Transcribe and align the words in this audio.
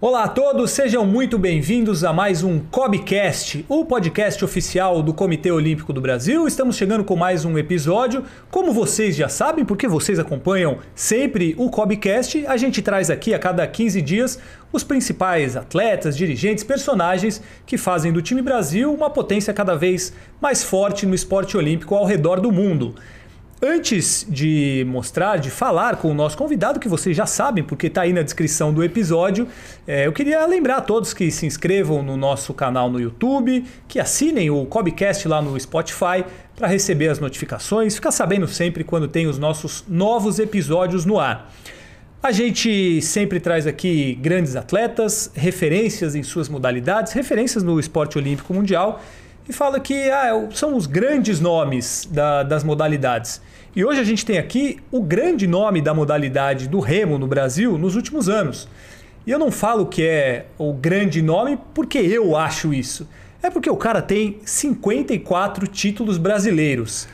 Olá 0.00 0.22
a 0.22 0.28
todos, 0.28 0.70
sejam 0.70 1.04
muito 1.04 1.36
bem-vindos 1.36 2.04
a 2.04 2.12
mais 2.12 2.44
um 2.44 2.60
COBcast, 2.60 3.66
o 3.68 3.84
podcast 3.84 4.44
oficial 4.44 5.02
do 5.02 5.12
Comitê 5.12 5.50
Olímpico 5.50 5.92
do 5.92 6.00
Brasil. 6.00 6.46
Estamos 6.46 6.76
chegando 6.76 7.02
com 7.02 7.16
mais 7.16 7.44
um 7.44 7.58
episódio. 7.58 8.22
Como 8.48 8.72
vocês 8.72 9.16
já 9.16 9.28
sabem, 9.28 9.64
porque 9.64 9.88
vocês 9.88 10.20
acompanham 10.20 10.78
sempre 10.94 11.56
o 11.58 11.68
COBcast, 11.68 12.46
a 12.46 12.56
gente 12.56 12.80
traz 12.80 13.10
aqui 13.10 13.34
a 13.34 13.40
cada 13.40 13.66
15 13.66 14.00
dias 14.00 14.38
os 14.72 14.84
principais 14.84 15.56
atletas, 15.56 16.16
dirigentes, 16.16 16.62
personagens 16.62 17.42
que 17.66 17.76
fazem 17.76 18.12
do 18.12 18.22
time 18.22 18.40
Brasil 18.40 18.94
uma 18.94 19.10
potência 19.10 19.52
cada 19.52 19.74
vez 19.74 20.12
mais 20.40 20.62
forte 20.62 21.06
no 21.06 21.14
esporte 21.14 21.56
olímpico 21.56 21.96
ao 21.96 22.04
redor 22.04 22.40
do 22.40 22.52
mundo. 22.52 22.94
Antes 23.60 24.24
de 24.28 24.86
mostrar, 24.86 25.36
de 25.38 25.50
falar 25.50 25.96
com 25.96 26.12
o 26.12 26.14
nosso 26.14 26.38
convidado, 26.38 26.78
que 26.78 26.88
vocês 26.88 27.16
já 27.16 27.26
sabem, 27.26 27.64
porque 27.64 27.88
está 27.88 28.02
aí 28.02 28.12
na 28.12 28.22
descrição 28.22 28.72
do 28.72 28.84
episódio, 28.84 29.48
é, 29.84 30.06
eu 30.06 30.12
queria 30.12 30.46
lembrar 30.46 30.76
a 30.76 30.80
todos 30.80 31.12
que 31.12 31.28
se 31.32 31.44
inscrevam 31.44 32.00
no 32.00 32.16
nosso 32.16 32.54
canal 32.54 32.88
no 32.88 33.00
YouTube, 33.00 33.64
que 33.88 33.98
assinem 33.98 34.48
o 34.48 34.64
Cobcast 34.64 35.26
lá 35.26 35.42
no 35.42 35.58
Spotify 35.58 36.24
para 36.54 36.68
receber 36.68 37.08
as 37.08 37.18
notificações, 37.18 37.96
ficar 37.96 38.12
sabendo 38.12 38.46
sempre 38.46 38.84
quando 38.84 39.08
tem 39.08 39.26
os 39.26 39.38
nossos 39.40 39.84
novos 39.88 40.38
episódios 40.38 41.04
no 41.04 41.18
ar. 41.18 41.52
A 42.22 42.30
gente 42.30 43.02
sempre 43.02 43.40
traz 43.40 43.66
aqui 43.66 44.16
grandes 44.20 44.54
atletas, 44.54 45.32
referências 45.34 46.14
em 46.14 46.22
suas 46.22 46.48
modalidades, 46.48 47.12
referências 47.12 47.64
no 47.64 47.80
esporte 47.80 48.18
olímpico 48.18 48.54
mundial 48.54 49.00
e 49.48 49.52
fala 49.52 49.80
que 49.80 50.10
ah, 50.10 50.48
são 50.52 50.76
os 50.76 50.86
grandes 50.86 51.40
nomes 51.40 52.06
da, 52.10 52.42
das 52.42 52.62
modalidades. 52.62 53.40
E 53.74 53.84
hoje 53.84 54.00
a 54.00 54.04
gente 54.04 54.26
tem 54.26 54.38
aqui 54.38 54.78
o 54.90 55.00
grande 55.00 55.46
nome 55.46 55.80
da 55.80 55.94
modalidade 55.94 56.68
do 56.68 56.80
remo 56.80 57.18
no 57.18 57.26
Brasil 57.26 57.78
nos 57.78 57.96
últimos 57.96 58.28
anos. 58.28 58.68
E 59.26 59.30
eu 59.30 59.38
não 59.38 59.50
falo 59.50 59.86
que 59.86 60.02
é 60.02 60.46
o 60.58 60.72
grande 60.72 61.22
nome 61.22 61.58
porque 61.74 61.98
eu 61.98 62.36
acho 62.36 62.74
isso. 62.74 63.08
É 63.42 63.50
porque 63.50 63.70
o 63.70 63.76
cara 63.76 64.02
tem 64.02 64.38
54 64.44 65.66
títulos 65.66 66.18
brasileiros. 66.18 67.08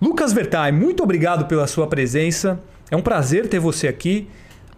Lucas 0.00 0.32
Vertai, 0.32 0.70
muito 0.70 1.02
obrigado 1.02 1.46
pela 1.46 1.66
sua 1.66 1.86
presença. 1.86 2.60
É 2.90 2.96
um 2.96 3.02
prazer 3.02 3.48
ter 3.48 3.58
você 3.58 3.88
aqui. 3.88 4.28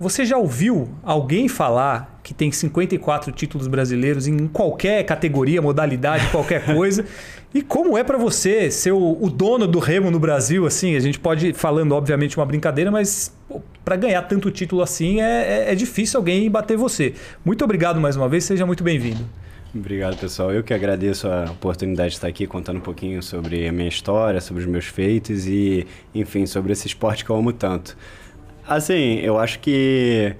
Você 0.01 0.25
já 0.25 0.39
ouviu 0.39 0.89
alguém 1.03 1.47
falar 1.47 2.19
que 2.23 2.33
tem 2.33 2.51
54 2.51 3.31
títulos 3.33 3.67
brasileiros 3.67 4.27
em 4.27 4.49
qualquer 4.49 5.05
categoria, 5.05 5.61
modalidade, 5.61 6.27
qualquer 6.29 6.65
coisa? 6.75 7.05
e 7.53 7.61
como 7.61 7.99
é 7.99 8.03
para 8.03 8.17
você 8.17 8.71
ser 8.71 8.93
o, 8.93 9.19
o, 9.21 9.29
dono 9.29 9.67
do 9.67 9.79
remo 9.79 10.11
no 10.11 10.19
Brasil? 10.19 10.65
Assim, 10.65 10.97
a 10.97 11.01
gente 11.01 11.21
pode 11.21 11.53
falando 11.53 11.93
obviamente 11.93 12.39
uma 12.39 12.47
brincadeira, 12.47 12.91
mas 12.91 13.31
para 13.85 13.95
ganhar 13.95 14.23
tanto 14.23 14.51
título 14.51 14.81
assim 14.81 15.21
é, 15.21 15.67
é, 15.67 15.73
é 15.73 15.75
difícil 15.75 16.17
alguém 16.17 16.51
bater 16.51 16.79
você. 16.79 17.13
Muito 17.45 17.63
obrigado 17.63 18.01
mais 18.01 18.17
uma 18.17 18.27
vez, 18.27 18.45
seja 18.45 18.65
muito 18.65 18.83
bem-vindo. 18.83 19.29
Obrigado, 19.75 20.17
pessoal. 20.17 20.51
Eu 20.51 20.65
que 20.65 20.73
agradeço 20.73 21.29
a 21.29 21.45
oportunidade 21.51 22.11
de 22.11 22.17
estar 22.17 22.27
aqui 22.27 22.47
contando 22.47 22.79
um 22.79 22.83
pouquinho 22.83 23.23
sobre 23.23 23.69
a 23.69 23.73
minha 23.73 23.89
história, 23.89 24.41
sobre 24.41 24.63
os 24.63 24.69
meus 24.69 24.87
feitos 24.87 25.47
e, 25.47 25.87
enfim, 26.15 26.47
sobre 26.47 26.73
esse 26.73 26.87
esporte 26.87 27.23
que 27.23 27.31
eu 27.31 27.37
amo 27.37 27.53
tanto. 27.53 27.97
Assim, 28.67 29.19
eu 29.21 29.39
acho 29.39 29.59
que 29.61 30.35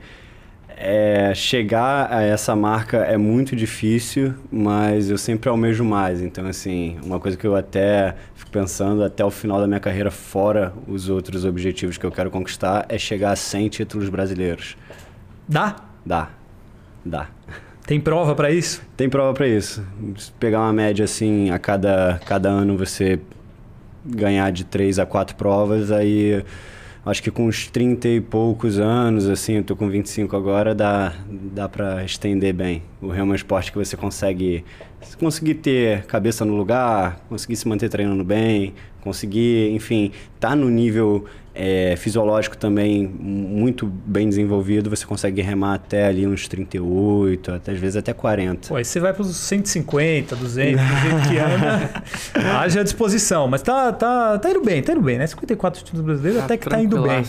é, 0.83 1.35
chegar 1.35 2.11
a 2.11 2.23
essa 2.23 2.57
marca 2.57 2.99
é 2.99 3.19
muito 3.19 3.55
difícil, 3.55 4.35
mas 4.51 5.11
eu 5.11 5.19
sempre 5.19 5.51
almejo 5.51 5.85
mais. 5.85 6.23
Então, 6.23 6.47
assim, 6.47 6.97
uma 7.05 7.21
coisa 7.21 7.37
que 7.37 7.47
eu 7.47 7.55
até 7.55 8.15
fico 8.35 8.51
pensando 8.51 9.05
até 9.05 9.23
o 9.23 9.31
final 9.31 9.61
da 9.61 9.67
minha 9.67 9.79
carreira, 9.79 10.11
fora 10.11 10.73
os 10.89 11.11
outros 11.11 11.45
objetivos 11.45 11.99
que 11.99 12.07
eu 12.07 12.11
quero 12.11 12.31
conquistar, 12.31 12.87
é 12.89 12.97
chegar 12.97 13.33
a 13.33 13.37
100 13.37 13.69
títulos 13.69 14.09
brasileiros. 14.09 14.75
Dá? 15.47 15.77
Dá. 16.05 16.31
Dá. 17.05 17.29
Tem 17.87 18.01
prova 18.01 18.35
para 18.35 18.51
isso? 18.51 18.81
Tem 18.97 19.11
prova 19.11 19.35
para 19.35 19.49
isso. 19.49 19.85
Se 20.17 20.33
pegar 20.33 20.61
uma 20.61 20.73
média 20.73 21.05
assim, 21.05 21.51
a 21.51 21.59
cada, 21.59 22.21
cada 22.25 22.49
ano 22.49 22.77
você 22.77 23.21
ganhar 24.07 24.51
de 24.51 24.65
3 24.65 24.99
a 24.99 25.05
4 25.05 25.37
provas, 25.37 25.91
aí 25.91 26.43
acho 27.05 27.23
que 27.23 27.31
com 27.31 27.47
uns 27.47 27.67
30 27.69 28.09
e 28.09 28.21
poucos 28.21 28.79
anos, 28.79 29.29
assim, 29.29 29.55
eu 29.55 29.65
tô 29.65 29.75
com 29.75 29.89
25 29.89 30.37
agora, 30.37 30.75
dá, 30.75 31.15
dá 31.29 31.69
para 31.69 32.05
estender 32.05 32.53
bem. 32.53 32.83
O 33.01 33.09
remo 33.09 33.31
é 33.31 33.33
um 33.33 33.35
esporte 33.35 33.73
que 33.73 33.79
você 33.79 33.97
consegue 33.97 34.65
conseguir 35.19 35.55
ter 35.55 36.05
cabeça 36.05 36.45
no 36.45 36.55
lugar, 36.57 37.25
conseguir 37.29 37.57
se 37.57 37.67
manter 37.67 37.89
treinando 37.89 38.23
bem, 38.23 38.75
conseguir, 39.01 39.73
enfim, 39.73 40.13
tá 40.39 40.55
no 40.55 40.69
nível 40.69 41.25
é, 41.55 41.95
fisiológico 41.97 42.57
também 42.57 43.07
muito 43.07 43.87
bem 43.87 44.29
desenvolvido, 44.29 44.89
você 44.89 45.05
consegue 45.05 45.43
remar 45.43 45.75
até 45.75 46.07
ali 46.07 46.27
uns 46.27 46.47
38, 46.47 47.53
até, 47.53 47.73
às 47.73 47.79
vezes 47.79 47.97
até 47.97 48.13
40. 48.13 48.69
Pô, 48.69 48.77
aí 48.77 48.85
você 48.85 49.01
vai 49.01 49.13
para 49.13 49.23
os 49.23 49.37
150, 49.37 50.37
200, 50.37 50.81
do 50.81 50.97
jeito 50.97 51.29
que 51.29 51.39
anda, 51.39 52.03
haja 52.61 52.85
disposição. 52.85 53.49
Mas 53.49 53.63
tá, 53.63 53.93
tá, 53.93 54.39
tá 54.39 54.51
indo 54.51 54.63
bem, 54.63 54.83
tá 54.83 54.93
indo 54.93 55.03
bem, 55.03 55.19
né? 55.19 55.27
54 55.27 55.83
títulos 55.83 56.05
brasileiros 56.05 56.39
tá 56.41 56.45
até 56.45 56.57
que 56.57 56.69
tá 56.69 56.81
indo 56.81 57.03
bem. 57.03 57.25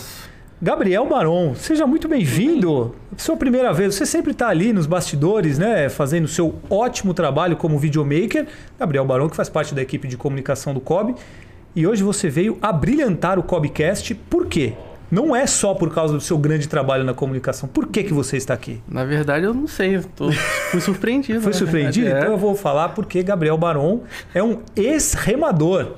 Gabriel 0.60 1.04
Baron, 1.08 1.56
seja 1.56 1.88
muito 1.88 2.06
bem-vindo. 2.06 2.94
Sua 3.16 3.36
primeira 3.36 3.72
vez, 3.72 3.96
você 3.96 4.06
sempre 4.06 4.30
está 4.30 4.46
ali 4.46 4.72
nos 4.72 4.86
bastidores, 4.86 5.58
né, 5.58 5.88
fazendo 5.88 6.28
seu 6.28 6.54
ótimo 6.70 7.12
trabalho 7.12 7.56
como 7.56 7.76
videomaker. 7.80 8.46
Gabriel 8.78 9.04
Baron, 9.04 9.28
que 9.28 9.34
faz 9.34 9.48
parte 9.48 9.74
da 9.74 9.82
equipe 9.82 10.06
de 10.06 10.16
comunicação 10.16 10.72
do 10.72 10.80
COB. 10.80 11.16
E 11.74 11.86
hoje 11.86 12.02
você 12.02 12.28
veio 12.28 12.58
a 12.60 12.70
brilhantar 12.70 13.38
o 13.38 13.42
Cobcast. 13.42 14.14
Por 14.14 14.46
quê? 14.46 14.74
Não 15.10 15.34
é 15.34 15.46
só 15.46 15.74
por 15.74 15.92
causa 15.92 16.14
do 16.14 16.20
seu 16.20 16.36
grande 16.36 16.68
trabalho 16.68 17.02
na 17.02 17.14
comunicação. 17.14 17.68
Por 17.68 17.86
que, 17.86 18.02
que 18.02 18.12
você 18.12 18.36
está 18.36 18.52
aqui? 18.52 18.82
Na 18.86 19.04
verdade, 19.04 19.46
eu 19.46 19.54
não 19.54 19.66
sei. 19.66 19.96
Eu 19.96 20.04
tô... 20.04 20.30
fui 20.32 20.80
surpreendido. 20.80 21.40
Foi 21.40 21.52
surpreendido? 21.52 22.06
Verdade, 22.06 22.24
então 22.24 22.32
é. 22.32 22.36
eu 22.36 22.38
vou 22.38 22.54
falar 22.54 22.90
porque 22.90 23.22
Gabriel 23.22 23.56
Baron 23.56 24.02
é 24.34 24.42
um 24.42 24.60
ex-remador. 24.76 25.92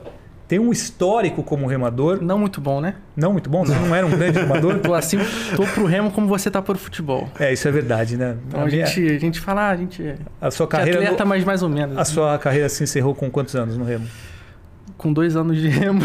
Tem 0.46 0.60
um 0.60 0.70
histórico 0.70 1.42
como 1.42 1.66
remador. 1.66 2.22
Não 2.22 2.38
muito 2.38 2.60
bom, 2.60 2.80
né? 2.80 2.96
Não 3.16 3.32
muito 3.32 3.50
bom? 3.50 3.64
Você 3.64 3.74
não 3.74 3.94
era 3.94 4.06
um 4.06 4.10
grande 4.16 4.38
remador? 4.38 4.78
tô 4.78 4.94
assim, 4.94 5.18
tô 5.56 5.64
pro 5.64 5.86
remo 5.86 6.12
como 6.12 6.28
você 6.28 6.50
tá 6.50 6.62
pro 6.62 6.78
futebol. 6.78 7.28
É, 7.38 7.52
isso 7.52 7.66
é 7.66 7.72
verdade, 7.72 8.16
né? 8.16 8.36
Então 8.46 8.62
a, 8.62 8.68
gente, 8.68 9.06
a 9.06 9.18
gente 9.18 9.40
fala, 9.40 9.70
a 9.70 9.76
gente. 9.76 10.14
A 10.40 10.50
sua 10.50 10.68
carreira. 10.68 11.00
Atleta, 11.00 11.24
mas 11.24 11.42
mais 11.42 11.62
ou 11.62 11.68
menos. 11.68 11.96
A 11.96 12.02
assim. 12.02 12.14
sua 12.14 12.38
carreira 12.38 12.68
se 12.68 12.84
encerrou 12.84 13.14
com 13.14 13.28
quantos 13.30 13.56
anos 13.56 13.76
no 13.76 13.84
remo? 13.84 14.06
Com 14.96 15.12
dois 15.12 15.36
anos 15.36 15.58
de 15.58 15.68
remo, 15.68 16.00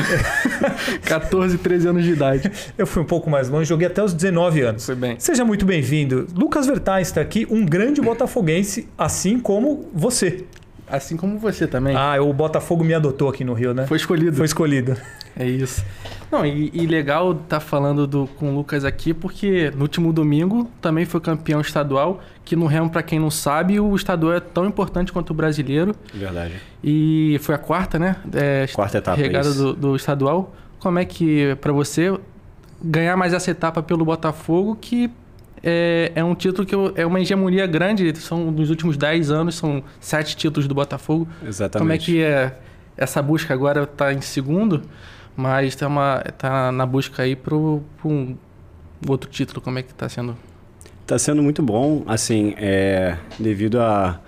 14, 1.06 1.58
13 1.58 1.88
anos 1.88 2.04
de 2.04 2.12
idade. 2.12 2.52
Eu 2.78 2.88
fui 2.88 3.02
um 3.02 3.06
pouco 3.06 3.30
mais 3.30 3.50
longe, 3.50 3.66
joguei 3.68 3.88
até 3.88 4.04
os 4.04 4.14
19 4.14 4.62
anos. 4.62 4.86
Foi 4.86 4.96
bem. 4.96 5.16
Seja 5.20 5.46
muito 5.46 5.66
bem-vindo. 5.66 6.28
Lucas 6.36 6.66
Vertain 6.66 7.02
está 7.02 7.22
aqui, 7.22 7.48
um 7.50 7.66
grande 7.66 8.02
botafoguense, 8.02 8.88
assim 8.98 9.40
como 9.40 9.90
você. 9.94 10.46
Assim 10.90 11.16
como 11.16 11.38
você 11.38 11.68
também. 11.68 11.96
Ah, 11.96 12.22
o 12.22 12.34
Botafogo 12.34 12.84
me 12.84 12.94
adotou 12.94 13.30
aqui 13.30 13.44
no 13.44 13.54
Rio, 13.54 13.74
né? 13.74 13.86
Foi 13.86 13.98
escolhido. 13.98 14.36
Foi 14.36 14.46
escolhido. 14.46 14.98
É 15.38 15.46
isso. 15.46 15.86
Não, 16.32 16.46
e, 16.46 16.72
e 16.74 16.86
legal 16.86 17.32
estar 17.32 17.44
tá 17.48 17.60
falando 17.60 18.06
do, 18.06 18.28
com 18.38 18.52
o 18.52 18.56
Lucas 18.56 18.84
aqui, 18.84 19.14
porque 19.14 19.72
no 19.76 19.84
último 19.84 20.12
domingo 20.12 20.70
também 20.82 21.06
foi 21.06 21.20
campeão 21.20 21.62
estadual, 21.62 22.20
que 22.44 22.56
no 22.56 22.66
remo, 22.66 22.90
para 22.90 23.04
quem 23.04 23.20
não 23.20 23.32
sabe, 23.32 23.80
o 23.80 23.96
estadual 23.96 24.34
é 24.34 24.40
tão 24.40 24.66
importante 24.66 25.12
quanto 25.12 25.32
o 25.32 25.34
brasileiro. 25.34 25.96
Verdade. 26.14 26.56
E 26.84 27.40
foi 27.42 27.56
a 27.56 27.58
quarta, 27.58 27.98
né? 27.98 28.16
É, 28.34 28.68
quarta 28.74 28.98
etapa. 28.98 29.18
Regada 29.18 29.54
do, 29.54 29.74
do 29.74 29.96
estadual. 29.96 30.54
Como 30.80 30.98
é 30.98 31.06
que, 31.06 31.56
para 31.62 31.72
você, 31.72 32.18
ganhar 32.82 33.16
mais 33.18 33.34
essa 33.34 33.52
etapa 33.52 33.84
pelo 33.84 34.06
Botafogo, 34.06 34.78
que 34.80 35.12
é, 35.64 36.12
é, 36.16 36.24
um 36.24 36.36
título 36.36 36.66
que 36.66 36.74
eu, 36.74 36.94
é 36.96 37.06
uma 37.06 37.20
hegemonia 37.20 37.68
grande. 37.68 38.16
São 38.18 38.52
nos 38.52 38.70
últimos 38.70 38.98
10 38.98 39.32
anos, 39.32 39.56
são 39.56 39.84
sete 40.00 40.36
títulos 40.36 40.68
do 40.68 40.76
Botafogo. 40.76 41.28
Exatamente. 41.46 41.80
Como 41.80 41.92
é 41.92 41.98
que 41.98 42.22
é 42.22 42.56
essa 42.98 43.22
busca 43.22 43.54
agora 43.54 43.84
está 43.84 44.14
em 44.14 44.22
segundo? 44.22 44.82
Mas 45.36 45.76
tá, 45.76 45.88
uma, 45.88 46.24
tá 46.38 46.72
na 46.72 46.86
busca 46.86 47.24
aí 47.24 47.36
para 47.36 47.56
um 47.56 48.36
outro 49.08 49.30
título. 49.30 49.62
Como 49.62 49.80
é 49.80 49.84
que 49.84 49.92
está 49.92 50.10
sendo? 50.10 50.38
Está 51.02 51.18
sendo 51.18 51.42
muito 51.42 51.64
bom, 51.64 52.04
assim, 52.06 52.54
é, 52.58 53.18
devido 53.40 53.80
a, 53.80 54.20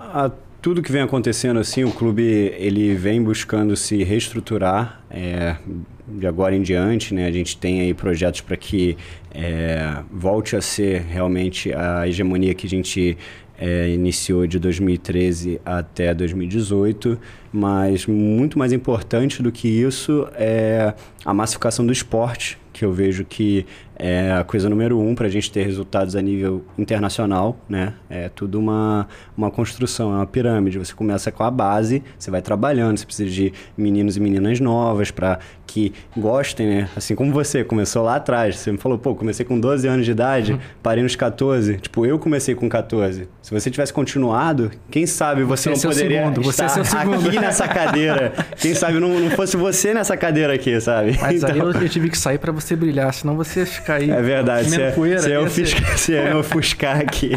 a, 0.00 0.30
tudo 0.62 0.80
que 0.80 0.90
vem 0.90 1.02
acontecendo, 1.02 1.60
assim, 1.60 1.84
o 1.84 1.92
clube 1.92 2.22
ele 2.56 2.94
vem 2.94 3.22
buscando 3.22 3.76
se 3.76 4.02
reestruturar 4.02 5.02
é, 5.10 5.56
de 6.06 6.26
agora 6.26 6.54
em 6.54 6.62
diante, 6.62 7.14
né? 7.14 7.26
A 7.26 7.32
gente 7.32 7.56
tem 7.56 7.80
aí 7.80 7.94
projetos 7.94 8.40
para 8.40 8.56
que 8.56 8.96
é, 9.32 10.02
volte 10.10 10.56
a 10.56 10.60
ser 10.60 11.02
realmente 11.02 11.72
a 11.72 12.06
hegemonia 12.06 12.54
que 12.54 12.66
a 12.66 12.70
gente 12.70 13.16
é, 13.58 13.88
iniciou 13.88 14.46
de 14.46 14.58
2013 14.58 15.60
até 15.64 16.12
2018, 16.12 17.18
mas 17.52 18.06
muito 18.06 18.58
mais 18.58 18.72
importante 18.72 19.42
do 19.42 19.50
que 19.52 19.68
isso 19.68 20.28
é 20.34 20.92
a 21.24 21.32
massificação 21.32 21.86
do 21.86 21.92
esporte, 21.92 22.58
que 22.72 22.84
eu 22.84 22.92
vejo 22.92 23.24
que 23.24 23.64
é 23.96 24.32
a 24.32 24.44
coisa 24.44 24.68
número 24.68 24.98
um 24.98 25.14
para 25.14 25.26
a 25.26 25.30
gente 25.30 25.50
ter 25.50 25.64
resultados 25.64 26.16
a 26.16 26.22
nível 26.22 26.64
internacional, 26.76 27.56
né? 27.68 27.94
É 28.08 28.28
tudo 28.28 28.58
uma, 28.58 29.06
uma 29.36 29.50
construção, 29.50 30.12
é 30.12 30.16
uma 30.16 30.26
pirâmide. 30.26 30.78
Você 30.78 30.94
começa 30.94 31.30
com 31.30 31.42
a 31.42 31.50
base, 31.50 32.02
você 32.18 32.30
vai 32.30 32.42
trabalhando, 32.42 32.98
você 32.98 33.06
precisa 33.06 33.30
de 33.30 33.52
meninos 33.76 34.16
e 34.16 34.20
meninas 34.20 34.60
novas 34.60 35.10
para 35.10 35.38
que 35.66 35.92
gostem, 36.16 36.66
né? 36.66 36.88
Assim 36.96 37.14
como 37.14 37.32
você 37.32 37.64
começou 37.64 38.04
lá 38.04 38.16
atrás, 38.16 38.58
você 38.58 38.72
me 38.72 38.78
falou, 38.78 38.98
pô, 38.98 39.14
comecei 39.14 39.44
com 39.44 39.58
12 39.58 39.86
anos 39.88 40.04
de 40.04 40.12
idade, 40.12 40.52
uhum. 40.52 40.58
parei 40.82 41.02
nos 41.02 41.16
14. 41.16 41.76
Tipo, 41.78 42.06
eu 42.06 42.18
comecei 42.18 42.54
com 42.54 42.68
14. 42.68 43.28
Se 43.42 43.50
você 43.50 43.70
tivesse 43.70 43.92
continuado, 43.92 44.70
quem 44.90 45.06
sabe 45.06 45.42
você, 45.42 45.70
você 45.70 45.86
não 45.86 45.92
é 45.92 45.94
poderia 45.94 46.22
segundo, 46.24 46.50
estar 46.50 46.68
você 46.68 46.96
é 46.96 47.00
aqui 47.00 47.38
nessa 47.38 47.68
cadeira. 47.68 48.32
quem 48.58 48.74
sabe 48.74 49.00
não, 49.00 49.20
não 49.20 49.30
fosse 49.30 49.56
você 49.56 49.94
nessa 49.94 50.16
cadeira 50.16 50.54
aqui, 50.54 50.80
sabe? 50.80 51.18
Mas 51.20 51.42
então... 51.42 51.50
aí 51.50 51.58
eu, 51.58 51.70
eu 51.72 51.88
tive 51.88 52.10
que 52.10 52.18
sair 52.18 52.38
para 52.38 52.52
você 52.52 52.76
brilhar, 52.76 53.12
senão 53.12 53.36
você 53.36 53.64
aí. 53.92 54.10
É 54.10 54.22
verdade, 54.22 54.70
se, 54.70 54.80
é, 54.80 54.90
poeira, 54.90 55.20
se, 55.20 55.30
eu 55.30 55.44
ofuscar, 55.44 55.98
se 55.98 56.12
eu 56.12 56.38
ofuscar 56.38 57.00
aqui. 57.00 57.32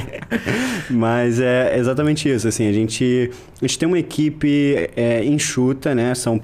Mas 0.89 1.39
é 1.39 1.77
exatamente 1.77 2.29
isso, 2.29 2.47
assim, 2.47 2.67
a 2.67 2.71
gente, 2.71 3.29
a 3.61 3.65
gente 3.65 3.77
tem 3.77 3.87
uma 3.87 3.99
equipe 3.99 4.89
é, 4.95 5.23
enxuta, 5.23 5.93
né? 5.93 6.15
São 6.15 6.39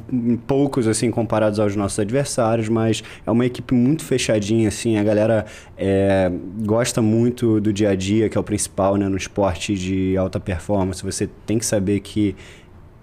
poucos, 0.46 0.88
assim, 0.88 1.10
comparados 1.10 1.60
aos 1.60 1.76
nossos 1.76 2.00
adversários, 2.00 2.70
mas 2.70 3.04
é 3.26 3.32
uma 3.32 3.46
equipe 3.46 3.74
muito 3.74 4.04
fechadinha, 4.04 4.68
assim, 4.68 4.98
a 4.98 5.04
galera 5.04 5.46
é, 5.78 6.32
gosta 6.66 7.02
muito 7.02 7.60
do 7.62 7.72
dia 7.72 7.90
a 7.90 7.96
dia, 7.96 8.30
que 8.30 8.38
é 8.38 8.42
o 8.42 8.44
principal, 8.44 8.98
né? 8.98 9.08
No 9.08 9.18
esporte 9.18 9.76
de 9.76 10.18
alta 10.18 10.40
performance, 10.40 11.04
você 11.04 11.30
tem 11.46 11.58
que 11.58 11.66
saber 11.66 12.00
que 12.02 12.36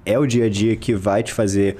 é 0.04 0.18
o 0.18 0.26
dia 0.26 0.46
a 0.46 0.48
dia 0.48 0.74
que 0.76 0.94
vai 0.94 1.22
te 1.22 1.32
fazer 1.32 1.76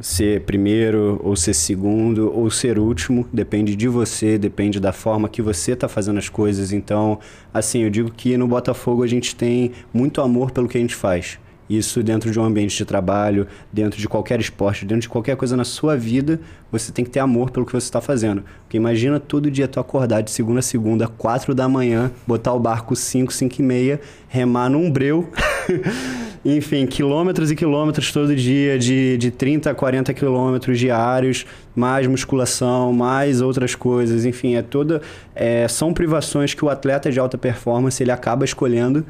ser 0.00 0.42
primeiro 0.42 1.20
ou 1.22 1.34
ser 1.36 1.54
segundo 1.54 2.32
ou 2.32 2.50
ser 2.50 2.78
último, 2.78 3.26
depende 3.32 3.74
de 3.74 3.88
você, 3.88 4.38
depende 4.38 4.78
da 4.78 4.92
forma 4.92 5.28
que 5.28 5.40
você 5.40 5.72
está 5.72 5.88
fazendo 5.88 6.18
as 6.18 6.28
coisas. 6.28 6.72
Então, 6.72 7.18
assim, 7.52 7.82
eu 7.82 7.90
digo 7.90 8.10
que 8.10 8.36
no 8.36 8.46
Botafogo 8.46 9.02
a 9.02 9.06
gente 9.06 9.34
tem 9.34 9.72
muito 9.92 10.20
amor 10.20 10.50
pelo 10.50 10.68
que 10.68 10.76
a 10.76 10.80
gente 10.80 10.94
faz. 10.94 11.38
Isso 11.68 12.02
dentro 12.02 12.30
de 12.30 12.38
um 12.38 12.44
ambiente 12.44 12.76
de 12.76 12.84
trabalho, 12.84 13.46
dentro 13.72 13.98
de 13.98 14.08
qualquer 14.08 14.38
esporte, 14.40 14.84
dentro 14.84 15.02
de 15.02 15.08
qualquer 15.08 15.36
coisa 15.36 15.56
na 15.56 15.64
sua 15.64 15.96
vida, 15.96 16.40
você 16.70 16.92
tem 16.92 17.04
que 17.04 17.10
ter 17.10 17.20
amor 17.20 17.50
pelo 17.50 17.66
que 17.66 17.72
você 17.72 17.86
está 17.86 18.00
fazendo. 18.00 18.44
Porque 18.62 18.76
imagina 18.76 19.18
todo 19.18 19.50
dia 19.50 19.66
tu 19.66 19.80
acordar 19.80 20.20
de 20.20 20.30
segunda 20.30 20.60
a 20.60 20.62
segunda, 20.62 21.08
quatro 21.08 21.54
da 21.54 21.68
manhã, 21.68 22.10
botar 22.26 22.52
o 22.52 22.60
barco 22.60 22.94
5, 22.94 23.32
5 23.32 23.56
e 23.58 23.62
meia, 23.62 24.00
remar 24.28 24.68
num 24.68 24.90
breu. 24.90 25.28
Enfim, 26.44 26.86
quilômetros 26.86 27.50
e 27.50 27.56
quilômetros 27.56 28.12
todo 28.12 28.34
dia, 28.36 28.78
de, 28.78 29.18
de 29.18 29.32
30 29.32 29.70
a 29.70 29.74
40 29.74 30.14
quilômetros 30.14 30.78
diários, 30.78 31.44
mais 31.74 32.06
musculação, 32.06 32.92
mais 32.92 33.40
outras 33.40 33.74
coisas. 33.74 34.24
Enfim, 34.24 34.54
é 34.54 34.62
toda. 34.62 35.02
É, 35.34 35.66
são 35.66 35.92
privações 35.92 36.54
que 36.54 36.64
o 36.64 36.70
atleta 36.70 37.10
de 37.10 37.18
alta 37.18 37.36
performance 37.36 38.00
ele 38.00 38.12
acaba 38.12 38.44
escolhendo 38.44 39.04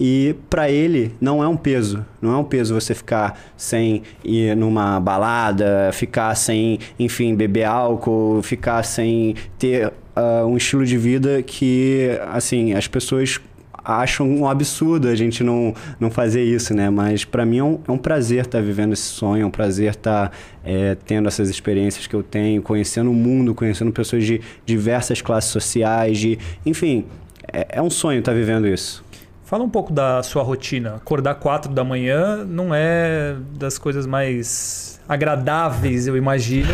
e 0.00 0.34
para 0.48 0.70
ele 0.70 1.14
não 1.20 1.44
é 1.44 1.46
um 1.46 1.58
peso, 1.58 2.06
não 2.22 2.32
é 2.32 2.36
um 2.38 2.44
peso 2.44 2.72
você 2.72 2.94
ficar 2.94 3.38
sem 3.54 4.02
ir 4.24 4.56
numa 4.56 4.98
balada, 4.98 5.90
ficar 5.92 6.34
sem, 6.34 6.78
enfim, 6.98 7.34
beber 7.34 7.64
álcool, 7.64 8.40
ficar 8.42 8.82
sem 8.82 9.34
ter 9.58 9.88
uh, 9.88 10.46
um 10.46 10.56
estilo 10.56 10.86
de 10.86 10.96
vida 10.96 11.42
que, 11.42 12.18
assim, 12.32 12.72
as 12.72 12.88
pessoas 12.88 13.38
acham 13.84 14.26
um 14.30 14.48
absurdo 14.48 15.08
a 15.08 15.14
gente 15.14 15.42
não, 15.42 15.74
não 15.98 16.10
fazer 16.10 16.44
isso, 16.44 16.72
né? 16.72 16.88
Mas 16.88 17.24
para 17.24 17.44
mim 17.44 17.58
é 17.58 17.64
um, 17.64 17.80
é 17.86 17.92
um 17.92 17.98
prazer 17.98 18.40
estar 18.40 18.58
tá 18.58 18.64
vivendo 18.64 18.94
esse 18.94 19.02
sonho, 19.02 19.42
é 19.42 19.46
um 19.46 19.50
prazer 19.50 19.90
estar 19.90 20.28
tá, 20.28 20.36
é, 20.64 20.94
tendo 20.94 21.28
essas 21.28 21.50
experiências 21.50 22.06
que 22.06 22.14
eu 22.14 22.22
tenho, 22.22 22.62
conhecendo 22.62 23.10
o 23.10 23.14
mundo, 23.14 23.54
conhecendo 23.54 23.92
pessoas 23.92 24.24
de 24.24 24.40
diversas 24.64 25.20
classes 25.20 25.50
sociais, 25.50 26.18
de, 26.18 26.38
enfim, 26.64 27.04
é, 27.52 27.66
é 27.70 27.82
um 27.82 27.90
sonho 27.90 28.20
estar 28.20 28.32
tá 28.32 28.38
vivendo 28.38 28.66
isso. 28.66 29.04
Fala 29.50 29.64
um 29.64 29.68
pouco 29.68 29.92
da 29.92 30.22
sua 30.22 30.44
rotina. 30.44 30.94
Acordar 30.94 31.34
quatro 31.34 31.72
da 31.72 31.82
manhã 31.82 32.44
não 32.44 32.72
é 32.72 33.34
das 33.58 33.78
coisas 33.78 34.06
mais 34.06 35.00
agradáveis, 35.08 36.06
eu 36.06 36.16
imagino. 36.16 36.68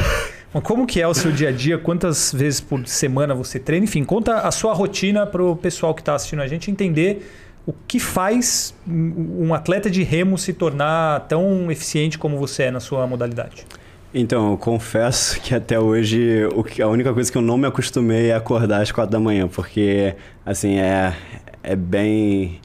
Mas 0.53 0.63
como 0.63 0.87
que 0.87 1.01
é 1.01 1.09
o 1.09 1.15
seu 1.15 1.33
dia 1.33 1.49
a 1.49 1.53
dia? 1.53 1.79
Quantas 1.79 2.35
vezes 2.35 2.61
por 2.61 2.87
semana 2.87 3.35
você 3.35 3.59
treina? 3.59 3.85
Enfim, 3.85 4.05
conta 4.05 4.41
a 4.41 4.51
sua 4.51 4.75
rotina 4.75 5.25
para 5.25 5.43
o 5.43 5.57
pessoal 5.57 5.95
que 5.95 6.03
está 6.03 6.15
assistindo 6.17 6.43
a 6.43 6.47
gente 6.47 6.71
entender 6.71 7.27
o 7.67 7.73
que 7.73 7.99
faz 7.99 8.75
um 8.87 9.55
atleta 9.55 9.89
de 9.89 10.03
remo 10.03 10.37
se 10.37 10.53
tornar 10.53 11.21
tão 11.21 11.73
eficiente 11.73 12.19
como 12.19 12.37
você 12.37 12.65
é 12.65 12.71
na 12.71 12.79
sua 12.79 13.07
modalidade. 13.07 13.67
Então, 14.13 14.51
eu 14.51 14.59
confesso 14.59 15.41
que 15.41 15.55
até 15.55 15.81
hoje 15.81 16.47
a 16.83 16.89
única 16.89 17.15
coisa 17.15 17.33
que 17.33 17.39
eu 17.39 17.43
não 17.43 17.57
me 17.57 17.67
acostumei 17.67 18.33
é 18.33 18.35
acordar 18.35 18.83
às 18.83 18.93
quatro 18.93 19.13
da 19.13 19.19
manhã, 19.19 19.49
porque 19.49 20.15
assim 20.45 20.79
é, 20.79 21.15
é 21.63 21.75
bem 21.75 22.61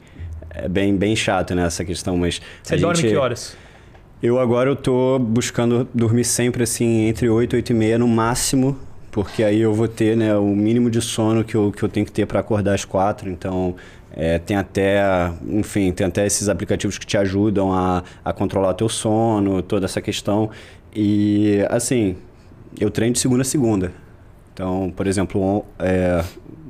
é 0.54 0.68
bem 0.68 0.96
bem 0.96 1.16
chato 1.16 1.54
né, 1.54 1.66
essa 1.66 1.84
questão, 1.84 2.16
mas 2.16 2.40
você 2.62 2.76
dorme 2.76 2.96
gente... 2.96 3.10
que 3.10 3.16
horas? 3.16 3.56
Eu 4.22 4.38
agora 4.38 4.70
eu 4.70 4.76
tô 4.76 5.18
buscando 5.18 5.88
dormir 5.92 6.24
sempre 6.24 6.62
assim 6.62 7.08
entre 7.08 7.28
8 7.28 7.54
e 7.54 7.56
8 7.56 7.70
e 7.70 7.74
meia 7.74 7.98
no 7.98 8.06
máximo, 8.06 8.78
porque 9.10 9.42
aí 9.42 9.60
eu 9.60 9.74
vou 9.74 9.88
ter 9.88 10.16
né, 10.16 10.36
o 10.36 10.46
mínimo 10.46 10.88
de 10.88 11.00
sono 11.00 11.42
que 11.42 11.56
eu, 11.56 11.72
que 11.72 11.82
eu 11.82 11.88
tenho 11.88 12.06
que 12.06 12.12
ter 12.12 12.24
para 12.26 12.38
acordar 12.38 12.74
às 12.74 12.84
quatro. 12.84 13.28
Então 13.28 13.74
é, 14.14 14.38
tem 14.38 14.56
até, 14.56 15.02
enfim, 15.48 15.90
tem 15.90 16.06
até 16.06 16.24
esses 16.24 16.48
aplicativos 16.48 16.98
que 16.98 17.06
te 17.06 17.16
ajudam 17.16 17.72
a, 17.72 18.04
a 18.24 18.32
controlar 18.32 18.70
o 18.70 18.74
teu 18.74 18.88
sono, 18.88 19.60
toda 19.62 19.86
essa 19.86 20.00
questão. 20.00 20.50
E 20.94 21.64
assim, 21.68 22.16
eu 22.78 22.90
treino 22.90 23.14
de 23.14 23.18
segunda 23.18 23.42
a 23.42 23.44
segunda. 23.44 23.92
Então, 24.52 24.92
por 24.94 25.06
exemplo, 25.06 25.64
é, 25.78 26.22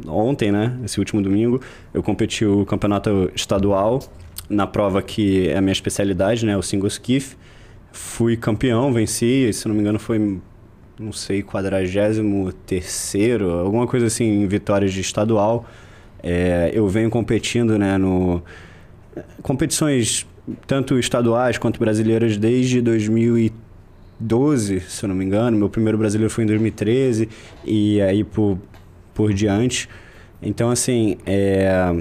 ontem, 0.06 0.52
né, 0.52 0.78
esse 0.84 0.98
último 0.98 1.22
domingo, 1.22 1.60
eu 1.92 2.02
competi 2.02 2.44
o 2.44 2.64
campeonato 2.66 3.30
estadual 3.34 4.00
na 4.48 4.66
prova 4.66 5.02
que 5.02 5.48
é 5.48 5.56
a 5.56 5.60
minha 5.60 5.72
especialidade, 5.72 6.44
né, 6.44 6.56
o 6.56 6.62
single 6.62 6.88
skiff. 6.88 7.36
Fui 7.92 8.36
campeão, 8.36 8.92
venci, 8.92 9.52
se 9.52 9.68
não 9.68 9.74
me 9.74 9.80
engano 9.80 9.98
foi, 9.98 10.38
não 10.98 11.12
sei, 11.12 11.42
43 11.42 12.18
alguma 13.64 13.86
coisa 13.86 14.06
assim, 14.06 14.24
em 14.24 14.46
vitórias 14.46 14.92
de 14.92 15.00
estadual. 15.00 15.66
É, 16.22 16.70
eu 16.72 16.88
venho 16.88 17.10
competindo, 17.10 17.78
né, 17.78 17.98
no 17.98 18.42
competições 19.42 20.26
tanto 20.66 20.98
estaduais 20.98 21.58
quanto 21.58 21.78
brasileiras 21.78 22.36
desde 22.36 22.80
2012, 22.80 24.80
se 24.80 25.04
eu 25.04 25.08
não 25.08 25.14
me 25.14 25.24
engano. 25.24 25.56
Meu 25.56 25.68
primeiro 25.68 25.98
brasileiro 25.98 26.32
foi 26.32 26.44
em 26.44 26.46
2013 26.46 27.28
e 27.64 28.00
aí 28.00 28.24
por, 28.24 28.58
por 29.14 29.32
diante. 29.32 29.88
Então, 30.42 30.70
assim, 30.70 31.16
é, 31.24 31.94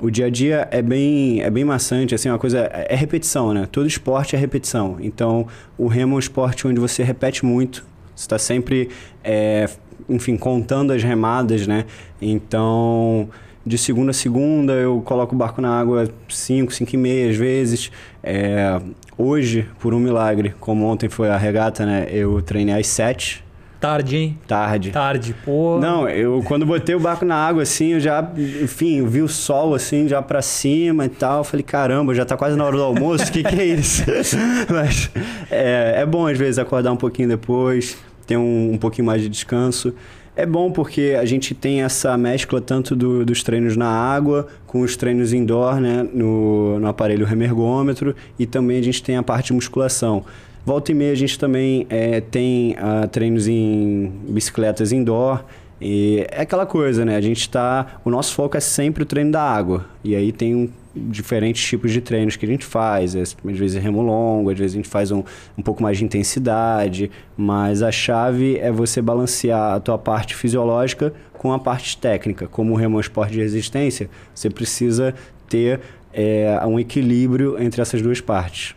o 0.00 0.10
dia 0.10 0.26
a 0.26 0.30
dia 0.30 0.68
é 0.70 0.80
bem, 0.80 1.42
é 1.42 1.50
bem 1.50 1.64
maçante, 1.64 2.14
assim, 2.14 2.28
uma 2.28 2.38
coisa 2.38 2.60
é 2.72 2.94
repetição, 2.94 3.52
né? 3.52 3.68
Todo 3.70 3.86
esporte 3.86 4.34
é 4.34 4.38
repetição. 4.38 4.96
Então, 5.00 5.46
o 5.76 5.86
remo 5.86 6.14
é 6.14 6.16
um 6.16 6.18
esporte 6.18 6.66
onde 6.66 6.80
você 6.80 7.02
repete 7.02 7.44
muito, 7.44 7.84
você 8.14 8.24
está 8.24 8.38
sempre, 8.38 8.88
é, 9.22 9.68
enfim, 10.08 10.36
contando 10.36 10.92
as 10.92 11.02
remadas, 11.02 11.66
né? 11.66 11.84
Então, 12.20 13.28
de 13.64 13.76
segunda 13.76 14.10
a 14.10 14.14
segunda 14.14 14.72
eu 14.72 15.02
coloco 15.04 15.34
o 15.34 15.38
barco 15.38 15.60
na 15.60 15.78
água 15.78 16.08
5, 16.28 16.72
5 16.72 16.94
e 16.94 16.96
meia 16.96 17.30
às 17.30 17.36
vezes. 17.36 17.90
É, 18.22 18.80
hoje, 19.18 19.68
por 19.78 19.92
um 19.92 19.98
milagre, 19.98 20.54
como 20.58 20.86
ontem 20.86 21.08
foi 21.08 21.28
a 21.28 21.36
regata, 21.36 21.84
né? 21.84 22.06
Eu 22.10 22.40
treinei 22.40 22.74
às 22.74 22.86
7 22.86 23.44
Tarde, 23.80 24.16
hein? 24.16 24.38
Tarde. 24.46 24.90
Tarde, 24.90 25.34
pô. 25.42 25.78
Não, 25.80 26.06
eu 26.06 26.42
quando 26.44 26.66
botei 26.66 26.94
o 26.94 27.00
barco 27.00 27.24
na 27.24 27.34
água, 27.34 27.62
assim, 27.62 27.94
eu 27.94 28.00
já, 28.00 28.30
enfim, 28.36 28.98
eu 28.98 29.06
vi 29.06 29.22
o 29.22 29.28
sol, 29.28 29.74
assim, 29.74 30.06
já 30.06 30.20
pra 30.20 30.42
cima 30.42 31.06
e 31.06 31.08
tal. 31.08 31.38
Eu 31.38 31.44
falei, 31.44 31.64
caramba, 31.64 32.14
já 32.14 32.26
tá 32.26 32.36
quase 32.36 32.58
na 32.58 32.64
hora 32.64 32.76
do 32.76 32.82
almoço, 32.82 33.24
o 33.24 33.32
que, 33.32 33.42
que 33.42 33.58
é 33.58 33.64
isso? 33.64 34.04
Mas 34.68 35.10
é, 35.50 35.94
é 35.96 36.06
bom, 36.06 36.26
às 36.26 36.36
vezes, 36.36 36.58
acordar 36.58 36.92
um 36.92 36.96
pouquinho 36.96 37.30
depois, 37.30 37.96
ter 38.26 38.36
um, 38.36 38.74
um 38.74 38.76
pouquinho 38.76 39.06
mais 39.06 39.22
de 39.22 39.30
descanso. 39.30 39.94
É 40.36 40.44
bom 40.44 40.70
porque 40.70 41.16
a 41.18 41.24
gente 41.24 41.54
tem 41.54 41.82
essa 41.82 42.16
mescla 42.18 42.60
tanto 42.60 42.94
do, 42.94 43.24
dos 43.24 43.42
treinos 43.42 43.76
na 43.76 43.88
água 43.88 44.46
com 44.66 44.82
os 44.82 44.96
treinos 44.96 45.32
indoor, 45.32 45.80
né, 45.80 46.06
no, 46.14 46.78
no 46.78 46.86
aparelho 46.86 47.26
remergômetro 47.26 48.14
e 48.38 48.46
também 48.46 48.78
a 48.78 48.82
gente 48.82 49.02
tem 49.02 49.16
a 49.16 49.22
parte 49.22 49.48
de 49.48 49.54
musculação. 49.54 50.24
Volta 50.64 50.92
e 50.92 50.94
meia 50.94 51.12
a 51.12 51.16
gente 51.16 51.38
também 51.38 51.86
é, 51.88 52.20
tem 52.20 52.72
uh, 52.72 53.08
treinos 53.08 53.48
em 53.48 54.12
bicicletas 54.28 54.92
indoor. 54.92 55.42
E 55.80 56.26
é 56.30 56.42
aquela 56.42 56.66
coisa, 56.66 57.04
né? 57.04 57.16
A 57.16 57.20
gente 57.20 57.40
está. 57.40 58.00
O 58.04 58.10
nosso 58.10 58.34
foco 58.34 58.56
é 58.56 58.60
sempre 58.60 59.02
o 59.02 59.06
treino 59.06 59.32
da 59.32 59.42
água. 59.42 59.86
E 60.04 60.14
aí 60.14 60.30
tem 60.30 60.54
um, 60.54 60.68
diferentes 60.94 61.64
tipos 61.64 61.90
de 61.90 62.02
treinos 62.02 62.36
que 62.36 62.44
a 62.44 62.48
gente 62.48 62.66
faz. 62.66 63.16
Às 63.16 63.34
vezes 63.42 63.76
é 63.76 63.80
remo 63.80 64.02
longo, 64.02 64.50
às 64.50 64.58
vezes 64.58 64.74
a 64.74 64.76
gente 64.76 64.88
faz 64.88 65.10
um, 65.10 65.22
um 65.56 65.62
pouco 65.62 65.82
mais 65.82 65.96
de 65.96 66.04
intensidade. 66.04 67.10
Mas 67.34 67.82
a 67.82 67.90
chave 67.90 68.58
é 68.58 68.70
você 68.70 69.00
balancear 69.00 69.74
a 69.74 69.80
tua 69.80 69.96
parte 69.96 70.34
fisiológica 70.34 71.14
com 71.32 71.52
a 71.54 71.58
parte 71.58 71.96
técnica. 71.96 72.46
Como 72.46 72.74
o 72.74 72.76
remo 72.76 72.96
é 72.96 72.98
um 72.98 73.00
esporte 73.00 73.32
de 73.32 73.40
resistência, 73.40 74.10
você 74.34 74.50
precisa 74.50 75.14
ter 75.48 75.80
é, 76.12 76.60
um 76.66 76.78
equilíbrio 76.78 77.60
entre 77.60 77.80
essas 77.80 78.02
duas 78.02 78.20
partes. 78.20 78.74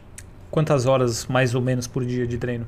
Quantas 0.54 0.86
horas 0.86 1.26
mais 1.26 1.56
ou 1.56 1.62
menos 1.64 1.88
por 1.88 2.06
dia 2.06 2.28
de 2.28 2.38
treino? 2.38 2.68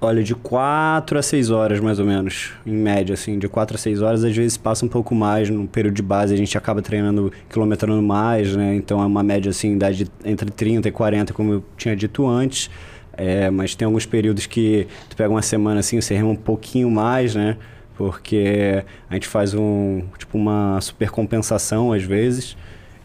Olha, 0.00 0.24
de 0.24 0.34
4 0.34 1.16
a 1.16 1.22
6 1.22 1.50
horas, 1.50 1.78
mais 1.78 2.00
ou 2.00 2.04
menos, 2.04 2.50
em 2.66 2.74
média, 2.74 3.14
assim, 3.14 3.38
de 3.38 3.48
4 3.48 3.76
a 3.76 3.78
6 3.78 4.02
horas, 4.02 4.24
às 4.24 4.34
vezes 4.34 4.56
passa 4.56 4.84
um 4.84 4.88
pouco 4.88 5.14
mais, 5.14 5.48
no 5.48 5.68
período 5.68 5.94
de 5.94 6.02
base 6.02 6.34
a 6.34 6.36
gente 6.36 6.58
acaba 6.58 6.82
treinando, 6.82 7.32
quilometrando 7.48 8.02
mais, 8.02 8.56
né, 8.56 8.74
então 8.74 9.00
é 9.00 9.06
uma 9.06 9.22
média, 9.22 9.50
assim, 9.50 9.78
de 9.78 10.08
entre 10.24 10.50
30 10.50 10.88
e 10.88 10.90
40, 10.90 11.32
como 11.32 11.52
eu 11.52 11.64
tinha 11.76 11.94
dito 11.94 12.26
antes, 12.26 12.68
é, 13.12 13.48
mas 13.50 13.76
tem 13.76 13.86
alguns 13.86 14.04
períodos 14.04 14.46
que 14.46 14.88
tu 15.08 15.14
pega 15.14 15.30
uma 15.30 15.42
semana, 15.42 15.78
assim, 15.78 16.00
você 16.00 16.16
rema 16.16 16.30
um 16.30 16.34
pouquinho 16.34 16.90
mais, 16.90 17.36
né, 17.36 17.56
porque 17.94 18.82
a 19.08 19.14
gente 19.14 19.28
faz 19.28 19.54
um, 19.54 20.02
tipo, 20.18 20.36
uma 20.36 20.80
super 20.80 21.08
compensação 21.08 21.92
às 21.92 22.02
vezes, 22.02 22.56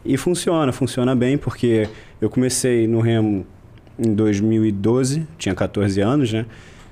e 0.03 0.17
funciona, 0.17 0.71
funciona 0.71 1.15
bem, 1.15 1.37
porque 1.37 1.87
eu 2.19 2.31
comecei 2.31 2.87
no 2.87 2.99
remo 2.99 3.45
em 3.99 4.13
2012, 4.13 5.27
tinha 5.37 5.55
14 5.55 5.99
anos, 6.01 6.31
né? 6.31 6.45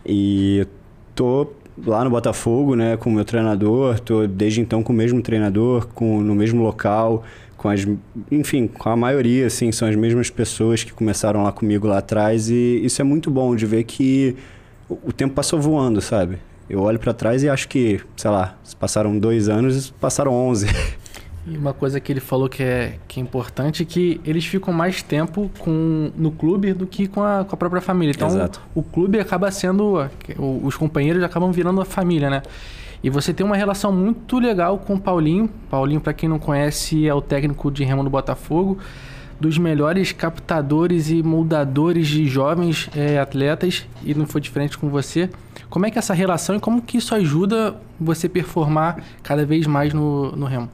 E 0.05 0.65
tô 1.13 1.47
lá 1.85 2.03
no 2.03 2.09
Botafogo, 2.09 2.75
né, 2.75 2.95
com 2.97 3.09
o 3.09 3.13
meu 3.13 3.25
treinador, 3.25 3.99
tô 3.99 4.25
desde 4.25 4.61
então 4.61 4.81
com 4.81 4.93
o 4.93 4.95
mesmo 4.95 5.21
treinador, 5.21 5.87
com 5.87 6.21
no 6.21 6.33
mesmo 6.33 6.63
local, 6.63 7.23
com 7.57 7.69
as, 7.69 7.85
enfim, 8.31 8.67
com 8.67 8.89
a 8.89 8.95
maioria, 8.95 9.47
assim, 9.47 9.71
são 9.71 9.87
as 9.87 9.95
mesmas 9.95 10.29
pessoas 10.29 10.83
que 10.83 10.93
começaram 10.93 11.43
lá 11.43 11.51
comigo 11.51 11.87
lá 11.87 11.97
atrás 11.97 12.49
e 12.49 12.81
isso 12.83 13.01
é 13.01 13.03
muito 13.03 13.29
bom 13.29 13.55
de 13.55 13.65
ver 13.65 13.83
que 13.83 14.35
o 14.89 15.11
tempo 15.11 15.33
passou 15.33 15.59
voando, 15.59 15.99
sabe? 16.01 16.37
Eu 16.69 16.81
olho 16.81 16.99
para 16.99 17.13
trás 17.13 17.43
e 17.43 17.49
acho 17.49 17.67
que, 17.67 17.99
sei 18.15 18.31
lá, 18.31 18.57
passaram 18.79 19.17
dois 19.17 19.49
anos, 19.49 19.91
passaram 19.91 20.33
onze. 20.33 20.67
E 21.47 21.55
uma 21.57 21.73
coisa 21.73 21.99
que 21.99 22.11
ele 22.11 22.19
falou 22.19 22.49
que 22.49 22.63
é, 22.63 22.97
que 23.07 23.19
é 23.19 23.23
importante 23.23 23.83
é 23.83 23.85
que 23.85 24.19
eles 24.25 24.45
ficam 24.45 24.73
mais 24.73 25.03
tempo 25.03 25.51
com, 25.59 26.11
no 26.17 26.31
clube 26.31 26.73
do 26.73 26.87
que 26.87 27.07
com 27.07 27.21
a, 27.23 27.45
com 27.45 27.53
a 27.53 27.57
própria 27.57 27.81
família. 27.81 28.13
Então, 28.15 28.27
Exato. 28.27 28.59
O, 28.73 28.79
o 28.79 28.83
clube 28.83 29.19
acaba 29.19 29.51
sendo. 29.51 30.09
Os 30.63 30.75
companheiros 30.75 31.21
acabam 31.23 31.51
virando 31.51 31.79
a 31.81 31.85
família, 31.85 32.29
né? 32.29 32.41
E 33.03 33.09
você 33.11 33.31
tem 33.31 33.45
uma 33.45 33.55
relação 33.55 33.91
muito 33.91 34.39
legal 34.39 34.79
com 34.79 34.95
o 34.95 34.99
Paulinho. 34.99 35.47
Paulinho, 35.69 36.01
para 36.01 36.13
quem 36.13 36.27
não 36.27 36.39
conhece, 36.39 37.07
é 37.07 37.13
o 37.13 37.21
técnico 37.21 37.69
de 37.69 37.83
remo 37.83 38.03
do 38.03 38.09
Botafogo, 38.09 38.79
dos 39.39 39.59
melhores 39.59 40.11
captadores 40.11 41.11
e 41.11 41.21
moldadores 41.21 42.07
de 42.07 42.25
jovens 42.25 42.89
é, 42.95 43.19
atletas, 43.19 43.85
e 44.03 44.15
não 44.15 44.25
foi 44.25 44.41
diferente 44.41 44.75
com 44.79 44.89
você. 44.89 45.29
Como 45.69 45.85
é 45.85 45.91
que 45.91 45.97
é 45.97 45.99
essa 45.99 46.15
relação 46.15 46.55
e 46.55 46.59
como 46.59 46.81
que 46.81 46.97
isso 46.97 47.13
ajuda 47.13 47.75
você 47.99 48.27
performar 48.27 49.03
cada 49.21 49.45
vez 49.45 49.67
mais 49.67 49.93
no, 49.93 50.31
no 50.31 50.47
remo? 50.47 50.69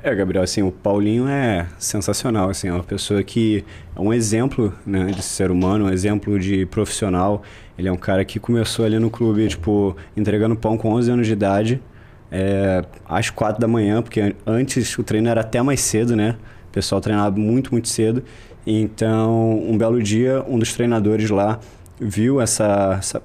É, 0.00 0.14
Gabriel, 0.14 0.44
assim, 0.44 0.62
o 0.62 0.70
Paulinho 0.70 1.26
é 1.26 1.66
sensacional, 1.76 2.48
assim, 2.48 2.68
é 2.68 2.72
uma 2.72 2.84
pessoa 2.84 3.20
que 3.20 3.64
é 3.96 4.00
um 4.00 4.14
exemplo, 4.14 4.72
né, 4.86 5.06
de 5.06 5.22
ser 5.22 5.50
humano, 5.50 5.86
um 5.86 5.90
exemplo 5.90 6.38
de 6.38 6.64
profissional. 6.66 7.42
Ele 7.76 7.88
é 7.88 7.92
um 7.92 7.96
cara 7.96 8.24
que 8.24 8.38
começou 8.38 8.84
ali 8.84 8.96
no 9.00 9.10
clube, 9.10 9.48
tipo, 9.48 9.96
entregando 10.16 10.54
pão 10.54 10.78
com 10.78 10.92
11 10.92 11.10
anos 11.10 11.26
de 11.26 11.32
idade, 11.32 11.82
é, 12.30 12.84
às 13.06 13.28
4 13.28 13.60
da 13.60 13.66
manhã, 13.66 14.00
porque 14.00 14.36
antes 14.46 14.96
o 14.96 15.02
treino 15.02 15.28
era 15.28 15.40
até 15.40 15.60
mais 15.62 15.80
cedo, 15.80 16.14
né? 16.14 16.36
O 16.68 16.72
pessoal 16.72 17.00
treinava 17.00 17.36
muito, 17.36 17.72
muito 17.72 17.88
cedo. 17.88 18.22
Então, 18.64 19.58
um 19.68 19.76
belo 19.76 20.00
dia, 20.00 20.44
um 20.46 20.60
dos 20.60 20.72
treinadores 20.72 21.28
lá 21.28 21.58
viu 22.00 22.40
essa, 22.40 22.96
essa 22.98 23.20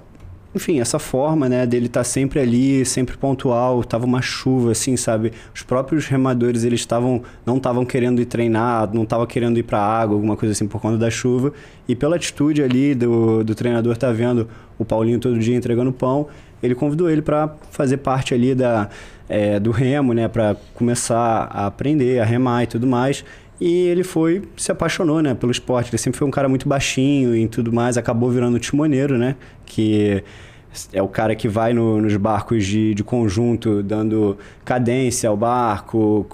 enfim, 0.56 0.80
essa 0.80 1.00
forma, 1.00 1.50
né, 1.50 1.66
dele 1.66 1.88
estar 1.88 2.02
tá 2.02 2.04
sempre 2.04 2.40
ali, 2.40 2.86
sempre 2.86 3.18
pontual, 3.18 3.84
tava 3.84 4.06
uma 4.06 4.22
chuva, 4.22 4.72
assim, 4.72 4.96
sabe? 4.96 5.34
Os 5.54 5.64
próprios 5.64 6.06
remadores, 6.08 6.64
eles 6.64 6.82
estavam, 6.82 7.24
não 7.46 7.58
estavam 7.58 7.86
querendo 7.86 8.22
ir 8.22 8.26
treinar, 8.26 8.94
não 8.94 9.04
estavam 9.04 9.26
querendo 9.26 9.58
ir 9.58 9.64
para 9.64 9.80
água, 9.80 10.16
alguma 10.16 10.38
coisa 10.38 10.54
assim, 10.54 10.68
por 10.68 10.80
conta 10.80 10.98
da 10.98 11.10
chuva. 11.10 11.54
E 11.88 11.96
pela 11.96 12.16
atitude 12.16 12.62
ali 12.62 12.94
do, 12.94 13.44
do 13.44 13.56
treinador 13.56 13.98
tá 13.98 14.12
vendo 14.12 14.48
o 14.78 14.86
Paulinho 14.86 15.20
todo 15.20 15.38
dia 15.40 15.56
entregando 15.56 15.92
pão, 15.92 16.28
ele 16.62 16.76
convidou 16.76 17.10
ele 17.10 17.22
para 17.22 17.54
fazer 17.72 17.98
parte 17.98 18.34
ali 18.34 18.56
da, 18.56 18.90
é, 19.28 19.60
do 19.60 19.72
remo, 19.72 20.14
né, 20.14 20.28
para 20.28 20.56
começar 20.74 21.50
a 21.52 21.66
aprender 21.66 22.20
a 22.20 22.26
remar 22.26 22.64
e 22.64 22.68
tudo 22.68 22.88
mais. 22.88 23.26
E 23.66 23.88
ele 23.88 24.04
foi, 24.04 24.42
se 24.58 24.74
apaixonou, 24.74 25.22
né, 25.22 25.34
pelo 25.34 25.50
esporte. 25.50 25.90
Ele 25.90 25.98
sempre 25.98 26.20
foi 26.20 26.28
um 26.28 26.32
cara 26.32 26.50
muito 26.50 26.68
baixinho 26.68 27.34
e 27.34 27.48
tudo 27.48 27.72
mais, 27.72 27.98
acabou 27.98 28.30
virando 28.30 28.60
timoneiro, 28.60 29.18
né, 29.18 29.38
que 29.66 30.22
é 30.92 31.02
o 31.02 31.08
cara 31.08 31.34
que 31.34 31.48
vai 31.48 31.72
no, 31.72 32.02
nos 32.02 32.14
barcos 32.18 32.66
de, 32.66 32.94
de 32.94 33.06
conjunto, 33.06 33.82
dando 33.82 34.38
cadência 34.66 35.30
ao 35.30 35.38
barco, 35.38 36.26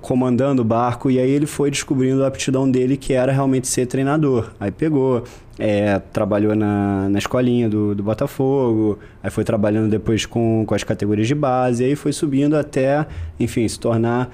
comandando 0.00 0.62
o 0.62 0.64
barco, 0.64 1.10
e 1.10 1.18
aí 1.18 1.28
ele 1.28 1.46
foi 1.46 1.72
descobrindo 1.72 2.22
a 2.22 2.28
aptidão 2.28 2.70
dele, 2.70 2.96
que 2.96 3.12
era 3.12 3.32
realmente 3.32 3.66
ser 3.66 3.86
treinador. 3.86 4.52
Aí 4.60 4.70
pegou, 4.70 5.24
é, 5.58 5.98
trabalhou 6.12 6.54
na, 6.54 7.08
na 7.08 7.18
escolinha 7.18 7.68
do, 7.68 7.96
do 7.96 8.02
Botafogo, 8.04 9.00
aí 9.20 9.30
foi 9.30 9.42
trabalhando 9.42 9.90
depois 9.90 10.24
com, 10.24 10.62
com 10.64 10.72
as 10.72 10.84
categorias 10.84 11.26
de 11.26 11.34
base, 11.34 11.82
aí 11.82 11.96
foi 11.96 12.12
subindo 12.12 12.54
até, 12.54 13.04
enfim, 13.40 13.66
se 13.66 13.80
tornar 13.80 14.30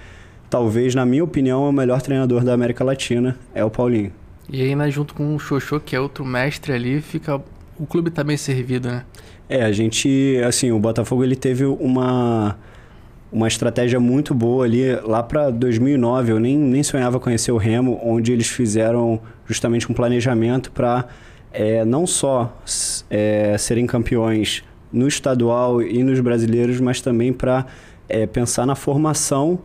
talvez, 0.52 0.94
na 0.94 1.06
minha 1.06 1.24
opinião, 1.24 1.66
o 1.66 1.72
melhor 1.72 2.02
treinador 2.02 2.44
da 2.44 2.52
América 2.52 2.84
Latina 2.84 3.38
é 3.54 3.64
o 3.64 3.70
Paulinho. 3.70 4.12
E 4.50 4.60
aí, 4.60 4.76
né, 4.76 4.90
junto 4.90 5.14
com 5.14 5.34
o 5.34 5.38
Xoxô, 5.38 5.80
que 5.80 5.96
é 5.96 6.00
outro 6.00 6.26
mestre 6.26 6.74
ali, 6.74 7.00
fica 7.00 7.40
o 7.78 7.86
clube 7.86 8.10
tá 8.10 8.22
bem 8.22 8.36
servido, 8.36 8.90
né? 8.90 9.02
É, 9.48 9.62
a 9.62 9.72
gente, 9.72 10.38
assim, 10.46 10.70
o 10.70 10.78
Botafogo 10.78 11.24
ele 11.24 11.34
teve 11.34 11.64
uma 11.64 12.54
uma 13.32 13.48
estratégia 13.48 13.98
muito 13.98 14.34
boa 14.34 14.66
ali 14.66 14.94
lá 14.96 15.22
para 15.22 15.48
2009. 15.48 16.32
Eu 16.32 16.38
nem, 16.38 16.58
nem 16.58 16.82
sonhava 16.82 17.18
conhecer 17.18 17.50
o 17.50 17.56
Remo, 17.56 17.98
onde 18.04 18.30
eles 18.30 18.46
fizeram 18.46 19.18
justamente 19.46 19.90
um 19.90 19.94
planejamento 19.94 20.70
para 20.70 21.06
é, 21.50 21.82
não 21.82 22.06
só 22.06 22.54
é, 23.08 23.56
serem 23.56 23.86
campeões 23.86 24.62
no 24.92 25.08
estadual 25.08 25.80
e 25.80 26.02
nos 26.04 26.20
brasileiros, 26.20 26.78
mas 26.78 27.00
também 27.00 27.32
para 27.32 27.64
é, 28.06 28.26
pensar 28.26 28.66
na 28.66 28.74
formação 28.74 29.58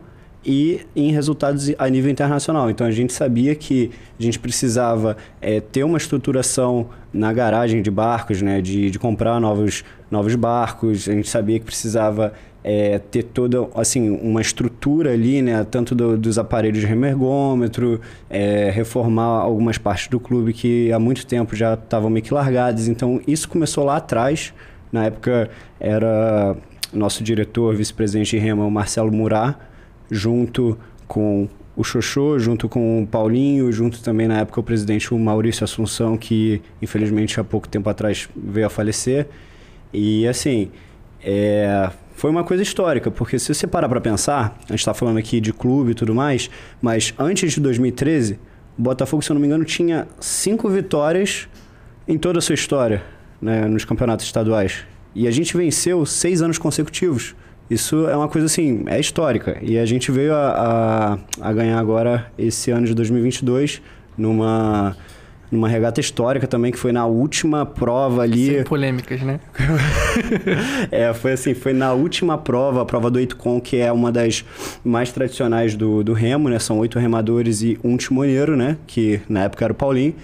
e 0.48 0.80
em 0.96 1.12
resultados 1.12 1.70
a 1.78 1.86
nível 1.90 2.10
internacional. 2.10 2.70
Então 2.70 2.86
a 2.86 2.90
gente 2.90 3.12
sabia 3.12 3.54
que 3.54 3.90
a 4.18 4.22
gente 4.22 4.38
precisava 4.38 5.14
é, 5.42 5.60
ter 5.60 5.84
uma 5.84 5.98
estruturação 5.98 6.88
na 7.12 7.30
garagem 7.34 7.82
de 7.82 7.90
barcos, 7.90 8.40
né, 8.40 8.62
de, 8.62 8.90
de 8.90 8.98
comprar 8.98 9.38
novos, 9.38 9.84
novos 10.10 10.34
barcos. 10.34 11.06
A 11.06 11.12
gente 11.12 11.28
sabia 11.28 11.58
que 11.58 11.66
precisava 11.66 12.32
é, 12.64 12.98
ter 12.98 13.24
toda 13.24 13.68
assim 13.74 14.08
uma 14.08 14.40
estrutura 14.40 15.12
ali, 15.12 15.42
né, 15.42 15.66
tanto 15.70 15.94
do, 15.94 16.16
dos 16.16 16.38
aparelhos 16.38 16.80
de 16.80 16.86
remergômetro, 16.86 18.00
é, 18.30 18.70
reformar 18.70 19.42
algumas 19.42 19.76
partes 19.76 20.08
do 20.08 20.18
clube 20.18 20.54
que 20.54 20.90
há 20.90 20.98
muito 20.98 21.26
tempo 21.26 21.54
já 21.54 21.74
estavam 21.74 22.08
meio 22.08 22.24
que 22.24 22.32
largadas. 22.32 22.88
Então 22.88 23.20
isso 23.26 23.46
começou 23.50 23.84
lá 23.84 23.96
atrás. 23.96 24.54
Na 24.90 25.04
época 25.04 25.50
era 25.78 26.56
nosso 26.90 27.22
diretor, 27.22 27.76
vice-presidente 27.76 28.30
de 28.30 28.38
Rema, 28.38 28.64
o 28.64 28.70
Marcelo 28.70 29.12
Murat 29.12 29.67
junto 30.10 30.78
com 31.06 31.48
o 31.76 31.84
Xoxô, 31.84 32.38
junto 32.38 32.68
com 32.68 33.02
o 33.02 33.06
Paulinho, 33.06 33.70
junto 33.70 34.02
também 34.02 34.26
na 34.26 34.40
época 34.40 34.60
o 34.60 34.62
presidente 34.62 35.14
o 35.14 35.18
Maurício 35.18 35.62
Assunção, 35.62 36.16
que 36.16 36.60
infelizmente 36.82 37.38
há 37.38 37.44
pouco 37.44 37.68
tempo 37.68 37.88
atrás 37.88 38.28
veio 38.36 38.66
a 38.66 38.70
falecer. 38.70 39.28
E 39.92 40.26
assim, 40.26 40.70
é, 41.22 41.90
foi 42.14 42.30
uma 42.30 42.42
coisa 42.42 42.62
histórica, 42.62 43.12
porque 43.12 43.38
se 43.38 43.54
você 43.54 43.66
parar 43.66 43.88
para 43.88 44.00
pensar, 44.00 44.58
a 44.66 44.72
gente 44.72 44.80
está 44.80 44.92
falando 44.92 45.18
aqui 45.18 45.40
de 45.40 45.52
clube 45.52 45.92
e 45.92 45.94
tudo 45.94 46.14
mais, 46.14 46.50
mas 46.82 47.14
antes 47.16 47.52
de 47.52 47.60
2013, 47.60 48.40
o 48.76 48.82
Botafogo, 48.82 49.22
se 49.22 49.30
eu 49.30 49.34
não 49.34 49.40
me 49.40 49.46
engano, 49.46 49.64
tinha 49.64 50.08
cinco 50.18 50.68
vitórias 50.68 51.48
em 52.08 52.18
toda 52.18 52.38
a 52.38 52.42
sua 52.42 52.54
história 52.54 53.04
né, 53.40 53.66
nos 53.66 53.84
campeonatos 53.84 54.26
estaduais. 54.26 54.84
E 55.14 55.26
a 55.28 55.30
gente 55.30 55.56
venceu 55.56 56.04
seis 56.04 56.42
anos 56.42 56.58
consecutivos. 56.58 57.34
Isso 57.70 58.08
é 58.08 58.16
uma 58.16 58.28
coisa 58.28 58.46
assim, 58.46 58.84
é 58.86 58.98
histórica. 58.98 59.58
E 59.60 59.78
a 59.78 59.84
gente 59.84 60.10
veio 60.10 60.34
a, 60.34 61.18
a, 61.40 61.48
a 61.48 61.52
ganhar 61.52 61.78
agora, 61.78 62.30
esse 62.38 62.70
ano 62.70 62.86
de 62.86 62.94
2022, 62.94 63.82
numa 64.16 64.96
numa 65.50 65.68
regata 65.68 66.00
histórica 66.00 66.46
também, 66.46 66.70
que 66.70 66.78
foi 66.78 66.92
na 66.92 67.06
última 67.06 67.64
prova 67.64 68.22
ali. 68.22 68.46
Sem 68.54 68.64
polêmicas, 68.64 69.22
né? 69.22 69.40
é, 70.92 71.12
foi 71.14 71.32
assim, 71.32 71.54
foi 71.54 71.72
na 71.72 71.92
última 71.92 72.36
prova, 72.36 72.82
a 72.82 72.84
prova 72.84 73.10
do 73.10 73.18
Eitcon, 73.18 73.60
que 73.60 73.78
é 73.78 73.90
uma 73.90 74.12
das 74.12 74.44
mais 74.84 75.10
tradicionais 75.10 75.74
do, 75.74 76.04
do 76.04 76.12
remo, 76.12 76.48
né? 76.48 76.58
São 76.58 76.78
oito 76.78 76.98
remadores 76.98 77.62
e 77.62 77.78
um 77.82 77.96
timoneiro, 77.96 78.56
né? 78.56 78.76
Que 78.86 79.20
na 79.28 79.44
época 79.44 79.64
era 79.64 79.72
o 79.72 79.76
Paulinho. 79.76 80.14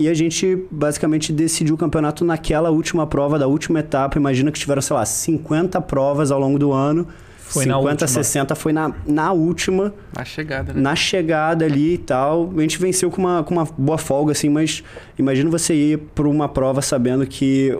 E 0.00 0.08
a 0.08 0.14
gente 0.14 0.64
basicamente 0.70 1.30
decidiu 1.30 1.74
o 1.74 1.78
campeonato 1.78 2.24
naquela 2.24 2.70
última 2.70 3.06
prova 3.06 3.38
da 3.38 3.46
última 3.46 3.80
etapa. 3.80 4.16
Imagina 4.16 4.50
que 4.50 4.58
tiveram, 4.58 4.80
sei 4.80 4.96
lá, 4.96 5.04
50 5.04 5.78
provas 5.82 6.30
ao 6.30 6.40
longo 6.40 6.58
do 6.58 6.72
ano. 6.72 7.06
Foi 7.36 7.64
50, 7.64 8.06
60 8.06 8.54
foi 8.54 8.72
na, 8.72 8.94
na 9.06 9.30
última. 9.32 9.92
Na 10.16 10.24
chegada, 10.24 10.72
né? 10.72 10.80
Na 10.80 10.96
chegada 10.96 11.66
ali 11.66 11.94
e 11.94 11.98
tal. 11.98 12.50
A 12.56 12.60
gente 12.62 12.78
venceu 12.78 13.10
com 13.10 13.20
uma, 13.20 13.44
com 13.44 13.52
uma 13.52 13.68
boa 13.76 13.98
folga, 13.98 14.32
assim, 14.32 14.48
mas 14.48 14.82
imagina 15.18 15.50
você 15.50 15.74
ir 15.74 15.98
para 16.14 16.26
uma 16.26 16.48
prova 16.48 16.80
sabendo 16.80 17.26
que 17.26 17.70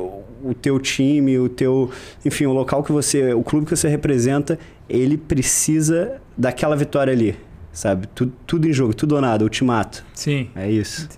o 0.45 0.53
teu 0.53 0.79
time, 0.79 1.39
o 1.39 1.49
teu. 1.49 1.91
Enfim, 2.23 2.45
o 2.45 2.53
local 2.53 2.83
que 2.83 2.93
você. 2.93 3.33
O 3.33 3.43
clube 3.43 3.65
que 3.65 3.75
você 3.75 3.89
representa, 3.89 4.59
ele 4.91 5.17
precisa 5.17 6.21
daquela 6.37 6.77
vitória 6.77 7.15
ali. 7.15 7.35
Sabe? 7.73 8.09
Tudo, 8.09 8.33
tudo 8.47 8.69
em 8.69 8.75
jogo, 8.75 8.93
tudo 8.93 9.15
ou 9.15 9.23
nada, 9.23 9.43
ultimato. 9.43 10.05
Sim. 10.13 10.51
É 10.55 10.71
isso. 10.71 11.09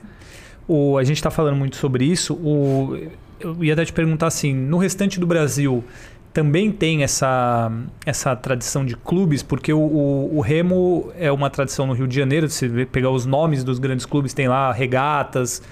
O, 0.66 0.96
a 0.96 1.04
gente 1.04 1.16
está 1.16 1.30
falando 1.30 1.56
muito 1.56 1.76
sobre 1.76 2.04
isso. 2.04 2.34
O, 2.34 2.98
eu 3.40 3.62
ia 3.64 3.72
até 3.72 3.84
te 3.84 3.92
perguntar 3.92 4.28
assim, 4.28 4.54
no 4.54 4.78
restante 4.78 5.18
do 5.18 5.26
Brasil 5.26 5.84
também 6.32 6.72
tem 6.72 7.02
essa, 7.02 7.70
essa 8.06 8.34
tradição 8.34 8.86
de 8.86 8.96
clubes, 8.96 9.42
porque 9.42 9.72
o, 9.72 9.78
o, 9.78 10.38
o, 10.38 10.40
Remo 10.40 11.12
é 11.18 11.30
uma 11.30 11.50
tradição 11.50 11.86
no 11.86 11.92
Rio 11.92 12.08
de 12.08 12.16
Janeiro, 12.16 12.48
se 12.48 12.86
pegar 12.86 13.10
os 13.10 13.26
nomes 13.26 13.62
dos 13.62 13.78
grandes 13.78 14.06
clubes, 14.06 14.32
tem 14.32 14.48
lá 14.48 14.72
Regatas, 14.72 15.62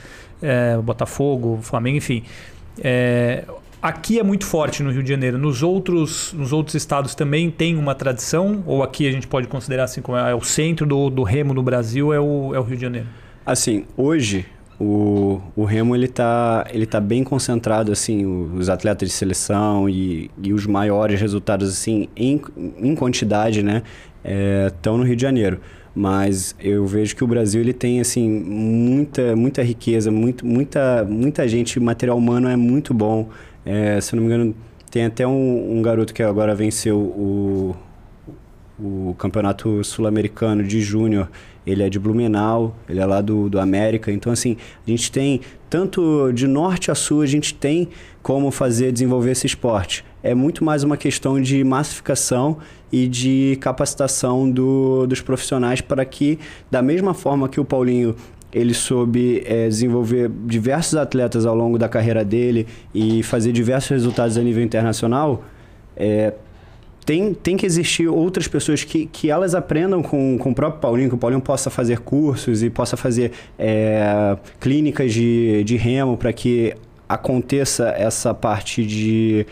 é, 0.43 0.77
Botafogo, 0.77 1.61
Flamengo, 1.63 1.97
enfim. 1.97 2.25
É, 2.79 3.45
aqui 3.81 4.19
é 4.19 4.23
muito 4.23 4.45
forte 4.45 4.83
no 4.83 4.91
Rio 4.91 5.03
de 5.03 5.09
Janeiro. 5.09 5.39
Nos 5.39 5.63
outros, 5.63 6.33
nos 6.35 6.53
outros 6.53 6.75
estados 6.75 7.15
também 7.15 7.51
tem 7.51 7.77
uma 7.77 7.95
tradição? 7.95 8.63
Ou 8.67 8.83
aqui 8.83 9.09
a 9.09 9.13
gente 9.13 9.27
pode 9.27 9.49
considerar 9.49 9.85
assim 9.85 10.03
como 10.03 10.19
é, 10.19 10.31
é 10.31 10.35
o 10.35 10.43
centro 10.43 10.85
do, 10.87 11.09
do 11.09 11.23
Remo 11.23 11.55
no 11.55 11.63
Brasil 11.63 12.13
é 12.13 12.21
o, 12.21 12.55
é 12.55 12.61
o 12.61 12.63
Rio 12.63 12.77
de 12.77 12.83
Janeiro? 12.83 13.07
Assim, 13.47 13.87
hoje 13.97 14.47
o, 14.81 15.43
o 15.55 15.65
Remo 15.65 15.95
ele 15.95 16.09
tá, 16.09 16.67
ele 16.73 16.87
tá 16.87 16.99
bem 16.99 17.23
concentrado 17.23 17.93
assim 17.93 18.25
os 18.25 18.71
atletas 18.71 19.11
de 19.11 19.15
seleção 19.15 19.87
e, 19.91 20.31
e 20.43 20.55
os 20.55 20.67
maiores 20.67 21.21
resultados 21.21 21.69
assim 21.69 22.09
em, 22.17 22.41
em 22.79 22.95
quantidade 22.95 23.63
né 23.63 23.83
estão 24.67 24.95
é, 24.95 24.99
no 24.99 25.05
Rio 25.05 25.17
de 25.17 25.23
Janeiro. 25.23 25.61
Mas 25.95 26.55
eu 26.61 26.87
vejo 26.87 27.15
que 27.17 27.23
o 27.23 27.27
Brasil 27.27 27.61
ele 27.61 27.73
tem 27.75 28.01
assim 28.01 28.31
muita 28.31 29.37
muita 29.37 29.63
riqueza 29.63 30.11
muito 30.11 30.47
muita 30.47 31.05
muita 31.05 31.47
gente 31.47 31.79
material 31.79 32.17
humano 32.17 32.49
é 32.49 32.57
muito 32.57 32.95
bom. 32.95 33.29
É, 33.67 34.01
se 34.01 34.17
não 34.17 34.23
me 34.23 34.29
engano 34.29 34.55
tem 34.91 35.05
até 35.05 35.27
um, 35.27 35.79
um 35.79 35.83
garoto 35.83 36.15
que 36.15 36.23
agora 36.23 36.55
venceu 36.55 36.97
o 36.99 37.77
o 38.83 39.15
campeonato 39.19 39.85
sul-americano 39.85 40.65
de 40.65 40.81
júnior 40.81 41.29
ele 41.67 41.83
é 41.83 41.89
de 41.89 41.99
Blumenau, 41.99 42.75
ele 42.89 43.01
é 43.01 43.07
lá 43.07 43.21
do, 43.21 43.49
do 43.49 43.61
América. 43.61 44.11
Então, 44.11 44.33
assim, 44.33 44.57
a 44.87 44.91
gente 44.91 45.11
tem, 45.11 45.41
tanto 45.69 46.33
de 46.33 46.47
norte 46.47 46.91
a 46.91 46.95
sul, 46.95 47.23
a 47.23 47.27
gente 47.27 47.55
tem 47.55 47.89
como 48.23 48.51
fazer, 48.51 48.93
desenvolver 48.93 49.33
esse 49.33 49.47
esporte. 49.47 50.05
É 50.23 50.35
muito 50.35 50.65
mais 50.65 50.83
uma 50.83 50.97
questão 50.97 51.41
de 51.41 51.63
massificação 51.65 52.59
e 52.93 53.07
de 53.07 53.57
capacitação 53.61 54.51
do, 54.51 55.07
dos 55.07 55.21
profissionais 55.21 55.81
para 55.81 56.05
que, 56.05 56.39
da 56.71 56.83
mesma 56.83 57.15
forma 57.15 57.49
que 57.49 57.61
o 57.61 57.65
Paulinho 57.65 58.15
ele 58.53 58.75
soube 58.75 59.43
é, 59.47 59.69
desenvolver 59.69 60.29
diversos 60.45 60.97
atletas 60.97 61.47
ao 61.47 61.55
longo 61.55 61.79
da 61.79 61.89
carreira 61.89 62.25
dele 62.25 62.67
e 62.93 63.23
fazer 63.23 63.53
diversos 63.53 63.91
resultados 63.91 64.37
a 64.37 64.43
nível 64.43 64.63
internacional, 64.63 65.45
é, 65.97 66.35
tem, 67.11 67.35
tem 67.35 67.57
que 67.57 67.67
existir 67.67 68.07
outras 68.07 68.47
pessoas 68.47 68.85
que, 68.85 69.05
que 69.07 69.29
elas 69.29 69.53
aprendam 69.53 70.01
com, 70.01 70.39
com 70.39 70.51
o 70.53 70.55
próprio 70.55 70.81
Paulinho, 70.81 71.09
que 71.09 71.15
o 71.17 71.19
Paulinho 71.19 71.41
possa 71.41 71.69
fazer 71.69 71.99
cursos 71.99 72.63
e 72.63 72.71
possa 72.71 72.97
fazer 72.97 73.33
é, 73.59 74.37
clínicas 74.61 75.13
de, 75.13 75.65
de 75.65 75.77
remo 75.77 76.17
para 76.17 76.33
que 76.33 76.73
aconteça 77.09 77.89
essa 77.89 78.33
parte 78.33 78.87
de, 78.87 79.45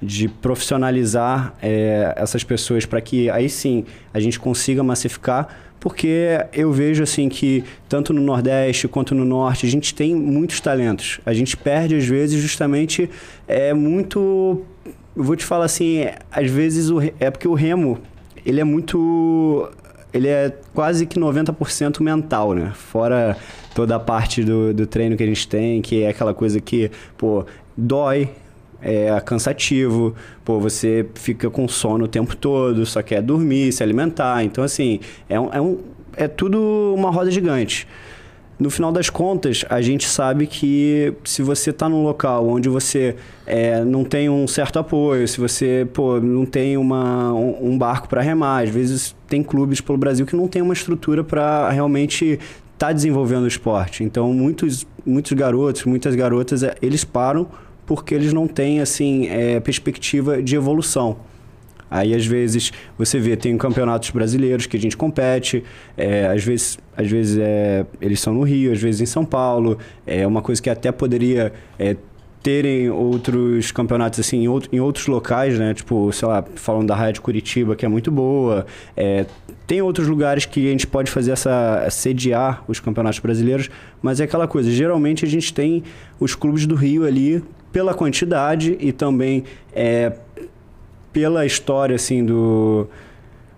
de 0.00 0.26
profissionalizar 0.26 1.52
é, 1.62 2.14
essas 2.16 2.42
pessoas 2.44 2.86
para 2.86 3.02
que 3.02 3.28
aí 3.28 3.50
sim 3.50 3.84
a 4.14 4.18
gente 4.18 4.40
consiga 4.40 4.82
massificar 4.82 5.48
porque 5.78 6.38
eu 6.50 6.72
vejo 6.72 7.02
assim 7.02 7.28
que 7.28 7.62
tanto 7.90 8.14
no 8.14 8.22
Nordeste 8.22 8.88
quanto 8.88 9.14
no 9.14 9.26
Norte 9.26 9.66
a 9.66 9.68
gente 9.68 9.94
tem 9.94 10.14
muitos 10.14 10.60
talentos. 10.60 11.20
A 11.26 11.34
gente 11.34 11.58
perde 11.58 11.94
às 11.94 12.06
vezes 12.06 12.40
justamente 12.40 13.10
é 13.46 13.74
muito 13.74 14.64
eu 15.14 15.22
vou 15.22 15.36
te 15.36 15.44
falar 15.44 15.64
assim, 15.64 16.06
às 16.30 16.50
vezes 16.50 16.90
o, 16.90 17.00
é 17.00 17.30
porque 17.30 17.46
o 17.46 17.54
remo, 17.54 17.98
ele 18.44 18.60
é 18.60 18.64
muito 18.64 19.70
ele 20.12 20.28
é 20.28 20.54
quase 20.74 21.06
que 21.06 21.18
90% 21.18 22.02
mental, 22.02 22.52
né? 22.52 22.72
Fora 22.74 23.36
toda 23.74 23.96
a 23.96 24.00
parte 24.00 24.44
do, 24.44 24.74
do 24.74 24.86
treino 24.86 25.16
que 25.16 25.22
a 25.22 25.26
gente 25.26 25.48
tem, 25.48 25.80
que 25.80 26.02
é 26.02 26.08
aquela 26.08 26.34
coisa 26.34 26.60
que, 26.60 26.90
pô, 27.16 27.46
dói, 27.74 28.28
é 28.82 29.18
cansativo, 29.20 30.14
pô, 30.44 30.58
você 30.58 31.06
fica 31.14 31.48
com 31.48 31.66
sono 31.66 32.04
o 32.04 32.08
tempo 32.08 32.36
todo, 32.36 32.84
só 32.84 33.00
quer 33.00 33.22
dormir, 33.22 33.72
se 33.72 33.82
alimentar. 33.82 34.44
Então, 34.44 34.62
assim, 34.62 35.00
é, 35.28 35.40
um, 35.40 35.48
é, 35.52 35.60
um, 35.60 35.78
é 36.16 36.28
tudo 36.28 36.94
uma 36.94 37.10
roda 37.10 37.30
gigante. 37.30 37.86
No 38.58 38.70
final 38.70 38.92
das 38.92 39.10
contas, 39.10 39.64
a 39.68 39.80
gente 39.80 40.06
sabe 40.06 40.46
que 40.46 41.12
se 41.24 41.42
você 41.42 41.70
está 41.70 41.88
num 41.88 42.02
local 42.02 42.46
onde 42.46 42.68
você 42.68 43.16
é, 43.46 43.82
não 43.84 44.04
tem 44.04 44.28
um 44.28 44.46
certo 44.46 44.78
apoio, 44.78 45.26
se 45.26 45.40
você 45.40 45.86
pô, 45.92 46.20
não 46.20 46.44
tem 46.44 46.76
uma, 46.76 47.32
um, 47.32 47.72
um 47.72 47.78
barco 47.78 48.08
para 48.08 48.20
remar, 48.20 48.62
às 48.62 48.70
vezes 48.70 49.16
tem 49.28 49.42
clubes 49.42 49.80
pelo 49.80 49.98
Brasil 49.98 50.26
que 50.26 50.36
não 50.36 50.46
tem 50.46 50.62
uma 50.62 50.74
estrutura 50.74 51.24
para 51.24 51.70
realmente 51.70 52.24
estar 52.24 52.88
tá 52.88 52.92
desenvolvendo 52.92 53.44
o 53.44 53.48
esporte. 53.48 54.04
Então, 54.04 54.32
muitos, 54.32 54.86
muitos 55.04 55.32
garotos, 55.32 55.84
muitas 55.84 56.14
garotas, 56.14 56.62
é, 56.62 56.76
eles 56.80 57.04
param 57.04 57.48
porque 57.86 58.14
eles 58.14 58.32
não 58.32 58.46
têm 58.46 58.80
assim 58.80 59.26
é, 59.28 59.58
perspectiva 59.60 60.42
de 60.42 60.54
evolução. 60.54 61.16
Aí, 61.94 62.14
às 62.14 62.24
vezes, 62.24 62.72
você 62.96 63.18
vê, 63.18 63.36
tem 63.36 63.54
campeonatos 63.58 64.08
brasileiros 64.08 64.64
que 64.64 64.78
a 64.78 64.80
gente 64.80 64.96
compete, 64.96 65.62
é, 65.94 66.26
às 66.26 66.42
vezes, 66.42 66.78
às 66.96 67.06
vezes 67.06 67.38
é, 67.38 67.84
eles 68.00 68.18
são 68.18 68.32
no 68.32 68.42
Rio, 68.42 68.72
às 68.72 68.80
vezes 68.80 69.02
em 69.02 69.06
São 69.06 69.26
Paulo. 69.26 69.76
É 70.06 70.26
uma 70.26 70.40
coisa 70.40 70.62
que 70.62 70.70
até 70.70 70.90
poderia 70.90 71.52
é, 71.78 71.94
terem 72.42 72.88
outros 72.88 73.70
campeonatos 73.70 74.20
assim 74.20 74.44
em, 74.44 74.48
outro, 74.48 74.70
em, 74.72 74.80
outros 74.80 75.06
locais, 75.06 75.58
né? 75.58 75.74
Tipo, 75.74 76.10
sei 76.12 76.26
lá, 76.26 76.42
falando 76.56 76.88
da 76.88 77.10
de 77.10 77.20
Curitiba, 77.20 77.76
que 77.76 77.84
é 77.84 77.88
muito 77.88 78.10
boa. 78.10 78.64
É, 78.96 79.26
tem 79.66 79.82
outros 79.82 80.08
lugares 80.08 80.46
que 80.46 80.66
a 80.66 80.70
gente 80.70 80.86
pode 80.86 81.10
fazer 81.10 81.32
essa 81.32 81.86
sediar 81.90 82.64
os 82.66 82.80
campeonatos 82.80 83.20
brasileiros, 83.20 83.68
mas 84.00 84.18
é 84.18 84.24
aquela 84.24 84.48
coisa, 84.48 84.70
geralmente 84.70 85.26
a 85.26 85.28
gente 85.28 85.52
tem 85.52 85.82
os 86.18 86.34
clubes 86.34 86.66
do 86.66 86.74
Rio 86.74 87.04
ali 87.04 87.44
pela 87.70 87.92
quantidade 87.92 88.78
e 88.80 88.92
também 88.92 89.44
é, 89.74 90.12
pela 91.12 91.44
história 91.46 91.96
assim 91.96 92.24
do 92.24 92.88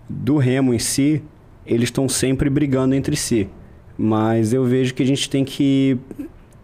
do 0.08 0.36
remo 0.36 0.74
em 0.74 0.78
si, 0.78 1.22
eles 1.66 1.84
estão 1.84 2.08
sempre 2.08 2.50
brigando 2.50 2.94
entre 2.94 3.16
si. 3.16 3.48
Mas 3.96 4.52
eu 4.52 4.64
vejo 4.64 4.94
que 4.94 5.02
a 5.02 5.06
gente 5.06 5.30
tem 5.30 5.44
que 5.44 5.98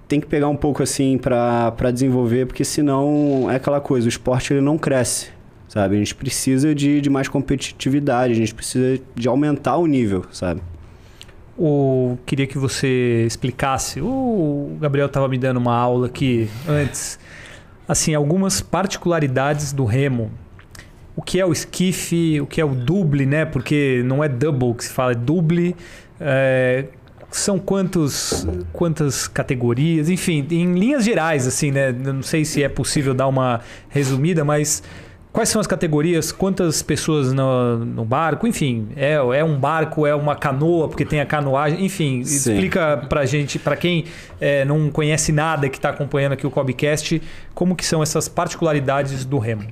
tem 0.06 0.20
que 0.20 0.26
pegar 0.26 0.48
um 0.48 0.56
pouco 0.56 0.82
assim 0.82 1.16
para 1.16 1.90
desenvolver, 1.92 2.46
porque 2.46 2.64
senão 2.64 3.48
é 3.48 3.54
aquela 3.54 3.80
coisa, 3.80 4.06
o 4.06 4.08
esporte 4.08 4.52
ele 4.52 4.60
não 4.60 4.76
cresce, 4.76 5.28
sabe? 5.68 5.94
A 5.94 5.98
gente 5.98 6.16
precisa 6.16 6.74
de, 6.74 7.00
de 7.00 7.08
mais 7.08 7.28
competitividade, 7.28 8.32
a 8.32 8.36
gente 8.36 8.52
precisa 8.52 9.00
de 9.14 9.28
aumentar 9.28 9.76
o 9.76 9.86
nível, 9.86 10.24
sabe? 10.32 10.60
O, 11.56 12.18
queria 12.26 12.46
que 12.46 12.58
você 12.58 13.24
explicasse. 13.24 14.00
O 14.00 14.76
Gabriel 14.80 15.06
estava 15.06 15.28
me 15.28 15.38
dando 15.38 15.58
uma 15.58 15.76
aula 15.76 16.06
aqui 16.06 16.48
antes. 16.66 17.18
Assim, 17.86 18.14
algumas 18.14 18.60
particularidades 18.60 19.72
do 19.72 19.84
remo 19.84 20.30
o 21.20 21.22
que 21.22 21.38
é 21.38 21.44
o 21.44 21.52
skiff, 21.52 22.40
o 22.40 22.46
que 22.46 22.62
é 22.62 22.64
o 22.64 22.74
double, 22.74 23.26
né? 23.26 23.44
Porque 23.44 24.02
não 24.06 24.24
é 24.24 24.28
double 24.28 24.72
que 24.72 24.84
se 24.84 24.90
fala, 24.90 25.12
é 25.12 25.14
double. 25.14 25.76
É, 26.18 26.86
são 27.30 27.58
quantos, 27.58 28.46
quantas 28.72 29.28
categorias, 29.28 30.08
enfim, 30.08 30.46
em 30.50 30.72
linhas 30.72 31.04
gerais, 31.04 31.46
assim, 31.46 31.70
né? 31.70 31.92
Não 31.92 32.22
sei 32.22 32.46
se 32.46 32.62
é 32.62 32.70
possível 32.70 33.12
dar 33.12 33.26
uma 33.26 33.60
resumida, 33.90 34.46
mas 34.46 34.82
quais 35.30 35.50
são 35.50 35.60
as 35.60 35.66
categorias, 35.66 36.32
quantas 36.32 36.80
pessoas 36.82 37.34
no, 37.34 37.76
no 37.84 38.04
barco, 38.06 38.46
enfim, 38.46 38.88
é, 38.96 39.12
é 39.12 39.44
um 39.44 39.58
barco, 39.58 40.06
é 40.06 40.14
uma 40.14 40.34
canoa, 40.34 40.88
porque 40.88 41.04
tem 41.04 41.20
a 41.20 41.26
canoagem, 41.26 41.84
enfim, 41.84 42.24
Sim. 42.24 42.54
explica 42.54 42.96
pra 43.10 43.26
gente, 43.26 43.58
para 43.58 43.76
quem 43.76 44.06
é, 44.40 44.64
não 44.64 44.90
conhece 44.90 45.32
nada 45.32 45.68
que 45.68 45.76
está 45.76 45.90
acompanhando 45.90 46.32
aqui 46.32 46.46
o 46.46 46.50
Cobcast, 46.50 47.20
como 47.54 47.76
que 47.76 47.84
são 47.84 48.02
essas 48.02 48.26
particularidades 48.26 49.26
do 49.26 49.38
remo. 49.38 49.66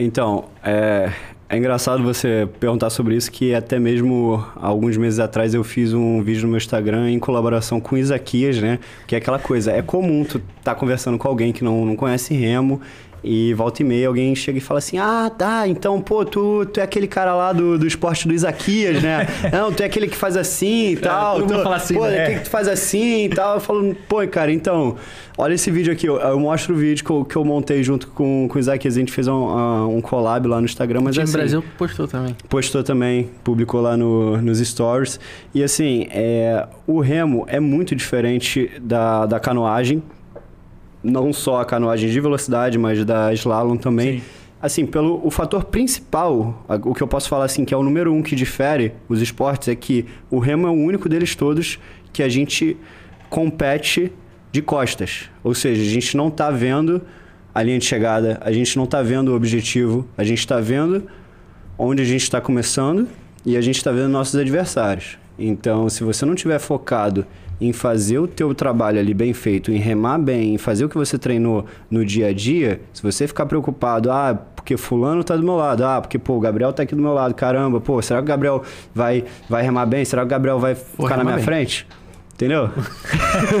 Então, 0.00 0.44
é, 0.62 1.12
é 1.48 1.56
engraçado 1.56 2.04
você 2.04 2.48
perguntar 2.60 2.88
sobre 2.88 3.16
isso, 3.16 3.32
que 3.32 3.52
até 3.52 3.80
mesmo 3.80 4.46
alguns 4.54 4.96
meses 4.96 5.18
atrás 5.18 5.54
eu 5.54 5.64
fiz 5.64 5.92
um 5.92 6.22
vídeo 6.22 6.42
no 6.42 6.48
meu 6.50 6.58
Instagram 6.58 7.10
em 7.10 7.18
colaboração 7.18 7.80
com 7.80 7.96
Isaquias, 7.96 8.60
né? 8.60 8.78
Que 9.08 9.16
é 9.16 9.18
aquela 9.18 9.40
coisa, 9.40 9.72
é 9.72 9.82
comum 9.82 10.22
tu 10.22 10.38
estar 10.38 10.72
tá 10.72 10.74
conversando 10.76 11.18
com 11.18 11.26
alguém 11.26 11.52
que 11.52 11.64
não, 11.64 11.84
não 11.84 11.96
conhece 11.96 12.32
remo 12.32 12.80
e 13.22 13.52
volta 13.54 13.82
e 13.82 13.84
meia 13.84 14.08
alguém 14.08 14.34
chega 14.34 14.58
e 14.58 14.60
fala 14.60 14.78
assim: 14.78 14.98
Ah, 14.98 15.30
tá, 15.36 15.66
então, 15.66 16.00
pô, 16.00 16.24
tu, 16.24 16.66
tu 16.66 16.80
é 16.80 16.82
aquele 16.82 17.06
cara 17.06 17.34
lá 17.34 17.52
do, 17.52 17.78
do 17.78 17.86
esporte 17.86 18.28
do 18.28 18.34
Isaquias, 18.34 19.02
né? 19.02 19.26
Não, 19.52 19.72
tu 19.72 19.82
é 19.82 19.86
aquele 19.86 20.08
que 20.08 20.16
faz 20.16 20.36
assim 20.36 20.90
e 20.90 20.94
é, 20.94 20.96
tal. 20.96 21.40
Todo 21.40 21.52
mundo 21.52 21.62
fala 21.62 21.76
assim, 21.76 21.94
pô, 21.94 22.06
né? 22.06 22.26
que, 22.26 22.34
que 22.34 22.40
tu 22.44 22.50
faz 22.50 22.68
assim 22.68 23.24
e 23.24 23.28
tal. 23.28 23.54
Eu 23.54 23.60
falo, 23.60 23.96
pô, 24.08 24.26
cara, 24.28 24.52
então, 24.52 24.96
olha 25.36 25.54
esse 25.54 25.70
vídeo 25.70 25.92
aqui. 25.92 26.06
Eu, 26.06 26.16
eu 26.16 26.38
mostro 26.38 26.74
o 26.74 26.78
vídeo 26.78 27.04
que 27.04 27.10
eu, 27.10 27.24
que 27.24 27.36
eu 27.36 27.44
montei 27.44 27.82
junto 27.82 28.08
com, 28.08 28.46
com 28.48 28.56
o 28.56 28.58
Isaquias. 28.58 28.96
A 28.96 29.00
gente 29.00 29.12
fez 29.12 29.26
um, 29.26 29.96
um 29.96 30.00
collab 30.00 30.46
lá 30.46 30.60
no 30.60 30.66
Instagram. 30.66 31.00
Mas 31.00 31.16
o 31.16 31.20
assim, 31.20 31.32
Brasil 31.32 31.64
postou 31.76 32.06
também. 32.06 32.36
Postou 32.48 32.82
também, 32.82 33.30
publicou 33.42 33.80
lá 33.80 33.96
no, 33.96 34.36
nos 34.38 34.58
stories. 34.58 35.18
E 35.54 35.62
assim, 35.62 36.06
é, 36.10 36.66
o 36.86 37.00
remo 37.00 37.44
é 37.48 37.58
muito 37.58 37.94
diferente 37.96 38.70
da, 38.80 39.26
da 39.26 39.40
canoagem 39.40 40.02
não 41.02 41.32
só 41.32 41.60
a 41.60 41.64
canoagem 41.64 42.10
de 42.10 42.20
velocidade, 42.20 42.78
mas 42.78 43.04
da 43.04 43.32
slalom 43.32 43.76
também. 43.76 44.20
Sim. 44.20 44.24
Assim, 44.60 44.86
pelo 44.86 45.24
o 45.24 45.30
fator 45.30 45.64
principal, 45.64 46.64
o 46.84 46.92
que 46.92 47.02
eu 47.02 47.06
posso 47.06 47.28
falar 47.28 47.44
assim, 47.44 47.64
que 47.64 47.72
é 47.72 47.76
o 47.76 47.82
número 47.82 48.12
um 48.12 48.22
que 48.22 48.34
difere 48.34 48.92
os 49.08 49.22
esportes, 49.22 49.68
é 49.68 49.76
que 49.76 50.04
o 50.28 50.40
remo 50.40 50.66
é 50.66 50.70
o 50.70 50.74
único 50.74 51.08
deles 51.08 51.36
todos 51.36 51.78
que 52.12 52.24
a 52.24 52.28
gente 52.28 52.76
compete 53.30 54.12
de 54.50 54.60
costas. 54.60 55.30
Ou 55.44 55.54
seja, 55.54 55.80
a 55.80 55.84
gente 55.84 56.16
não 56.16 56.26
está 56.26 56.50
vendo 56.50 57.00
a 57.54 57.62
linha 57.62 57.78
de 57.78 57.84
chegada, 57.84 58.38
a 58.40 58.50
gente 58.50 58.76
não 58.76 58.84
está 58.84 59.00
vendo 59.00 59.28
o 59.28 59.36
objetivo, 59.36 60.06
a 60.16 60.24
gente 60.24 60.40
está 60.40 60.58
vendo 60.58 61.06
onde 61.78 62.02
a 62.02 62.04
gente 62.04 62.22
está 62.22 62.40
começando 62.40 63.06
e 63.46 63.56
a 63.56 63.60
gente 63.60 63.76
está 63.76 63.92
vendo 63.92 64.08
nossos 64.08 64.34
adversários. 64.34 65.18
Então, 65.38 65.88
se 65.88 66.02
você 66.02 66.26
não 66.26 66.34
tiver 66.34 66.58
focado 66.58 67.24
em 67.60 67.72
fazer 67.72 68.18
o 68.18 68.26
teu 68.26 68.54
trabalho 68.54 68.98
ali 68.98 69.12
bem 69.12 69.32
feito, 69.32 69.72
em 69.72 69.78
remar 69.78 70.18
bem, 70.18 70.54
em 70.54 70.58
fazer 70.58 70.84
o 70.84 70.88
que 70.88 70.96
você 70.96 71.18
treinou 71.18 71.64
no 71.90 72.04
dia 72.04 72.28
a 72.28 72.32
dia, 72.32 72.80
se 72.92 73.02
você 73.02 73.26
ficar 73.26 73.46
preocupado, 73.46 74.10
ah, 74.10 74.38
porque 74.54 74.76
fulano 74.76 75.24
tá 75.24 75.36
do 75.36 75.42
meu 75.42 75.56
lado, 75.56 75.84
ah, 75.84 76.00
porque 76.00 76.18
pô, 76.18 76.36
o 76.36 76.40
Gabriel 76.40 76.72
tá 76.72 76.82
aqui 76.82 76.94
do 76.94 77.02
meu 77.02 77.12
lado, 77.12 77.34
caramba, 77.34 77.80
pô, 77.80 78.00
será 78.00 78.20
que 78.20 78.24
o 78.24 78.28
Gabriel 78.28 78.62
vai, 78.94 79.24
vai 79.48 79.62
remar 79.62 79.86
bem? 79.86 80.04
Será 80.04 80.22
que 80.22 80.26
o 80.26 80.30
Gabriel 80.30 80.58
vai 80.58 80.74
ficar 80.74 81.16
na 81.16 81.24
minha 81.24 81.36
bem. 81.36 81.44
frente? 81.44 81.86
Entendeu? 82.34 82.70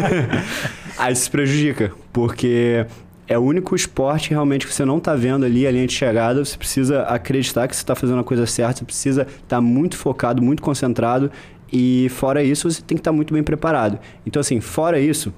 Aí 0.96 1.14
se 1.14 1.28
prejudica, 1.28 1.90
porque 2.12 2.86
é 3.28 3.38
o 3.38 3.42
único 3.42 3.76
esporte 3.76 4.30
realmente 4.30 4.66
que 4.66 4.72
você 4.72 4.84
não 4.84 4.98
está 4.98 5.14
vendo 5.14 5.44
ali 5.44 5.66
a 5.66 5.70
linha 5.70 5.86
de 5.86 5.92
chegada. 5.92 6.42
Você 6.44 6.56
precisa 6.56 7.02
acreditar 7.02 7.68
que 7.68 7.76
você 7.76 7.82
está 7.82 7.94
fazendo 7.94 8.20
a 8.20 8.24
coisa 8.24 8.46
certa, 8.46 8.78
você 8.78 8.84
precisa 8.84 9.22
estar 9.22 9.56
tá 9.56 9.60
muito 9.60 9.96
focado, 9.96 10.42
muito 10.42 10.62
concentrado 10.62 11.30
e 11.72 12.08
fora 12.10 12.42
isso, 12.42 12.70
você 12.70 12.80
tem 12.80 12.96
que 12.96 13.00
estar 13.00 13.12
muito 13.12 13.32
bem 13.32 13.42
preparado. 13.42 13.98
Então, 14.26 14.40
assim, 14.40 14.60
fora 14.60 14.98
isso, 14.98 15.32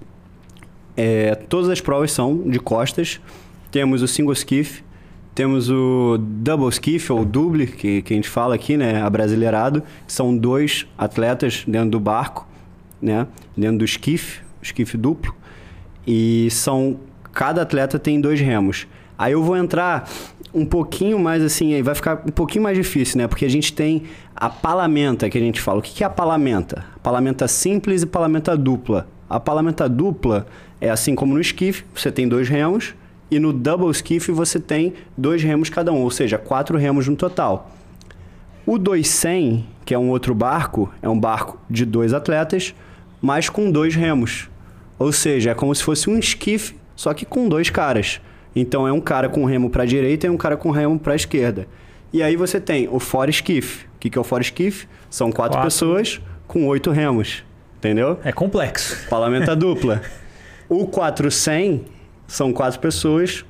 é, 0.97 1.35
todas 1.35 1.69
as 1.69 1.81
provas 1.81 2.13
são 2.13 2.49
de 2.49 2.59
costas. 2.59 3.21
Temos 3.71 4.03
o 4.03 4.09
single 4.09 4.33
skiff, 4.33 4.83
temos 5.35 5.71
o 5.71 6.19
double 6.19 6.69
skiff 6.69 7.13
ou 7.13 7.25
double, 7.25 7.67
que, 7.67 8.03
que 8.03 8.13
a 8.13 8.17
gente 8.17 8.29
fala 8.29 8.55
aqui, 8.55 8.77
né, 8.77 9.01
abrasileirado. 9.01 9.83
São 10.07 10.37
dois 10.37 10.87
atletas 10.99 11.65
dentro 11.67 11.91
do 11.91 12.01
barco, 12.01 12.47
né, 13.01 13.27
dentro 13.57 13.79
do 13.79 13.85
skiff, 13.85 14.41
skiff 14.63 14.97
duplo. 14.97 15.35
E 16.07 16.49
são 16.51 16.99
cada 17.33 17.63
atleta 17.63 17.99
tem 17.99 18.21
dois 18.21 18.41
remos. 18.41 18.87
Aí 19.17 19.33
eu 19.33 19.43
vou 19.43 19.57
entrar 19.57 20.11
um 20.53 20.65
pouquinho 20.65 21.19
mais 21.19 21.43
assim, 21.43 21.75
aí 21.75 21.83
vai 21.83 21.95
ficar 21.95 22.23
um 22.27 22.33
pouquinho 22.33 22.65
mais 22.65 22.77
difícil, 22.77 23.19
né? 23.19 23.29
Porque 23.29 23.45
a 23.45 23.51
gente 23.51 23.73
tem 23.73 24.05
a 24.41 24.49
palamenta 24.49 25.29
que 25.29 25.37
a 25.37 25.41
gente 25.41 25.61
fala. 25.61 25.81
O 25.81 25.83
que 25.83 26.03
é 26.03 26.07
a 26.07 26.11
palamenta? 26.11 26.87
Palamenta 27.03 27.47
simples 27.47 28.03
e 28.03 28.07
palamenta 28.07 28.57
dupla. 28.57 29.07
A 29.29 29.39
palamenta 29.39 29.87
dupla 29.87 30.47
é 30.81 30.89
assim 30.89 31.15
como 31.15 31.35
no 31.35 31.41
esquife, 31.41 31.85
você 31.95 32.11
tem 32.11 32.27
dois 32.27 32.49
remos, 32.49 32.95
e 33.31 33.39
no 33.39 33.53
double 33.53 33.91
skiff 33.91 34.33
você 34.33 34.59
tem 34.59 34.95
dois 35.15 35.43
remos 35.43 35.69
cada 35.69 35.93
um, 35.93 36.01
ou 36.01 36.11
seja, 36.11 36.39
quatro 36.39 36.79
remos 36.79 37.07
no 37.07 37.15
total. 37.17 37.71
O 38.65 38.79
200, 38.79 39.63
que 39.85 39.93
é 39.93 39.99
um 39.99 40.09
outro 40.09 40.35
barco, 40.35 40.91
é 41.03 41.09
um 41.09 41.21
barco 41.21 41.59
de 41.69 41.85
dois 41.85 42.15
atletas, 42.15 42.75
mas 43.21 43.51
com 43.51 43.71
dois 43.71 43.95
remos. 43.95 44.49
Ou 44.99 45.13
seja, 45.13 45.51
é 45.51 45.55
como 45.55 45.75
se 45.75 45.85
fosse 45.85 46.09
um 46.09 46.19
esquife, 46.19 46.75
só 46.97 47.13
que 47.13 47.27
com 47.27 47.47
dois 47.47 47.69
caras. 47.69 48.23
Então 48.57 48.89
é 48.89 48.93
um 48.93 49.01
cara 49.01 49.29
com 49.29 49.45
remo 49.45 49.69
para 49.69 49.83
a 49.83 49.87
direita 49.87 50.27
e 50.27 50.31
um 50.31 50.37
cara 50.37 50.57
com 50.57 50.71
remo 50.71 50.99
para 50.99 51.13
a 51.13 51.17
esquerda. 51.17 51.69
E 52.11 52.23
aí 52.23 52.37
você 52.37 52.59
tem 52.59 52.89
o 52.91 52.99
foreskiff. 52.99 53.90
O 54.01 54.03
que, 54.03 54.09
que 54.09 54.17
é 54.17 54.21
o 54.21 54.25
foreskiff? 54.25 54.89
São 55.11 55.31
quatro, 55.31 55.59
quatro, 55.59 55.67
pessoas 55.67 56.23
com 56.49 56.67
oito 56.67 56.91
remos. 56.91 57.45
Entendeu? 57.77 58.19
É 58.25 58.33
complexo. 58.33 59.07
Parlamenta 59.11 59.55
dupla. 59.55 60.01
O 60.71 60.87
400 60.87 61.85
são 62.29 62.53
quatro 62.53 62.79
pessoas, 62.79 63.45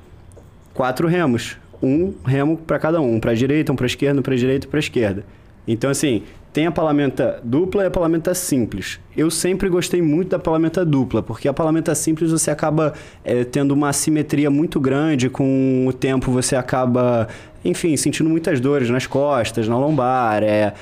quatro 0.73 1.07
remos. 1.07 1.55
Um 1.83 2.15
remo 2.25 2.57
para 2.57 2.79
cada 2.79 2.99
um. 2.99 3.13
Um 3.13 3.19
para 3.19 3.29
a 3.29 3.35
direita, 3.35 3.71
um 3.71 3.75
para 3.75 3.85
a 3.85 3.87
esquerda, 3.87 4.19
um 4.19 4.23
para 4.23 4.33
a 4.33 4.37
direita 4.37 4.65
e 4.65 4.69
para 4.69 4.79
a 4.79 4.81
esquerda. 4.81 5.23
Então, 5.67 5.91
assim, 5.91 6.23
tem 6.53 6.65
a 6.65 6.71
palamenta 6.71 7.39
dupla 7.43 7.83
e 7.83 7.85
a 7.85 7.91
palamenta 7.91 8.33
simples. 8.33 8.99
Eu 9.15 9.31
sempre 9.31 9.69
gostei 9.69 10.01
muito 10.01 10.29
da 10.29 10.39
palamenta 10.39 10.83
dupla, 10.83 11.23
porque 11.23 11.47
a 11.47 11.53
palamenta 11.53 11.95
simples 11.95 12.31
você 12.31 12.51
acaba 12.51 12.93
é, 13.23 13.43
tendo 13.43 13.71
uma 13.71 13.89
assimetria 13.89 14.49
muito 14.49 14.79
grande, 14.79 15.29
com 15.29 15.85
o 15.87 15.93
tempo 15.93 16.31
você 16.31 16.55
acaba, 16.55 17.27
enfim, 17.63 17.95
sentindo 17.97 18.29
muitas 18.29 18.59
dores 18.59 18.89
nas 18.89 19.05
costas, 19.05 19.67
na 19.67 19.77
lombar, 19.77 20.43
é 20.43 20.73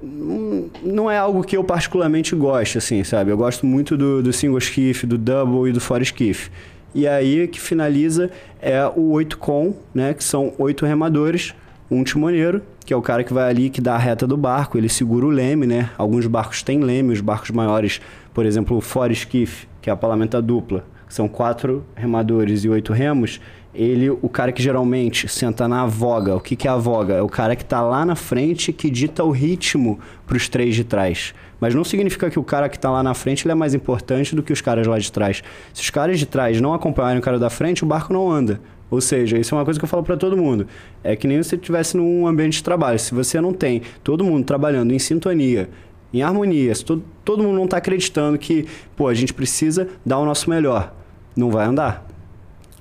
não 0.00 1.10
é 1.10 1.18
algo 1.18 1.42
que 1.42 1.56
eu 1.56 1.64
particularmente 1.64 2.32
gosto, 2.36 2.78
assim, 2.78 3.02
sabe? 3.02 3.32
Eu 3.32 3.36
gosto 3.36 3.66
muito 3.66 3.96
do, 3.96 4.22
do 4.22 4.32
single 4.32 4.58
skiff, 4.58 5.04
do 5.04 5.18
double 5.18 5.68
e 5.68 5.72
do 5.72 5.80
four 5.80 6.00
skiff. 6.02 6.50
E 6.94 7.06
aí 7.06 7.48
que 7.48 7.60
finaliza 7.60 8.30
é 8.62 8.86
o 8.86 9.10
8 9.10 9.36
com, 9.38 9.74
né? 9.92 10.14
Que 10.14 10.22
são 10.22 10.52
oito 10.56 10.86
remadores, 10.86 11.52
um 11.90 12.04
timoneiro 12.04 12.62
que 12.88 12.94
é 12.94 12.96
o 12.96 13.02
cara 13.02 13.22
que 13.22 13.34
vai 13.34 13.50
ali, 13.50 13.68
que 13.68 13.82
dá 13.82 13.96
a 13.96 13.98
reta 13.98 14.26
do 14.26 14.34
barco, 14.34 14.78
ele 14.78 14.88
segura 14.88 15.26
o 15.26 15.28
leme, 15.28 15.66
né? 15.66 15.90
Alguns 15.98 16.26
barcos 16.26 16.62
têm 16.62 16.80
leme, 16.80 17.12
os 17.12 17.20
barcos 17.20 17.50
maiores, 17.50 18.00
por 18.32 18.46
exemplo, 18.46 18.78
o 18.78 18.80
foreskiff, 18.80 19.68
que 19.82 19.90
é 19.90 19.92
a 19.92 19.96
palamenta 19.96 20.40
dupla, 20.40 20.86
são 21.06 21.28
quatro 21.28 21.84
remadores 21.94 22.64
e 22.64 22.68
oito 22.70 22.94
remos, 22.94 23.42
ele, 23.74 24.10
o 24.10 24.28
cara 24.28 24.50
que 24.50 24.62
geralmente 24.62 25.28
senta 25.28 25.68
na 25.68 25.86
voga. 25.86 26.34
O 26.34 26.40
que, 26.40 26.56
que 26.56 26.66
é 26.66 26.70
a 26.70 26.76
voga? 26.76 27.14
É 27.14 27.22
o 27.22 27.28
cara 27.28 27.54
que 27.54 27.62
está 27.62 27.80
lá 27.82 28.04
na 28.04 28.16
frente 28.16 28.72
que 28.72 28.90
dita 28.90 29.22
o 29.22 29.30
ritmo 29.30 29.98
para 30.26 30.36
os 30.36 30.48
três 30.48 30.74
de 30.74 30.84
trás. 30.84 31.34
Mas 31.60 31.74
não 31.74 31.84
significa 31.84 32.30
que 32.30 32.38
o 32.38 32.44
cara 32.44 32.68
que 32.68 32.76
está 32.76 32.90
lá 32.90 33.02
na 33.02 33.14
frente 33.14 33.44
ele 33.44 33.52
é 33.52 33.54
mais 33.54 33.74
importante 33.74 34.34
do 34.34 34.42
que 34.42 34.52
os 34.52 34.60
caras 34.60 34.86
lá 34.86 34.98
de 34.98 35.10
trás. 35.12 35.42
Se 35.72 35.82
os 35.82 35.90
caras 35.90 36.18
de 36.18 36.26
trás 36.26 36.60
não 36.60 36.72
acompanharem 36.72 37.18
o 37.18 37.22
cara 37.22 37.38
da 37.38 37.50
frente, 37.50 37.84
o 37.84 37.86
barco 37.86 38.12
não 38.12 38.30
anda. 38.30 38.60
Ou 38.90 39.00
seja, 39.00 39.36
isso 39.36 39.54
é 39.54 39.58
uma 39.58 39.64
coisa 39.64 39.78
que 39.78 39.84
eu 39.84 39.88
falo 39.88 40.02
para 40.02 40.16
todo 40.16 40.36
mundo. 40.36 40.66
É 41.04 41.14
que 41.14 41.26
nem 41.26 41.42
se 41.42 41.50
você 41.50 41.56
estivesse 41.56 41.96
num 41.96 42.26
ambiente 42.26 42.54
de 42.54 42.64
trabalho. 42.64 42.98
Se 42.98 43.14
você 43.14 43.40
não 43.40 43.52
tem 43.52 43.82
todo 44.02 44.24
mundo 44.24 44.44
trabalhando 44.44 44.92
em 44.92 44.98
sintonia, 44.98 45.68
em 46.12 46.22
harmonia, 46.22 46.74
se 46.74 46.84
todo, 46.84 47.04
todo 47.24 47.42
mundo 47.42 47.56
não 47.56 47.64
está 47.64 47.76
acreditando 47.76 48.38
que, 48.38 48.66
pô, 48.96 49.08
a 49.08 49.14
gente 49.14 49.34
precisa 49.34 49.88
dar 50.06 50.18
o 50.18 50.24
nosso 50.24 50.48
melhor, 50.48 50.94
não 51.36 51.50
vai 51.50 51.66
andar. 51.66 52.07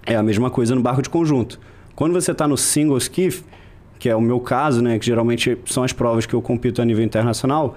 É 0.08 0.15
a 0.15 0.24
mesma 0.24 0.50
coisa 0.50 0.74
no 0.74 0.80
barco 0.82 1.02
de 1.02 1.10
conjunto. 1.10 1.60
Quando 1.93 2.13
você 2.13 2.32
está 2.32 2.48
no 2.48 2.56
single 2.56 2.98
skiff, 2.98 3.43
que 4.00 4.08
é 4.08 4.15
o 4.15 4.22
meu 4.22 4.39
caso, 4.39 4.82
né, 4.82 4.98
que 4.98 5.06
geralmente 5.06 5.58
são 5.65 5.84
as 5.84 5.91
provas 5.91 6.26
que 6.26 6.34
eu 6.34 6.41
compito 6.41 6.82
a 6.82 6.86
nível 6.86 7.04
internacional, 7.04 7.76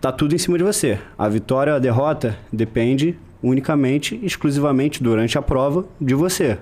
tá 0.00 0.12
tudo 0.12 0.36
em 0.36 0.38
cima 0.38 0.56
de 0.56 0.62
você. 0.62 1.00
A 1.18 1.28
vitória, 1.28 1.74
a 1.74 1.80
derrota 1.80 2.38
depende 2.52 3.18
unicamente, 3.42 4.20
exclusivamente 4.22 5.02
durante 5.02 5.36
a 5.36 5.42
prova 5.42 5.84
de 6.00 6.14
você. 6.14 6.58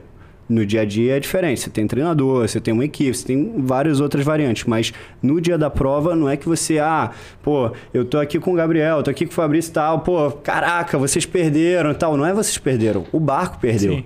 No 0.49 0.65
dia 0.65 0.81
a 0.81 0.85
dia 0.87 1.19
é 1.19 1.21
diferente. 1.21 1.61
Você 1.61 1.69
tem 1.69 1.87
treinador, 1.87 2.49
você 2.49 2.59
tem 2.59 2.73
uma 2.73 2.87
equipe, 2.87 3.15
você 3.15 3.27
tem 3.27 3.55
várias 3.59 4.01
outras 4.01 4.25
variantes. 4.25 4.65
Mas 4.65 4.95
no 5.23 5.43
dia 5.43 5.59
da 5.59 5.69
prova, 5.69 6.17
não 6.17 6.29
é 6.29 6.39
que 6.39 6.49
você, 6.49 6.79
ah, 6.79 7.11
pô, 7.43 7.71
eu 7.93 8.05
tô 8.05 8.19
aqui 8.19 8.39
com 8.39 8.53
o 8.53 8.55
Gabriel, 8.55 9.03
tô 9.03 9.11
aqui 9.11 9.27
com 9.27 9.33
o 9.33 9.35
Fabrício 9.35 9.71
e 9.71 9.75
tal, 9.75 10.01
pô, 10.01 10.31
caraca, 10.31 10.97
vocês 10.97 11.27
perderam 11.27 11.91
e 11.91 11.95
tal. 11.95 12.17
Não 12.17 12.25
é 12.25 12.33
vocês 12.33 12.57
perderam, 12.57 13.05
o 13.13 13.21
barco 13.21 13.59
perdeu. 13.59 13.95
Sim. 13.95 14.05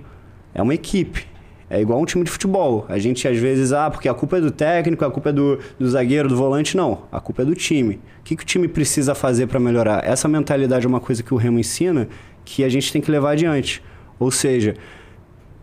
É 0.53 0.61
uma 0.61 0.73
equipe. 0.73 1.27
É 1.69 1.79
igual 1.79 2.01
um 2.01 2.05
time 2.05 2.23
de 2.23 2.31
futebol. 2.31 2.85
A 2.89 2.97
gente 2.97 3.27
às 3.27 3.37
vezes, 3.37 3.71
ah, 3.71 3.89
porque 3.91 4.09
a 4.09 4.13
culpa 4.13 4.37
é 4.37 4.41
do 4.41 4.49
técnico, 4.49 5.05
a 5.05 5.11
culpa 5.11 5.29
é 5.29 5.33
do, 5.33 5.59
do 5.77 5.87
zagueiro, 5.87 6.27
do 6.27 6.35
volante. 6.35 6.75
Não, 6.75 7.03
a 7.11 7.19
culpa 7.19 7.43
é 7.43 7.45
do 7.45 7.53
time. 7.53 7.99
O 8.19 8.23
que, 8.23 8.35
que 8.35 8.43
o 8.43 8.45
time 8.45 8.67
precisa 8.67 9.13
fazer 9.13 9.45
para 9.45 9.59
melhorar? 9.59 10.03
Essa 10.03 10.27
mentalidade 10.27 10.85
é 10.85 10.89
uma 10.89 10.99
coisa 10.99 11.21
que 11.21 11.33
o 11.33 11.37
Remo 11.37 11.59
ensina 11.59 12.07
que 12.43 12.63
a 12.63 12.69
gente 12.69 12.91
tem 12.91 13.01
que 13.01 13.11
levar 13.11 13.31
adiante. 13.31 13.83
Ou 14.19 14.31
seja, 14.31 14.75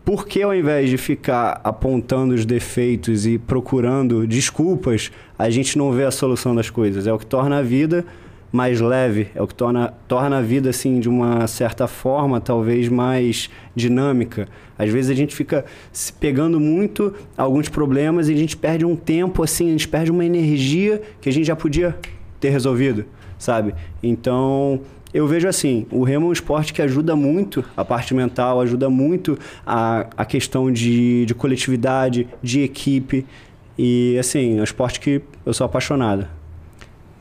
por 0.05 0.25
que 0.25 0.41
ao 0.41 0.55
invés 0.55 0.89
de 0.89 0.97
ficar 0.97 1.59
apontando 1.61 2.33
os 2.33 2.45
defeitos 2.45 3.25
e 3.25 3.37
procurando 3.37 4.25
desculpas, 4.25 5.11
a 5.37 5.49
gente 5.49 5.77
não 5.77 5.91
vê 5.91 6.05
a 6.05 6.11
solução 6.11 6.55
das 6.55 6.69
coisas? 6.69 7.05
É 7.05 7.11
o 7.11 7.19
que 7.19 7.25
torna 7.25 7.57
a 7.57 7.61
vida 7.61 8.05
mais 8.57 8.81
leve, 8.81 9.27
é 9.35 9.41
o 9.41 9.45
que 9.45 9.53
torna, 9.53 9.93
torna 10.07 10.39
a 10.39 10.41
vida 10.41 10.71
assim 10.71 10.99
de 10.99 11.07
uma 11.07 11.45
certa 11.45 11.85
forma, 11.85 12.41
talvez 12.41 12.89
mais 12.89 13.51
dinâmica. 13.75 14.47
Às 14.79 14.89
vezes 14.89 15.11
a 15.11 15.13
gente 15.13 15.35
fica 15.35 15.63
se 15.91 16.11
pegando 16.11 16.59
muito 16.59 17.13
alguns 17.37 17.69
problemas 17.69 18.29
e 18.29 18.33
a 18.33 18.35
gente 18.35 18.57
perde 18.57 18.83
um 18.83 18.95
tempo 18.95 19.43
assim, 19.43 19.67
a 19.67 19.71
gente 19.73 19.87
perde 19.87 20.09
uma 20.09 20.25
energia 20.25 20.99
que 21.21 21.29
a 21.29 21.31
gente 21.31 21.45
já 21.45 21.55
podia 21.55 21.95
ter 22.39 22.49
resolvido, 22.49 23.05
sabe? 23.37 23.75
Então, 24.01 24.81
eu 25.13 25.27
vejo 25.27 25.47
assim, 25.47 25.85
o 25.91 26.03
remo 26.03 26.25
é 26.25 26.29
um 26.29 26.33
esporte 26.33 26.73
que 26.73 26.81
ajuda 26.81 27.15
muito 27.15 27.63
a 27.77 27.85
parte 27.85 28.11
mental, 28.15 28.59
ajuda 28.59 28.89
muito 28.89 29.37
a, 29.67 30.07
a 30.17 30.25
questão 30.25 30.71
de, 30.71 31.27
de 31.27 31.35
coletividade, 31.35 32.27
de 32.41 32.61
equipe. 32.61 33.23
E 33.77 34.17
assim, 34.19 34.57
é 34.57 34.61
um 34.61 34.63
esporte 34.63 34.99
que 34.99 35.21
eu 35.45 35.53
sou 35.53 35.65
apaixonado. 35.65 36.27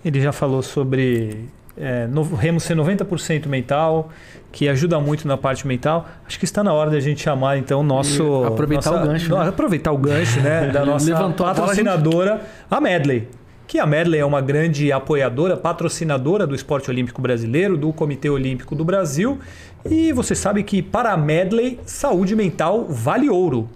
Ele 0.07 0.21
já 0.21 0.31
falou 0.31 0.62
sobre 0.62 1.49
é, 1.77 2.07
no, 2.07 2.23
remo 2.23 2.61
ser 2.61 2.77
90% 2.77 3.47
mental, 3.47 4.09
que 4.53 4.69
ajuda 4.69 5.01
muito 5.01 5.27
na 5.27 5.37
parte 5.37 5.66
mental. 5.66 6.09
Acho 6.25 6.38
que 6.38 6.45
está 6.45 6.62
na 6.62 6.73
hora 6.73 6.90
da 6.90 7.01
gente 7.01 7.21
chamar 7.23 7.59
então 7.59 7.81
o 7.81 7.83
nosso. 7.83 8.45
E 8.45 8.47
aproveitar 8.47 8.90
nossa, 8.92 9.03
o 9.03 9.07
gancho. 9.09 9.35
Né? 9.35 9.49
Aproveitar 9.49 9.92
o 9.92 9.99
gancho, 9.99 10.40
né? 10.40 10.69
Da 10.69 10.85
nossa 10.87 11.12
patrocinadora, 11.33 12.35
a, 12.35 12.37
gente... 12.37 12.47
a 12.71 12.81
Medley 12.81 13.29
que 13.66 13.81
a 13.81 13.87
Medley 13.87 14.21
é 14.21 14.25
uma 14.25 14.40
grande 14.40 14.92
apoiadora, 14.92 15.57
patrocinadora 15.57 16.47
do 16.47 16.55
esporte 16.55 16.88
olímpico 16.88 17.21
brasileiro, 17.21 17.77
do 17.77 17.92
Comitê 17.92 18.31
Olímpico 18.31 18.77
do 18.77 18.85
Brasil. 18.85 19.40
E 19.85 20.12
você 20.12 20.37
sabe 20.37 20.62
que 20.62 20.81
para 20.81 21.11
a 21.11 21.16
Medley, 21.16 21.81
saúde 21.85 22.37
mental 22.37 22.87
vale 22.88 23.29
ouro. 23.29 23.69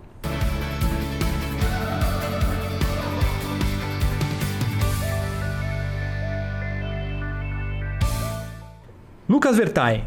Lucas 9.31 9.57
Vertain, 9.57 10.03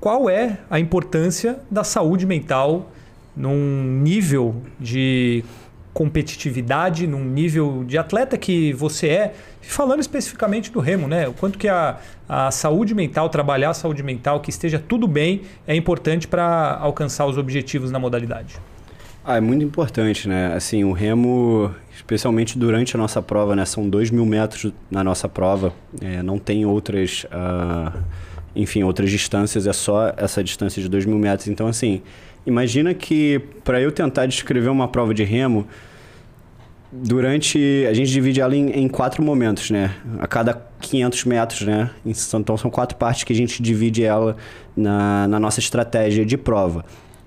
qual 0.00 0.30
é 0.30 0.56
a 0.70 0.80
importância 0.80 1.58
da 1.70 1.84
saúde 1.84 2.24
mental 2.24 2.90
num 3.36 4.00
nível 4.02 4.62
de 4.80 5.44
competitividade, 5.92 7.06
num 7.06 7.22
nível 7.22 7.84
de 7.86 7.98
atleta 7.98 8.38
que 8.38 8.72
você 8.72 9.08
é, 9.08 9.34
falando 9.60 10.00
especificamente 10.00 10.72
do 10.72 10.80
remo, 10.80 11.06
né? 11.06 11.28
O 11.28 11.34
quanto 11.34 11.58
que 11.58 11.68
a, 11.68 11.98
a 12.26 12.50
saúde 12.50 12.94
mental, 12.94 13.28
trabalhar 13.28 13.68
a 13.68 13.74
saúde 13.74 14.02
mental, 14.02 14.40
que 14.40 14.48
esteja 14.48 14.78
tudo 14.78 15.06
bem, 15.06 15.42
é 15.66 15.76
importante 15.76 16.26
para 16.26 16.78
alcançar 16.80 17.26
os 17.26 17.36
objetivos 17.36 17.90
na 17.90 17.98
modalidade. 17.98 18.56
Ah, 19.22 19.36
é 19.36 19.42
muito 19.42 19.62
importante, 19.62 20.26
né? 20.26 20.54
Assim, 20.54 20.84
o 20.84 20.92
remo, 20.92 21.70
especialmente 21.94 22.58
durante 22.58 22.96
a 22.96 22.98
nossa 22.98 23.20
prova, 23.20 23.54
né? 23.54 23.66
São 23.66 23.90
dois 23.90 24.10
mil 24.10 24.24
metros 24.24 24.72
na 24.90 25.04
nossa 25.04 25.28
prova, 25.28 25.70
é, 26.00 26.22
não 26.22 26.38
tem 26.38 26.64
outras... 26.64 27.24
Uh 27.24 28.27
enfim, 28.58 28.82
outras 28.82 29.10
distâncias, 29.10 29.66
é 29.66 29.72
só 29.72 30.12
essa 30.16 30.42
distância 30.42 30.82
de 30.82 30.88
2 30.88 31.06
mil 31.06 31.18
metros. 31.18 31.48
Então, 31.48 31.68
assim, 31.68 32.02
imagina 32.44 32.92
que 32.92 33.40
para 33.62 33.80
eu 33.80 33.92
tentar 33.92 34.26
descrever 34.26 34.68
uma 34.68 34.88
prova 34.88 35.14
de 35.14 35.22
remo, 35.22 35.66
durante. 36.92 37.86
A 37.88 37.92
gente 37.92 38.10
divide 38.10 38.40
ela 38.40 38.56
em, 38.56 38.70
em, 38.70 38.88
quatro 38.88 39.22
momentos, 39.22 39.70
né? 39.70 39.94
A 40.18 40.26
cada 40.26 40.60
500 40.80 41.24
metros, 41.24 41.60
né? 41.62 41.90
Então, 42.04 42.56
são 42.56 42.70
quatro 42.70 42.96
partes 42.96 43.24
que 43.24 43.32
a 43.32 43.36
gente 43.36 43.62
divide 43.62 44.04
ela 44.04 44.36
na, 44.76 45.28
na 45.28 45.38
nossa 45.38 45.60
estratégia 45.60 46.24
de 46.24 46.36
prova. 46.36 46.84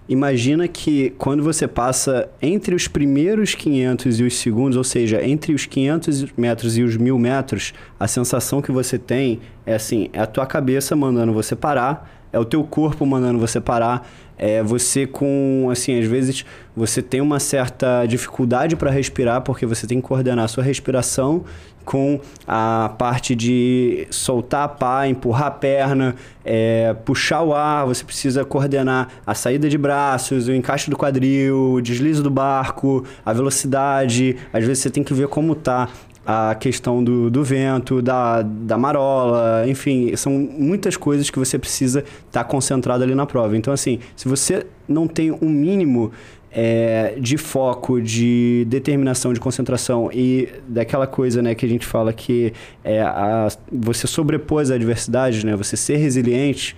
Imagina 0.10 0.68
que 0.68 1.12
quando 1.18 1.44
você 1.44 1.68
passa 1.68 2.28
entre 2.42 2.76
os 2.76 2.88
primeiros 2.88 3.56
500 3.56 4.20
e 4.20 4.24
os 4.24 4.36
segundos, 4.36 4.76
ou 4.76 4.84
seja, 4.84 5.24
entre 5.24 5.54
os 5.54 5.66
500 5.66 6.34
metros 6.36 6.78
e 6.78 6.84
os 6.84 6.98
1000 6.98 7.18
metros, 7.18 7.74
a 8.00 8.08
sensação 8.08 8.62
que 8.62 8.72
você 8.72 8.98
tem 8.98 9.40
é 9.66 9.76
assim: 9.76 10.10
é 10.12 10.20
a 10.20 10.26
tua 10.26 10.46
cabeça 10.46 10.96
mandando 10.96 11.32
você 11.32 11.56
parar, 11.56 12.12
é 12.34 12.40
o 12.40 12.44
teu 12.44 12.64
corpo 12.64 13.06
mandando 13.06 13.40
você 13.40 13.62
parar, 13.62 14.10
é 14.38 14.64
você 14.64 15.06
com, 15.06 15.70
assim, 15.72 16.00
às 16.00 16.08
vezes 16.08 16.44
você 16.76 17.02
tem 17.02 17.22
uma 17.22 17.40
certa 17.40 18.06
dificuldade 18.06 18.76
para 18.76 18.90
respirar 18.90 19.42
porque 19.42 19.66
você 19.66 19.86
tem 19.86 20.02
que 20.02 20.08
coordenar 20.08 20.46
a 20.46 20.48
sua 20.48 20.64
respiração 20.64 21.46
com 21.84 22.20
a 22.48 22.94
parte 22.98 23.36
de 23.36 24.08
soltar 24.10 24.64
a 24.64 24.68
pá, 24.68 25.08
empurrar 25.08 25.48
a 25.48 25.52
perna, 25.52 26.16
é, 26.44 26.96
puxar 27.06 27.42
o 27.44 27.54
ar, 27.54 27.86
você 27.86 28.04
precisa 28.04 28.44
coordenar 28.46 29.10
a 29.26 29.34
saída 29.34 29.70
de 29.70 29.78
braços, 29.78 30.48
o 30.48 30.54
encaixe 30.54 30.90
do 30.90 30.98
quadril, 30.98 31.74
o 31.74 31.82
deslize 31.82 32.22
do 32.22 32.30
barco, 32.30 33.04
a 33.26 33.34
velocidade. 33.34 34.38
Às 34.54 34.66
vezes 34.66 34.84
você 34.84 34.90
tem 34.90 35.04
que 35.04 35.14
ver 35.14 35.28
como 35.28 35.56
tá 35.56 35.90
a 36.26 36.56
questão 36.56 37.04
do, 37.04 37.30
do 37.30 37.44
vento, 37.44 38.02
da, 38.02 38.42
da 38.42 38.78
marola, 38.78 39.68
enfim, 39.68 40.16
são 40.16 40.32
muitas 40.32 40.96
coisas 40.96 41.30
que 41.30 41.40
você 41.40 41.58
precisa 41.58 42.00
estar 42.00 42.44
tá 42.44 42.44
concentrado 42.44 43.04
ali 43.04 43.16
na 43.16 43.26
prova. 43.26 43.58
Então, 43.58 43.74
assim, 43.74 44.00
se 44.16 44.28
você 44.28 44.66
não 44.88 45.08
tem 45.08 45.32
um 45.32 45.50
mínimo 45.50 46.12
é, 46.54 47.16
de 47.18 47.38
foco, 47.38 48.02
de 48.02 48.66
determinação, 48.68 49.32
de 49.34 49.40
concentração 49.40 50.10
e 50.12 50.50
daquela 50.68 51.08
coisa 51.08 51.42
né, 51.42 51.56
que 51.56 51.66
a 51.66 51.70
gente 51.70 51.86
fala 51.86 52.12
que 52.12 52.54
é 52.84 53.02
a, 53.02 53.48
você 53.72 54.06
sobrepôs 54.06 54.70
a 54.70 54.76
adversidade, 54.76 55.46
né, 55.46 55.56
você 55.56 55.78
ser 55.78 55.98
resiliente, 55.98 56.76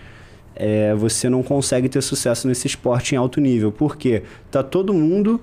é, 0.56 0.94
você 0.94 1.28
não 1.28 1.42
consegue 1.42 1.90
ter 1.90 2.02
sucesso 2.02 2.48
nesse 2.48 2.68
esporte 2.68 3.16
em 3.16 3.18
alto 3.18 3.42
nível. 3.42 3.72
Por 3.72 3.98
quê? 3.98 4.22
Tá 4.52 4.62
todo 4.62 4.94
mundo 4.94 5.42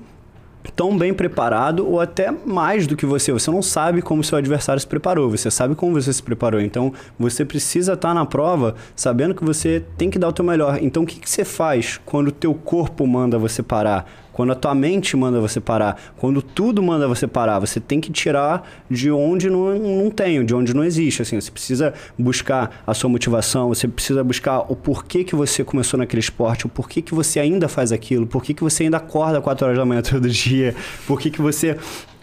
tão 0.74 0.96
bem 0.96 1.14
preparado 1.14 1.88
ou 1.88 2.00
até 2.00 2.30
mais 2.30 2.86
do 2.86 2.96
que 2.96 3.06
você. 3.06 3.32
Você 3.32 3.50
não 3.50 3.62
sabe 3.62 4.02
como 4.02 4.22
seu 4.24 4.38
adversário 4.38 4.80
se 4.80 4.86
preparou, 4.86 5.30
você 5.30 5.50
sabe 5.50 5.74
como 5.74 5.92
você 6.00 6.12
se 6.12 6.22
preparou. 6.22 6.60
Então, 6.60 6.92
você 7.18 7.44
precisa 7.44 7.94
estar 7.94 8.14
na 8.14 8.26
prova 8.26 8.74
sabendo 8.94 9.34
que 9.34 9.44
você 9.44 9.82
tem 9.96 10.10
que 10.10 10.18
dar 10.18 10.28
o 10.28 10.32
teu 10.32 10.44
melhor. 10.44 10.78
Então, 10.82 11.02
o 11.02 11.06
que, 11.06 11.20
que 11.20 11.30
você 11.30 11.44
faz 11.44 12.00
quando 12.04 12.28
o 12.28 12.32
teu 12.32 12.54
corpo 12.54 13.06
manda 13.06 13.38
você 13.38 13.62
parar? 13.62 14.10
Quando 14.40 14.52
a 14.52 14.54
tua 14.54 14.74
mente 14.74 15.14
manda 15.18 15.38
você 15.38 15.60
parar, 15.60 16.00
quando 16.16 16.40
tudo 16.40 16.82
manda 16.82 17.06
você 17.06 17.26
parar, 17.26 17.58
você 17.58 17.78
tem 17.78 18.00
que 18.00 18.10
tirar 18.10 18.66
de 18.88 19.10
onde 19.10 19.50
não, 19.50 19.78
não 19.78 20.10
tem, 20.10 20.42
de 20.46 20.54
onde 20.54 20.72
não 20.72 20.82
existe. 20.82 21.20
Assim, 21.20 21.38
você 21.38 21.50
precisa 21.50 21.92
buscar 22.18 22.82
a 22.86 22.94
sua 22.94 23.10
motivação, 23.10 23.68
você 23.68 23.86
precisa 23.86 24.24
buscar 24.24 24.60
o 24.60 24.74
porquê 24.74 25.24
que 25.24 25.36
você 25.36 25.62
começou 25.62 25.98
naquele 25.98 26.20
esporte, 26.20 26.64
o 26.64 26.70
porquê 26.70 27.02
que 27.02 27.14
você 27.14 27.38
ainda 27.38 27.68
faz 27.68 27.92
aquilo, 27.92 28.26
porquê 28.26 28.54
que 28.54 28.62
você 28.62 28.84
ainda 28.84 28.96
acorda 28.96 29.42
4 29.42 29.66
horas 29.66 29.76
da 29.76 29.84
manhã 29.84 30.00
todo 30.08 30.26
dia, 30.26 30.74
porquê 31.06 31.28
que 31.28 31.42
você 31.42 31.76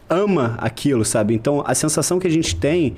ama 0.10 0.56
aquilo, 0.58 1.06
sabe? 1.06 1.36
Então, 1.36 1.64
a 1.68 1.76
sensação 1.76 2.18
que 2.18 2.26
a 2.26 2.32
gente 2.32 2.56
tem 2.56 2.96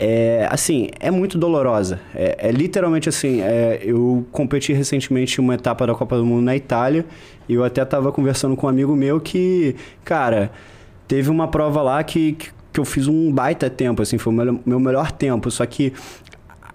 é, 0.00 0.46
assim, 0.48 0.90
é 1.00 1.10
muito 1.10 1.36
dolorosa. 1.36 1.98
É, 2.14 2.48
é 2.48 2.52
literalmente 2.52 3.08
assim, 3.08 3.40
é, 3.40 3.80
eu 3.82 4.24
competi 4.30 4.72
recentemente 4.72 5.40
uma 5.40 5.56
etapa 5.56 5.84
da 5.88 5.94
Copa 5.94 6.16
do 6.16 6.24
Mundo 6.24 6.44
na 6.44 6.54
Itália 6.54 7.04
e 7.48 7.54
eu 7.54 7.64
até 7.64 7.82
estava 7.82 8.12
conversando 8.12 8.54
com 8.54 8.68
um 8.68 8.70
amigo 8.70 8.94
meu 8.94 9.20
que, 9.20 9.74
cara, 10.04 10.52
teve 11.08 11.28
uma 11.28 11.48
prova 11.48 11.82
lá 11.82 12.04
que, 12.04 12.34
que, 12.34 12.50
que 12.72 12.78
eu 12.78 12.84
fiz 12.84 13.08
um 13.08 13.32
baita 13.32 13.68
tempo, 13.68 14.00
assim, 14.00 14.18
foi 14.18 14.32
o 14.32 14.36
meu, 14.36 14.60
meu 14.64 14.78
melhor 14.78 15.10
tempo, 15.10 15.50
só 15.50 15.66
que 15.66 15.92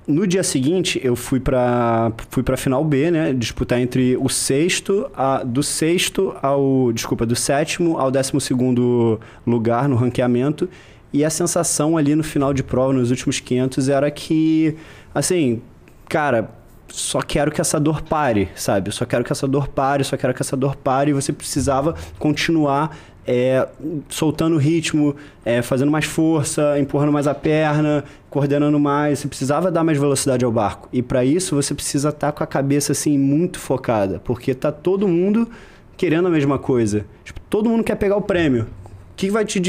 no 0.06 0.28
dia 0.28 0.44
seguinte 0.44 1.00
eu 1.02 1.16
fui 1.16 1.40
para 1.40 2.12
fui 2.30 2.44
para 2.44 2.58
final 2.58 2.84
B, 2.84 3.10
né, 3.10 3.32
disputar 3.32 3.80
entre 3.80 4.18
o 4.18 4.28
sexto 4.28 5.10
a, 5.16 5.44
do 5.44 5.64
sexto 5.64 6.36
ao, 6.42 6.92
desculpa, 6.92 7.26
do 7.26 7.38
sétimo 7.38 7.98
ao 7.98 8.12
décimo 8.12 8.42
segundo 8.42 9.18
lugar 9.48 9.88
no 9.88 9.96
ranqueamento 9.96 10.68
e 11.13 11.23
a 11.23 11.30
sensação 11.30 11.95
ali 11.95 12.15
no 12.15 12.23
final 12.23 12.54
de 12.54 12.63
prova, 12.63 12.91
nos 12.91 13.12
últimos 13.12 13.39
500, 13.39 13.88
era 13.88 14.10
que, 14.10 14.76
assim, 15.13 15.62
cara, 16.10 16.49
só 16.88 17.21
quero 17.21 17.52
que 17.52 17.62
essa 17.62 17.80
dor 17.80 18.02
pare, 18.02 18.49
sabe? 18.56 18.91
só 18.91 19.06
quero 19.06 19.23
que 19.23 19.32
essa 19.32 19.47
dor 19.47 19.67
pare, 19.67 20.04
só 20.04 20.17
quero 20.17 20.34
que 20.34 20.41
essa 20.41 20.58
dor 20.58 20.76
pare. 20.76 21.12
E 21.12 21.13
você 21.13 21.32
precisava 21.32 21.95
continuar 22.19 22.95
é, 23.26 23.67
soltando 24.10 24.56
o 24.56 24.60
ritmo, 24.60 25.15
é, 25.45 25.62
fazendo 25.62 25.91
mais 25.91 26.06
força, 26.06 26.78
empurrando 26.80 27.12
mais 27.12 27.28
a 27.28 27.34
perna, 27.34 28.04
coordenando 28.30 28.80
mais. 28.80 29.19
Você 29.19 29.28
precisava 29.28 29.71
dar 29.71 29.84
mais 29.84 29.97
velocidade 29.97 30.43
ao 30.43 30.52
barco. 30.52 30.89
E 30.91 31.02
para 31.02 31.23
isso 31.23 31.56
você 31.56 31.73
precisa 31.73 32.10
estar 32.10 32.32
tá 32.32 32.38
com 32.38 32.43
a 32.43 32.47
cabeça 32.47 32.91
assim 32.91 33.17
muito 33.17 33.60
focada, 33.60 34.19
porque 34.23 34.54
tá 34.54 34.71
todo 34.71 35.08
mundo 35.08 35.47
querendo 35.95 36.28
a 36.28 36.32
mesma 36.32 36.60
coisa. 36.60 37.06
Tipo, 37.23 37.39
todo 37.49 37.69
mundo 37.69 37.84
quer 37.84 37.95
pegar 37.95 38.17
o 38.17 38.21
prêmio. 38.21 38.63
O 39.12 39.15
que 39.15 39.30
vai 39.30 39.45
te 39.45 39.60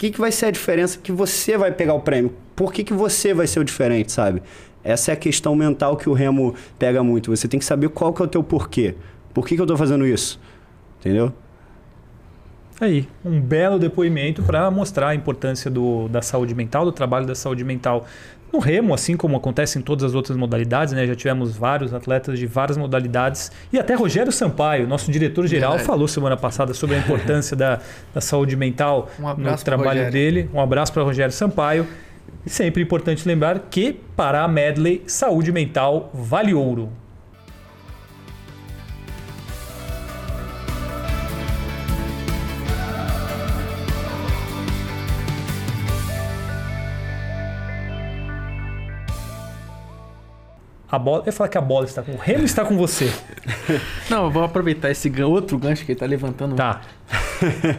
que, 0.00 0.10
que 0.10 0.18
vai 0.18 0.32
ser 0.32 0.46
a 0.46 0.50
diferença 0.50 0.98
que 0.98 1.12
você 1.12 1.58
vai 1.58 1.70
pegar 1.70 1.92
o 1.92 2.00
prêmio? 2.00 2.32
Por 2.56 2.72
que, 2.72 2.82
que 2.82 2.94
você 2.94 3.34
vai 3.34 3.46
ser 3.46 3.60
o 3.60 3.64
diferente, 3.64 4.10
sabe? 4.10 4.42
Essa 4.82 5.10
é 5.10 5.14
a 5.14 5.16
questão 5.16 5.54
mental 5.54 5.94
que 5.94 6.08
o 6.08 6.14
Remo 6.14 6.54
pega 6.78 7.04
muito. 7.04 7.36
Você 7.36 7.46
tem 7.46 7.60
que 7.60 7.66
saber 7.66 7.90
qual 7.90 8.10
que 8.10 8.22
é 8.22 8.24
o 8.24 8.28
teu 8.28 8.42
porquê. 8.42 8.94
Por 9.34 9.46
que, 9.46 9.54
que 9.54 9.60
eu 9.60 9.64
estou 9.64 9.76
fazendo 9.76 10.06
isso? 10.06 10.40
Entendeu? 10.98 11.30
Aí, 12.80 13.06
um 13.22 13.38
belo 13.38 13.78
depoimento 13.78 14.42
para 14.42 14.70
mostrar 14.70 15.08
a 15.08 15.14
importância 15.14 15.70
do, 15.70 16.08
da 16.08 16.22
saúde 16.22 16.54
mental, 16.54 16.86
do 16.86 16.92
trabalho 16.92 17.26
da 17.26 17.34
saúde 17.34 17.62
mental 17.62 18.06
no 18.52 18.58
remo, 18.58 18.92
assim 18.92 19.16
como 19.16 19.36
acontece 19.36 19.78
em 19.78 19.82
todas 19.82 20.04
as 20.04 20.14
outras 20.14 20.36
modalidades, 20.36 20.92
né? 20.92 21.06
Já 21.06 21.14
tivemos 21.14 21.56
vários 21.56 21.94
atletas 21.94 22.38
de 22.38 22.46
várias 22.46 22.76
modalidades. 22.76 23.50
E 23.72 23.78
até 23.78 23.94
Rogério 23.94 24.32
Sampaio, 24.32 24.86
nosso 24.86 25.10
diretor-geral, 25.10 25.78
falou 25.78 26.08
semana 26.08 26.36
passada 26.36 26.74
sobre 26.74 26.96
a 26.96 26.98
importância 26.98 27.56
da, 27.56 27.80
da 28.12 28.20
saúde 28.20 28.56
mental 28.56 29.08
um 29.18 29.34
no 29.34 29.56
trabalho 29.58 30.10
dele. 30.10 30.50
Um 30.52 30.60
abraço 30.60 30.92
para 30.92 31.02
Rogério 31.02 31.32
Sampaio. 31.32 31.86
E 32.44 32.50
sempre 32.50 32.82
importante 32.82 33.26
lembrar 33.26 33.58
que 33.70 33.92
para 34.16 34.42
a 34.42 34.48
Medley, 34.48 35.02
saúde 35.06 35.52
mental 35.52 36.10
vale 36.14 36.54
ouro. 36.54 36.88
A 50.90 50.98
bola, 50.98 51.22
eu 51.22 51.26
ia 51.26 51.32
falar 51.32 51.48
que 51.48 51.56
a 51.56 51.60
bola 51.60 51.84
está 51.84 52.02
com 52.02 52.12
o 52.12 52.16
remo 52.16 52.44
está 52.44 52.64
com 52.64 52.76
você. 52.76 53.12
Não, 54.10 54.24
eu 54.24 54.30
vou 54.30 54.42
aproveitar 54.42 54.90
esse 54.90 55.10
outro 55.22 55.56
gancho 55.56 55.84
que 55.84 55.92
ele 55.92 55.96
está 55.96 56.06
levantando. 56.06 56.56
Tá. 56.56 56.80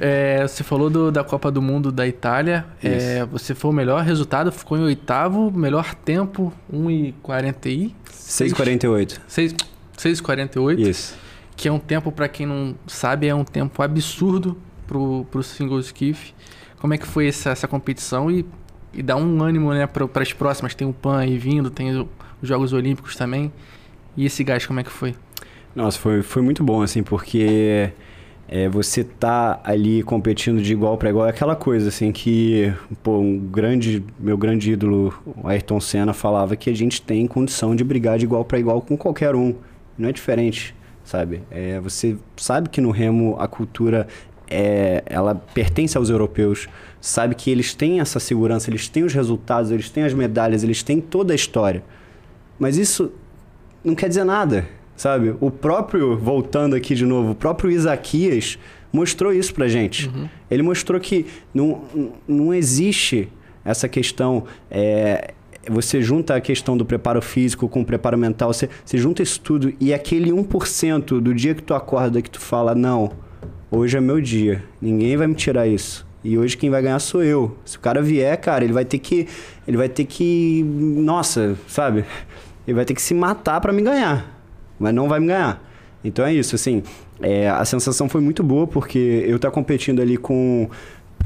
É, 0.01 0.41
você 0.41 0.63
falou 0.63 0.89
do, 0.89 1.11
da 1.11 1.23
Copa 1.23 1.51
do 1.51 1.61
Mundo 1.61 1.91
da 1.91 2.07
Itália. 2.07 2.65
É, 2.83 3.23
você 3.25 3.53
foi 3.53 3.69
o 3.69 3.73
melhor 3.73 4.01
resultado, 4.03 4.51
ficou 4.51 4.75
em 4.75 4.81
oitavo, 4.81 5.51
melhor 5.51 5.93
tempo, 5.93 6.51
1,40 6.73 7.93
6,48. 8.11 9.19
6,48. 9.29 10.79
Isso. 10.79 11.15
Que 11.55 11.67
é 11.67 11.71
um 11.71 11.77
tempo, 11.77 12.11
para 12.11 12.27
quem 12.27 12.47
não 12.47 12.75
sabe, 12.87 13.27
é 13.27 13.35
um 13.35 13.43
tempo 13.43 13.83
absurdo 13.83 14.57
pro, 14.87 15.27
pro 15.29 15.43
single 15.43 15.79
skiff. 15.79 16.33
Como 16.79 16.95
é 16.95 16.97
que 16.97 17.05
foi 17.05 17.27
essa, 17.27 17.51
essa 17.51 17.67
competição 17.67 18.31
e, 18.31 18.43
e 18.91 19.03
dá 19.03 19.15
um 19.15 19.43
ânimo 19.43 19.71
né, 19.73 19.85
para 19.85 20.23
as 20.23 20.33
próximas? 20.33 20.73
Tem 20.73 20.87
o 20.87 20.93
PAN 20.93 21.19
aí 21.19 21.37
vindo, 21.37 21.69
tem 21.69 21.95
o 21.95 22.09
os 22.41 22.47
Jogos 22.47 22.73
Olímpicos 22.73 23.15
também. 23.15 23.51
E 24.15 24.25
esse 24.25 24.43
gás, 24.43 24.65
como 24.65 24.79
é 24.79 24.83
que 24.83 24.91
foi? 24.91 25.15
Nossa, 25.75 25.97
foi, 25.97 26.21
foi 26.21 26.41
muito 26.41 26.63
bom, 26.63 26.81
assim, 26.81 27.01
porque 27.01 27.91
é, 28.47 28.67
você 28.67 29.03
tá 29.03 29.61
ali 29.63 30.03
competindo 30.03 30.61
de 30.61 30.73
igual 30.73 30.97
para 30.97 31.09
igual 31.09 31.25
é 31.25 31.29
aquela 31.29 31.55
coisa, 31.55 31.87
assim, 31.87 32.11
que, 32.11 32.73
pô, 33.01 33.19
um 33.19 33.37
grande, 33.39 34.03
meu 34.19 34.37
grande 34.37 34.73
ídolo, 34.73 35.13
Ayrton 35.45 35.79
Senna, 35.79 36.13
falava 36.13 36.57
que 36.57 36.69
a 36.69 36.75
gente 36.75 37.01
tem 37.01 37.25
condição 37.25 37.73
de 37.73 37.83
brigar 37.83 38.17
de 38.17 38.25
igual 38.25 38.43
para 38.43 38.59
igual 38.59 38.81
com 38.81 38.97
qualquer 38.97 39.35
um. 39.35 39.55
não 39.97 40.09
é 40.09 40.11
diferente, 40.11 40.75
sabe? 41.05 41.41
É, 41.49 41.79
você 41.79 42.17
sabe 42.35 42.67
que 42.67 42.81
no 42.81 42.91
remo 42.91 43.37
a 43.39 43.47
cultura 43.47 44.05
é, 44.49 45.01
ela 45.05 45.33
pertence 45.33 45.97
aos 45.97 46.09
europeus, 46.09 46.67
sabe 46.99 47.33
que 47.35 47.49
eles 47.49 47.73
têm 47.73 48.01
essa 48.01 48.19
segurança, 48.19 48.69
eles 48.69 48.89
têm 48.89 49.03
os 49.03 49.13
resultados, 49.13 49.71
eles 49.71 49.89
têm 49.89 50.03
as 50.03 50.13
medalhas, 50.13 50.61
eles 50.61 50.83
têm 50.83 50.99
toda 50.99 51.31
a 51.33 51.35
história. 51.35 51.81
Mas 52.61 52.77
isso 52.77 53.11
não 53.83 53.95
quer 53.95 54.07
dizer 54.07 54.23
nada, 54.23 54.69
sabe? 54.95 55.33
O 55.41 55.49
próprio, 55.49 56.15
voltando 56.15 56.75
aqui 56.75 56.93
de 56.93 57.07
novo, 57.07 57.31
o 57.31 57.35
próprio 57.35 57.71
Isaquias 57.71 58.59
mostrou 58.93 59.33
isso 59.33 59.51
pra 59.51 59.67
gente. 59.67 60.07
Uhum. 60.07 60.29
Ele 60.49 60.61
mostrou 60.61 61.01
que 61.01 61.25
não, 61.51 61.81
não 62.27 62.53
existe 62.53 63.29
essa 63.65 63.89
questão. 63.89 64.43
É, 64.69 65.33
você 65.67 66.03
junta 66.03 66.35
a 66.35 66.39
questão 66.39 66.77
do 66.77 66.85
preparo 66.85 67.19
físico 67.19 67.67
com 67.67 67.81
o 67.81 67.85
preparo 67.85 68.15
mental, 68.15 68.53
você, 68.53 68.69
você 68.85 68.95
junta 68.95 69.23
isso 69.23 69.41
tudo 69.41 69.73
e 69.79 69.91
aquele 69.91 70.29
1% 70.29 71.19
do 71.19 71.33
dia 71.33 71.55
que 71.55 71.63
tu 71.63 71.73
acorda 71.73 72.21
que 72.21 72.29
tu 72.29 72.39
fala, 72.39 72.75
não, 72.75 73.11
hoje 73.71 73.97
é 73.97 74.01
meu 74.01 74.21
dia, 74.21 74.63
ninguém 74.79 75.17
vai 75.17 75.25
me 75.25 75.33
tirar 75.33 75.65
isso. 75.65 76.05
E 76.23 76.37
hoje 76.37 76.55
quem 76.55 76.69
vai 76.69 76.81
ganhar 76.83 76.99
sou 76.99 77.23
eu. 77.23 77.57
Se 77.65 77.77
o 77.77 77.79
cara 77.79 78.01
vier, 78.01 78.37
cara, 78.37 78.63
ele 78.63 78.73
vai 78.73 78.85
ter 78.85 78.99
que. 78.99 79.27
Ele 79.67 79.75
vai 79.75 79.89
ter 79.89 80.05
que. 80.05 80.63
Nossa, 80.63 81.55
sabe? 81.67 82.05
Ele 82.67 82.75
vai 82.75 82.85
ter 82.85 82.93
que 82.93 83.01
se 83.01 83.13
matar 83.13 83.59
para 83.61 83.73
me 83.73 83.81
ganhar. 83.81 84.39
Mas 84.79 84.93
não 84.93 85.07
vai 85.07 85.19
me 85.19 85.27
ganhar. 85.27 85.63
Então 86.03 86.25
é 86.25 86.33
isso, 86.33 86.55
assim. 86.55 86.83
É, 87.21 87.49
a 87.49 87.63
sensação 87.65 88.09
foi 88.09 88.21
muito 88.21 88.43
boa 88.43 88.65
porque 88.65 89.23
eu 89.27 89.37
tá 89.37 89.51
competindo 89.51 90.01
ali 90.01 90.17
com 90.17 90.69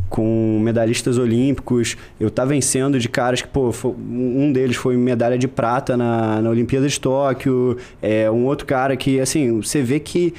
com 0.09 0.59
medalhistas 0.61 1.17
olímpicos. 1.17 1.97
Eu 2.19 2.29
tá 2.29 2.45
vencendo 2.45 2.99
de 2.99 3.09
caras 3.09 3.41
que, 3.41 3.47
pô, 3.47 3.73
um 3.87 4.51
deles 4.51 4.75
foi 4.75 4.95
medalha 4.95 5.37
de 5.37 5.47
prata 5.47 5.97
na, 5.97 6.41
na 6.41 6.49
Olimpíada 6.49 6.87
de 6.87 6.99
Tóquio. 6.99 7.77
É, 8.01 8.29
um 8.29 8.45
outro 8.45 8.65
cara 8.67 8.95
que, 8.95 9.19
assim, 9.19 9.61
você 9.61 9.81
vê 9.81 9.99
que 9.99 10.33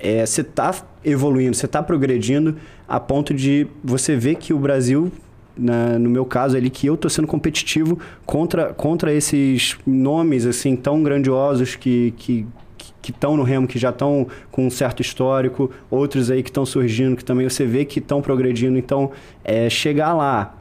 é, 0.00 0.24
você 0.24 0.44
tá 0.44 0.74
evoluindo, 1.04 1.56
você 1.56 1.66
tá 1.66 1.82
progredindo 1.82 2.56
a 2.86 3.00
ponto 3.00 3.34
de 3.34 3.66
você 3.82 4.16
ver 4.16 4.36
que 4.36 4.52
o 4.52 4.58
Brasil 4.58 5.10
na, 5.58 5.98
no 5.98 6.08
meu 6.08 6.24
caso 6.24 6.56
ali, 6.56 6.70
que 6.70 6.86
eu 6.86 6.96
tô 6.96 7.08
sendo 7.08 7.26
competitivo 7.26 7.98
contra, 8.24 8.72
contra 8.72 9.12
esses 9.12 9.76
nomes, 9.86 10.46
assim, 10.46 10.76
tão 10.76 11.02
grandiosos 11.02 11.74
que, 11.74 12.14
que, 12.16 12.46
que 13.02 13.10
estão 13.10 13.36
no 13.36 13.42
remo, 13.42 13.66
que 13.66 13.78
já 13.78 13.90
estão 13.90 14.26
com 14.50 14.66
um 14.66 14.70
certo 14.70 15.02
histórico, 15.02 15.70
outros 15.90 16.30
aí 16.30 16.42
que 16.42 16.50
estão 16.50 16.64
surgindo, 16.64 17.16
que 17.16 17.24
também 17.24 17.48
você 17.48 17.64
vê 17.64 17.84
que 17.84 17.98
estão 17.98 18.22
progredindo. 18.22 18.78
Então, 18.78 19.10
é, 19.44 19.68
chegar 19.68 20.14
lá, 20.14 20.54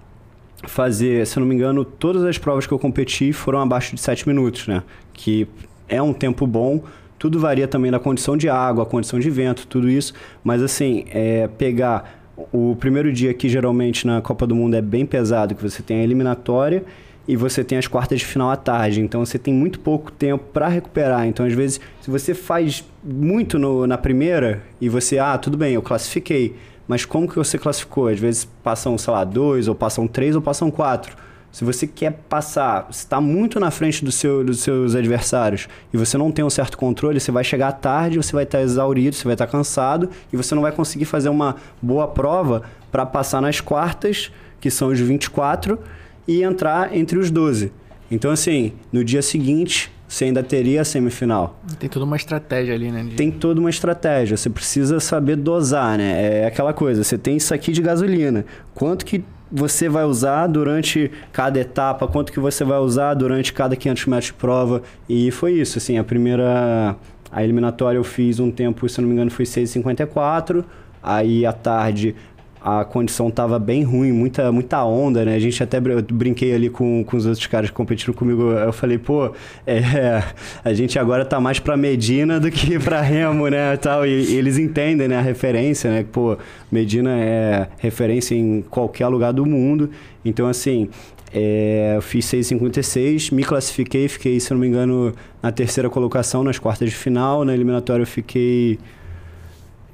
fazer, 0.64 1.26
se 1.28 1.38
eu 1.38 1.42
não 1.42 1.48
me 1.48 1.54
engano, 1.54 1.86
todas 1.86 2.24
as 2.24 2.38
provas 2.38 2.66
que 2.66 2.74
eu 2.74 2.80
competi 2.80 3.32
foram 3.32 3.60
abaixo 3.60 3.94
de 3.96 4.02
7 4.02 4.28
minutos, 4.28 4.68
né? 4.68 4.82
Que 5.14 5.48
é 5.88 6.02
um 6.02 6.14
tempo 6.14 6.48
bom. 6.48 6.84
Tudo 7.20 7.40
varia 7.40 7.68
também 7.68 7.92
da 7.92 8.00
condição 8.00 8.38
de 8.38 8.48
água, 8.48 8.84
a 8.84 8.86
condição 8.86 9.20
de 9.20 9.30
vento, 9.30 9.66
tudo 9.68 9.90
isso. 9.90 10.14
Mas, 10.44 10.62
assim, 10.62 11.06
é, 11.10 11.48
pegar 11.48 12.17
o 12.52 12.76
primeiro 12.80 13.12
dia 13.12 13.34
que 13.34 13.50
geralmente 13.50 14.06
na 14.06 14.21
Copa 14.21 14.45
do 14.45 14.56
Mundo 14.56 14.76
é 14.76 14.82
bem 14.82 15.06
pesado, 15.06 15.56
que 15.56 15.63
você 15.63 15.82
tem 15.82 16.02
a 16.02 16.04
eliminatória 16.04 16.84
e 17.28 17.36
você 17.36 17.63
tem 17.63 17.78
as 17.78 17.88
quartas 17.88 18.19
de 18.19 18.26
final 18.26 18.50
à 18.50 18.56
tarde. 18.56 19.02
Então 19.02 19.26
você 19.26 19.39
tem 19.39 19.54
muito 19.54 19.80
pouco 19.80 20.12
tempo 20.12 20.45
para 20.54 20.67
recuperar. 20.67 21.28
Então 21.28 21.45
às 21.45 21.54
vezes, 21.54 21.82
se 22.02 22.10
você 22.10 22.34
faz 22.34 22.84
muito 23.04 23.58
no, 23.58 23.88
na 23.88 23.97
primeira 23.97 24.62
e 24.80 24.88
você, 24.88 25.17
ah, 25.17 25.38
tudo 25.38 25.58
bem, 25.58 25.73
eu 25.73 25.82
classifiquei. 25.82 26.56
Mas 26.88 27.04
como 27.04 27.28
que 27.28 27.36
você 27.36 27.58
classificou? 27.58 28.08
Às 28.08 28.19
vezes 28.19 28.45
passam, 28.63 28.97
sei 28.97 29.12
lá, 29.12 29.23
dois, 29.26 29.67
ou 29.67 29.76
passam 29.76 30.08
três, 30.08 30.36
ou 30.36 30.41
passam 30.41 30.71
quatro. 30.71 31.17
Se 31.58 31.65
você 31.65 31.88
quer 31.88 32.12
passar, 32.30 32.86
está 32.88 33.20
muito 33.20 33.60
na 33.60 33.72
frente 33.72 34.06
do 34.06 34.12
seu, 34.12 34.43
dos 34.43 34.60
seus 34.60 34.93
adversários 34.93 35.67
e 35.91 35.98
você 35.98 36.15
não 36.15 36.32
tem 36.32 36.46
um 36.46 36.52
certo 36.52 36.78
controle, 36.78 37.20
você 37.20 37.32
vai 37.32 37.43
chegar 37.43 37.72
tarde, 37.72 38.17
você 38.17 38.32
vai 38.32 38.43
estar 38.43 38.62
exaurido, 38.62 39.15
você 39.15 39.24
vai 39.24 39.34
estar 39.34 39.48
cansado 39.48 40.08
e 40.32 40.38
você 40.38 40.54
não 40.54 40.62
vai 40.62 40.72
conseguir 40.72 41.06
fazer 41.06 41.30
uma 41.30 41.56
boa 41.82 42.08
prova 42.08 42.62
para 42.91 43.08
passar 43.08 43.41
nas 43.41 43.60
quartas, 43.60 44.32
que 44.62 44.70
são 44.70 44.89
os 44.89 45.00
24, 45.00 45.80
e 46.28 46.43
entrar 46.43 46.96
entre 46.96 47.17
os 47.17 47.32
12. 47.32 47.72
Então, 48.12 48.30
assim, 48.30 48.74
no 48.93 49.04
dia 49.04 49.24
seguinte, 49.24 49.91
você 50.08 50.26
ainda 50.26 50.43
teria 50.43 50.82
a 50.82 50.86
semifinal. 50.86 51.60
Tem 51.80 51.89
toda 51.89 52.06
uma 52.06 52.17
estratégia 52.17 52.76
ali, 52.76 52.91
né? 52.91 53.04
De... 53.04 53.15
Tem 53.15 53.32
toda 53.32 53.60
uma 53.60 53.72
estratégia. 53.72 54.38
Você 54.38 54.48
precisa 54.48 55.00
saber 55.00 55.36
dosar, 55.36 55.98
né? 55.98 56.41
É 56.41 56.46
aquela 56.46 56.72
coisa, 56.72 57.04
você 57.04 57.17
tem 57.17 57.36
isso 57.36 57.52
aqui 57.52 57.72
de 57.72 57.82
gasolina. 57.82 58.46
Quanto 58.76 59.04
que 59.04 59.26
você 59.52 59.88
vai 59.88 60.04
usar 60.06 60.48
durante 60.48 61.12
cada 61.32 61.60
etapa, 61.60 62.08
quanto 62.08 62.32
que 62.32 62.40
você 62.40 62.64
vai 62.64 62.80
usar 62.80 63.14
durante 63.14 63.54
cada 63.54 63.76
500 63.76 64.06
metros 64.06 64.26
de 64.28 64.34
prova. 64.34 64.82
E 65.08 65.32
foi 65.32 65.54
isso, 65.54 65.78
assim, 65.78 65.98
a 65.98 66.04
primeira... 66.04 66.96
A 67.30 67.44
eliminatória 67.44 67.98
eu 67.98 68.04
fiz 68.06 68.40
um 68.40 68.50
tempo, 68.50 68.88
se 68.88 69.02
não 69.02 69.08
me 69.08 69.14
engano, 69.14 69.30
foi 69.30 69.46
6,54. 69.46 70.64
Aí, 71.04 71.46
à 71.46 71.52
tarde, 71.52 72.16
a 72.62 72.84
condição 72.84 73.30
tava 73.30 73.60
bem 73.60 73.84
ruim, 73.84 74.12
muita, 74.12 74.52
muita 74.52 74.84
onda, 74.84 75.24
né? 75.24 75.36
A 75.36 75.39
gente 75.39 75.62
até 75.62 75.80
brinquei 75.80 76.54
ali 76.54 76.70
com, 76.70 77.04
com 77.04 77.17
os 77.17 77.26
outros 77.26 77.46
caras 77.48 77.70
que 77.70 77.76
competiram 77.76 78.13
comigo. 78.13 78.52
Eu 78.52 78.74
falei, 78.74 78.98
pô, 78.98 79.32
é, 79.65 80.24
a 80.63 80.74
gente 80.74 80.98
agora 80.98 81.24
tá 81.24 81.39
mais 81.39 81.60
pra 81.60 81.78
Medina 81.78 82.39
do 82.39 82.50
que 82.52 82.80
pra 82.80 83.02
Remo, 83.02 83.48
né? 83.48 83.78
Tal, 83.78 84.06
e, 84.06 84.32
e, 84.32 84.36
eles 84.36 84.58
entendem, 84.58 85.08
né? 85.08 85.17
A 85.17 85.22
referência, 85.22 85.89
né? 85.91 86.06
Pô, 86.12 86.38
Medina 86.72 87.12
é 87.12 87.67
referência 87.78 88.36
em 88.36 88.62
qualquer 88.62 89.08
lugar 89.08 89.32
do 89.32 89.46
mundo. 89.46 89.89
Então, 90.26 90.48
assim, 90.48 90.89
é, 91.34 91.93
eu 91.96 92.02
fiz 92.02 92.26
6,56, 92.26 93.34
me 93.34 93.43
classifiquei, 93.43 94.08
fiquei, 94.08 94.39
se 94.39 94.52
não 94.52 94.60
me 94.60 94.67
engano, 94.67 95.13
na 95.41 95.52
terceira 95.52 95.89
colocação 95.89 96.43
nas 96.43 96.58
quartas 96.58 96.89
de 96.89 96.96
final. 96.96 97.43
Na 97.43 97.54
eliminatória 97.54 98.04
eu 98.04 98.08
fiquei 98.08 98.80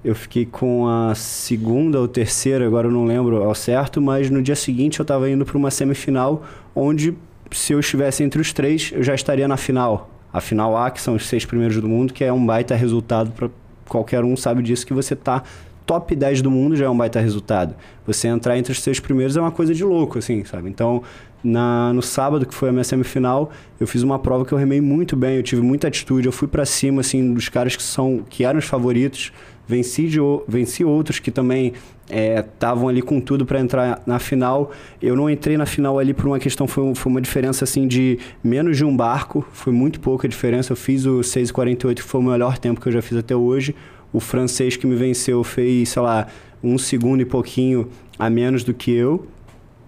eu 0.03 0.13
fiquei 0.13 0.45
com 0.45 0.87
a 0.87 1.15
segunda 1.15 1.99
ou 1.99 2.07
terceira, 2.07 2.65
agora 2.65 2.87
eu 2.87 2.91
não 2.91 3.05
lembro 3.05 3.41
ao 3.41 3.55
certo, 3.55 4.01
mas 4.01 4.29
no 4.29 4.41
dia 4.41 4.55
seguinte 4.55 4.99
eu 4.99 5.03
estava 5.03 5.29
indo 5.29 5.45
para 5.45 5.57
uma 5.57 5.71
semifinal 5.71 6.43
onde 6.75 7.15
se 7.51 7.73
eu 7.73 7.79
estivesse 7.79 8.23
entre 8.23 8.41
os 8.41 8.51
três, 8.51 8.91
eu 8.93 9.03
já 9.03 9.15
estaria 9.15 9.47
na 9.47 9.57
final. 9.57 10.09
A 10.31 10.41
final 10.41 10.75
A, 10.75 10.89
que 10.89 10.99
são 10.99 11.15
os 11.15 11.27
seis 11.27 11.45
primeiros 11.45 11.79
do 11.79 11.87
mundo, 11.87 12.13
que 12.13 12.23
é 12.23 12.33
um 12.33 12.43
baita 12.43 12.75
resultado 12.75 13.31
para 13.31 13.49
qualquer 13.87 14.23
um 14.23 14.35
sabe 14.35 14.63
disso 14.63 14.85
que 14.85 14.93
você 14.93 15.15
tá 15.15 15.43
top 15.85 16.15
10 16.15 16.41
do 16.41 16.49
mundo 16.49 16.75
já 16.75 16.85
é 16.85 16.89
um 16.89 16.97
baita 16.97 17.19
resultado. 17.19 17.75
Você 18.05 18.27
entrar 18.27 18.57
entre 18.57 18.71
os 18.71 18.81
seis 18.81 18.99
primeiros 18.99 19.37
é 19.37 19.41
uma 19.41 19.51
coisa 19.51 19.73
de 19.73 19.83
louco, 19.83 20.17
assim, 20.17 20.43
sabe? 20.45 20.69
Então, 20.69 21.03
na, 21.43 21.91
no 21.93 22.01
sábado, 22.01 22.45
que 22.45 22.53
foi 22.53 22.69
a 22.69 22.71
minha 22.71 22.83
semifinal, 22.83 23.51
eu 23.79 23.85
fiz 23.85 24.01
uma 24.01 24.17
prova 24.17 24.45
que 24.45 24.53
eu 24.53 24.57
remei 24.57 24.79
muito 24.79 25.15
bem, 25.15 25.35
eu 25.35 25.43
tive 25.43 25.61
muita 25.61 25.87
atitude, 25.87 26.25
eu 26.25 26.31
fui 26.31 26.47
para 26.47 26.65
cima, 26.65 27.01
assim, 27.01 27.33
dos 27.33 27.49
caras 27.49 27.75
que 27.75 27.83
são 27.83 28.23
que 28.29 28.45
eram 28.45 28.59
os 28.59 28.65
favoritos 28.65 29.31
venci, 29.67 30.07
de, 30.07 30.19
venci 30.47 30.83
outros 30.83 31.19
que 31.19 31.31
também 31.31 31.73
estavam 32.09 32.89
é, 32.89 32.91
ali 32.91 33.01
com 33.01 33.19
tudo 33.19 33.45
para 33.45 33.59
entrar 33.59 34.01
na 34.05 34.19
final. 34.19 34.71
Eu 35.01 35.15
não 35.15 35.29
entrei 35.29 35.57
na 35.57 35.65
final 35.65 35.97
ali 35.99 36.13
por 36.13 36.27
uma 36.27 36.39
questão, 36.39 36.67
foi, 36.67 36.93
foi 36.95 37.11
uma 37.11 37.21
diferença 37.21 37.63
assim 37.63 37.87
de 37.87 38.19
menos 38.43 38.77
de 38.77 38.85
um 38.85 38.95
barco, 38.95 39.45
foi 39.51 39.73
muito 39.73 39.99
pouca 39.99 40.27
diferença. 40.27 40.73
Eu 40.73 40.77
fiz 40.77 41.05
o 41.05 41.19
6,48, 41.19 41.95
que 41.95 42.03
foi 42.03 42.21
o 42.21 42.23
melhor 42.23 42.57
tempo 42.57 42.81
que 42.81 42.87
eu 42.87 42.91
já 42.91 43.01
fiz 43.01 43.17
até 43.17 43.35
hoje. 43.35 43.75
O 44.11 44.19
francês 44.19 44.75
que 44.75 44.85
me 44.85 44.95
venceu 44.95 45.43
fez, 45.43 45.89
sei 45.89 46.01
lá, 46.01 46.27
um 46.63 46.77
segundo 46.77 47.21
e 47.21 47.25
pouquinho 47.25 47.89
a 48.17 48.29
menos 48.29 48.63
do 48.63 48.73
que 48.73 48.91
eu. 48.91 49.25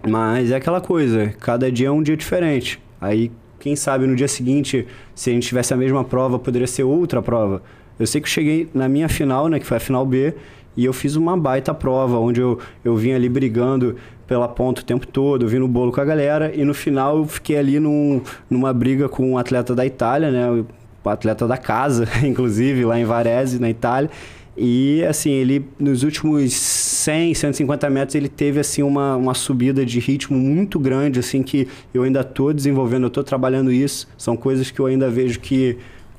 Mas 0.06 0.50
é 0.50 0.56
aquela 0.56 0.80
coisa, 0.80 1.34
cada 1.40 1.70
dia 1.70 1.88
é 1.88 1.90
um 1.90 2.02
dia 2.02 2.16
diferente. 2.16 2.80
Aí, 3.00 3.30
quem 3.58 3.74
sabe 3.74 4.06
no 4.06 4.14
dia 4.14 4.28
seguinte, 4.28 4.86
se 5.14 5.30
a 5.30 5.32
gente 5.32 5.48
tivesse 5.48 5.74
a 5.74 5.76
mesma 5.76 6.04
prova, 6.04 6.38
poderia 6.38 6.66
ser 6.66 6.84
outra 6.84 7.20
prova. 7.20 7.62
Eu 7.98 8.06
sei 8.06 8.20
que 8.20 8.26
eu 8.26 8.30
cheguei 8.30 8.68
na 8.74 8.88
minha 8.88 9.08
final, 9.08 9.48
né, 9.48 9.58
que 9.58 9.66
foi 9.66 9.76
a 9.76 9.80
final 9.80 10.04
B, 10.04 10.34
e 10.76 10.84
eu 10.84 10.92
fiz 10.92 11.16
uma 11.16 11.36
baita 11.36 11.72
prova, 11.72 12.18
onde 12.18 12.40
eu, 12.40 12.58
eu 12.84 12.96
vim 12.96 13.12
ali 13.12 13.28
brigando 13.28 13.96
pela 14.26 14.46
ponta 14.46 14.82
o 14.82 14.84
tempo 14.84 15.06
todo, 15.06 15.44
eu 15.44 15.48
vim 15.48 15.58
no 15.58 15.68
bolo 15.68 15.90
com 15.90 16.00
a 16.00 16.04
galera, 16.04 16.52
e 16.54 16.64
no 16.64 16.74
final 16.74 17.18
eu 17.18 17.26
fiquei 17.26 17.56
ali 17.56 17.80
num, 17.80 18.20
numa 18.50 18.72
briga 18.72 19.08
com 19.08 19.32
um 19.32 19.38
atleta 19.38 19.74
da 19.74 19.86
Itália, 19.86 20.30
né, 20.30 20.64
o 21.04 21.08
atleta 21.08 21.46
da 21.46 21.56
casa, 21.56 22.06
inclusive, 22.26 22.84
lá 22.84 22.98
em 22.98 23.04
Varese, 23.04 23.58
na 23.58 23.70
Itália, 23.70 24.10
e 24.56 25.04
assim, 25.04 25.30
ele 25.30 25.66
nos 25.78 26.02
últimos 26.02 26.52
100, 26.54 27.34
150 27.34 27.90
metros, 27.90 28.14
ele 28.14 28.28
teve 28.28 28.58
assim 28.58 28.82
uma, 28.82 29.14
uma 29.14 29.34
subida 29.34 29.84
de 29.84 30.00
ritmo 30.00 30.38
muito 30.38 30.78
grande, 30.78 31.20
assim, 31.20 31.42
que 31.42 31.68
eu 31.92 32.04
ainda 32.04 32.20
estou 32.20 32.54
desenvolvendo, 32.54 33.02
eu 33.02 33.08
estou 33.08 33.22
trabalhando 33.22 33.70
isso. 33.70 34.08
São 34.16 34.34
coisas 34.34 34.70
que 34.70 34.80
eu 34.80 34.86
ainda 34.86 35.10
vejo 35.10 35.40
que 35.40 35.76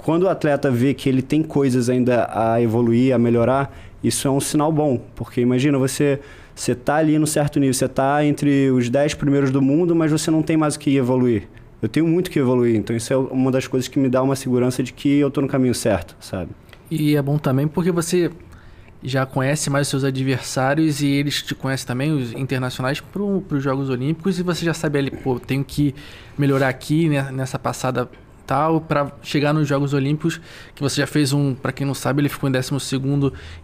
quando 0.07 0.23
o 0.23 0.29
atleta 0.29 0.71
vê 0.71 0.93
que 0.93 1.09
ele 1.09 1.21
tem 1.21 1.43
coisas 1.43 1.89
ainda 1.89 2.29
a 2.31 2.61
evoluir, 2.61 3.13
a 3.13 3.17
melhorar, 3.17 3.77
isso 4.01 4.25
é 4.25 4.31
um 4.31 4.39
sinal 4.39 4.71
bom. 4.71 5.01
Porque 5.13 5.41
imagina, 5.41 5.77
você 5.77 6.21
você 6.55 6.71
está 6.71 6.95
ali 6.95 7.19
no 7.19 7.27
certo 7.27 7.59
nível, 7.59 7.73
você 7.73 7.87
está 7.87 8.23
entre 8.23 8.71
os 8.71 8.89
10 8.89 9.15
primeiros 9.15 9.51
do 9.51 9.61
mundo, 9.61 9.93
mas 9.93 10.09
você 10.09 10.31
não 10.31 10.41
tem 10.41 10.55
mais 10.55 10.75
o 10.75 10.79
que 10.79 10.95
evoluir. 10.95 11.49
Eu 11.81 11.89
tenho 11.89 12.07
muito 12.07 12.31
que 12.31 12.39
evoluir, 12.39 12.77
então 12.77 12.95
isso 12.95 13.11
é 13.11 13.17
uma 13.17 13.51
das 13.51 13.67
coisas 13.67 13.89
que 13.89 13.99
me 13.99 14.07
dá 14.07 14.23
uma 14.23 14.37
segurança 14.37 14.81
de 14.81 14.93
que 14.93 15.19
eu 15.19 15.27
estou 15.27 15.43
no 15.43 15.49
caminho 15.49 15.75
certo, 15.75 16.15
sabe? 16.21 16.51
E 16.89 17.17
é 17.17 17.21
bom 17.21 17.37
também 17.37 17.67
porque 17.67 17.91
você 17.91 18.31
já 19.03 19.25
conhece 19.25 19.69
mais 19.69 19.87
os 19.87 19.89
seus 19.89 20.03
adversários 20.05 21.01
e 21.01 21.07
eles 21.07 21.41
te 21.41 21.53
conhecem 21.53 21.85
também, 21.85 22.13
os 22.13 22.31
internacionais, 22.31 23.01
para 23.01 23.21
os 23.21 23.61
Jogos 23.61 23.89
Olímpicos, 23.89 24.39
e 24.39 24.43
você 24.43 24.63
já 24.63 24.73
sabe 24.73 24.99
ali, 24.99 25.11
pô, 25.11 25.37
tenho 25.37 25.65
que 25.65 25.93
melhorar 26.37 26.69
aqui 26.69 27.09
né, 27.09 27.29
nessa 27.29 27.59
passada 27.59 28.09
tal, 28.47 28.79
para 28.79 29.11
chegar 29.21 29.53
nos 29.53 29.67
Jogos 29.67 29.93
Olímpicos, 29.93 30.39
que 30.73 30.81
você 30.81 31.01
já 31.01 31.07
fez 31.07 31.33
um, 31.33 31.53
para 31.53 31.73
quem 31.73 31.85
não 31.85 31.93
sabe, 31.93 32.21
ele 32.21 32.29
ficou 32.29 32.49
em 32.49 32.51
12 32.51 32.71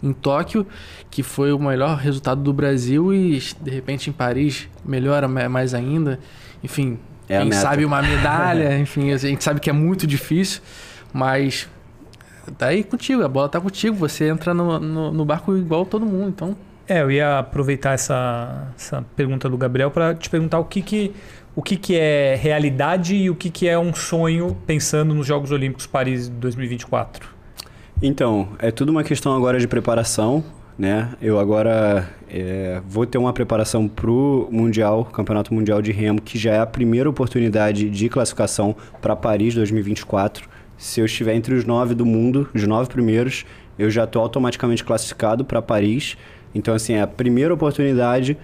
em 0.03 0.11
Tóquio, 0.11 0.67
que 1.09 1.23
foi 1.23 1.53
o 1.53 1.57
melhor 1.57 1.97
resultado 1.97 2.41
do 2.41 2.51
Brasil 2.51 3.13
e 3.13 3.39
de 3.61 3.71
repente 3.71 4.09
em 4.09 4.13
Paris 4.13 4.67
melhora 4.86 5.27
mais 5.27 5.73
ainda. 5.73 6.19
Enfim, 6.61 6.99
é 7.29 7.39
quem 7.41 7.51
sabe 7.53 7.86
uma 7.86 8.01
medalha, 8.03 8.77
enfim, 8.77 9.11
a 9.11 9.17
gente 9.17 9.43
sabe 9.43 9.61
que 9.61 9.69
é 9.69 9.73
muito 9.73 10.05
difícil, 10.05 10.61
mas 11.13 11.69
tá 12.57 12.67
aí 12.67 12.84
contigo, 12.84 13.23
a 13.23 13.27
bola 13.29 13.47
tá 13.47 13.61
contigo, 13.61 13.95
você 13.95 14.27
entra 14.27 14.53
no, 14.53 14.79
no, 14.79 15.13
no 15.13 15.25
barco 15.25 15.55
igual 15.55 15.86
todo 15.86 16.05
mundo, 16.05 16.29
então 16.29 16.57
é, 16.88 17.01
eu 17.01 17.09
ia 17.09 17.39
aproveitar 17.39 17.93
essa, 17.93 18.67
essa 18.77 19.05
pergunta 19.15 19.49
do 19.49 19.57
Gabriel 19.57 19.89
para 19.89 20.13
te 20.13 20.29
perguntar 20.29 20.59
o 20.59 20.65
que, 20.65 20.81
que, 20.81 21.13
o 21.56 21.62
que, 21.62 21.78
que 21.78 21.95
é 21.95 22.36
realidade 22.36 23.16
e 23.16 23.30
o 23.30 23.36
que, 23.36 23.49
que 23.49 23.68
é 23.68 23.78
um 23.78 23.93
sonho 23.93 24.58
pensando 24.66 25.14
nos 25.14 25.28
Jogos 25.28 25.51
Olímpicos 25.51 25.86
Paris 25.86 26.28
2024. 26.30 27.28
Então, 28.01 28.49
é 28.60 28.72
tudo 28.72 28.89
uma 28.89 29.04
questão 29.04 29.36
agora 29.36 29.60
de 29.60 29.68
preparação, 29.68 30.43
né? 30.78 31.10
Eu 31.22 31.39
agora 31.39 32.10
é, 32.30 32.82
vou 32.88 33.06
ter 33.06 33.18
uma 33.18 33.32
preparação 33.32 33.88
para 33.88 34.10
o 34.10 34.49
Mundial, 34.51 35.06
Campeonato 35.06 35.54
Mundial 35.54 35.82
de 35.82 35.91
Remo, 35.91 36.22
que 36.22 36.38
já 36.38 36.54
é 36.54 36.60
a 36.60 36.66
primeira 36.66 37.10
oportunidade 37.10 37.89
de 37.89 38.10
classificação 38.10 38.76
para 39.01 39.16
Paris 39.16 39.54
2024. 39.54 40.49
Se 40.78 40.99
eu 40.99 41.06
estiver 41.06 41.36
entre 41.36 41.54
os 41.54 41.64
nove 41.64 41.93
do 41.93 42.06
mundo, 42.06 42.49
os 42.54 42.68
nove 42.68 42.89
primeiros, 42.89 43.45
eu 43.78 43.89
já 43.89 44.04
estou 44.04 44.22
automaticamente 44.22 44.84
classificado 44.84 45.45
para 45.45 45.62
Paris. 45.62 46.18
Então, 46.54 46.74
assim, 46.74 46.93
é 46.93 47.01
a 47.01 47.08
primeira 47.08 47.54
oportunidade. 47.54 48.38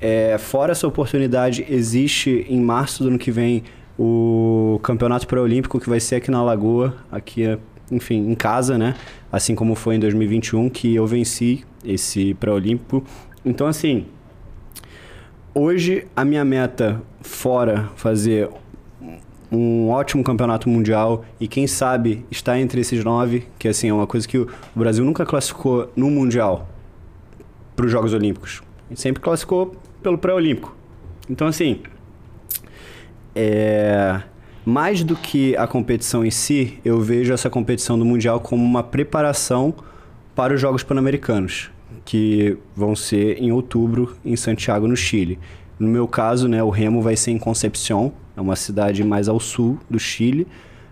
É, 0.00 0.38
fora 0.38 0.72
essa 0.72 0.86
oportunidade, 0.86 1.66
existe 1.68 2.46
em 2.48 2.60
março 2.60 3.02
do 3.02 3.10
ano 3.10 3.18
que 3.18 3.30
vem 3.30 3.62
o 3.98 4.80
Campeonato 4.82 5.26
Pré-Olímpico, 5.26 5.78
que 5.78 5.90
vai 5.90 6.00
ser 6.00 6.16
aqui 6.16 6.30
na 6.30 6.42
Lagoa, 6.42 6.96
aqui, 7.12 7.58
enfim, 7.92 8.30
em 8.30 8.34
casa, 8.34 8.78
né? 8.78 8.94
Assim 9.30 9.54
como 9.54 9.74
foi 9.74 9.96
em 9.96 10.00
2021, 10.00 10.70
que 10.70 10.94
eu 10.94 11.06
venci 11.06 11.64
esse 11.84 12.32
Pré-Olímpico. 12.34 13.04
Então, 13.44 13.66
assim, 13.66 14.06
hoje 15.54 16.06
a 16.16 16.24
minha 16.24 16.44
meta, 16.46 17.02
fora 17.20 17.90
fazer 17.94 18.48
um 19.52 19.90
ótimo 19.90 20.22
campeonato 20.24 20.68
mundial 20.68 21.24
e 21.38 21.46
quem 21.46 21.66
sabe 21.66 22.24
estar 22.30 22.58
entre 22.58 22.80
esses 22.80 23.04
nove, 23.04 23.46
que 23.58 23.68
assim 23.68 23.88
é 23.88 23.92
uma 23.92 24.06
coisa 24.06 24.26
que 24.26 24.38
o 24.38 24.48
Brasil 24.74 25.04
nunca 25.04 25.26
classificou 25.26 25.90
no 25.94 26.08
mundial 26.08 26.68
para 27.74 27.84
os 27.84 27.92
Jogos 27.92 28.14
Olímpicos. 28.14 28.62
Sempre 28.94 29.20
classificou 29.22 29.76
pelo 30.02 30.18
pré-olímpico. 30.18 30.76
Então, 31.28 31.46
assim, 31.46 31.80
é... 33.34 34.20
mais 34.64 35.04
do 35.04 35.14
que 35.14 35.56
a 35.56 35.66
competição 35.66 36.24
em 36.24 36.30
si, 36.30 36.78
eu 36.84 37.00
vejo 37.00 37.32
essa 37.32 37.48
competição 37.48 37.98
do 37.98 38.04
Mundial 38.04 38.40
como 38.40 38.64
uma 38.64 38.82
preparação 38.82 39.74
para 40.34 40.54
os 40.54 40.60
Jogos 40.60 40.82
Pan-Americanos, 40.82 41.70
que 42.04 42.56
vão 42.74 42.96
ser 42.96 43.38
em 43.38 43.52
outubro 43.52 44.16
em 44.24 44.36
Santiago, 44.36 44.88
no 44.88 44.96
Chile. 44.96 45.38
No 45.78 45.88
meu 45.88 46.08
caso, 46.08 46.48
né, 46.48 46.62
o 46.62 46.70
remo 46.70 47.00
vai 47.00 47.16
ser 47.16 47.30
em 47.30 47.38
Concepción, 47.38 48.12
é 48.36 48.40
uma 48.40 48.56
cidade 48.56 49.02
mais 49.04 49.28
ao 49.28 49.38
sul 49.40 49.78
do 49.88 49.98
Chile, 49.98 50.46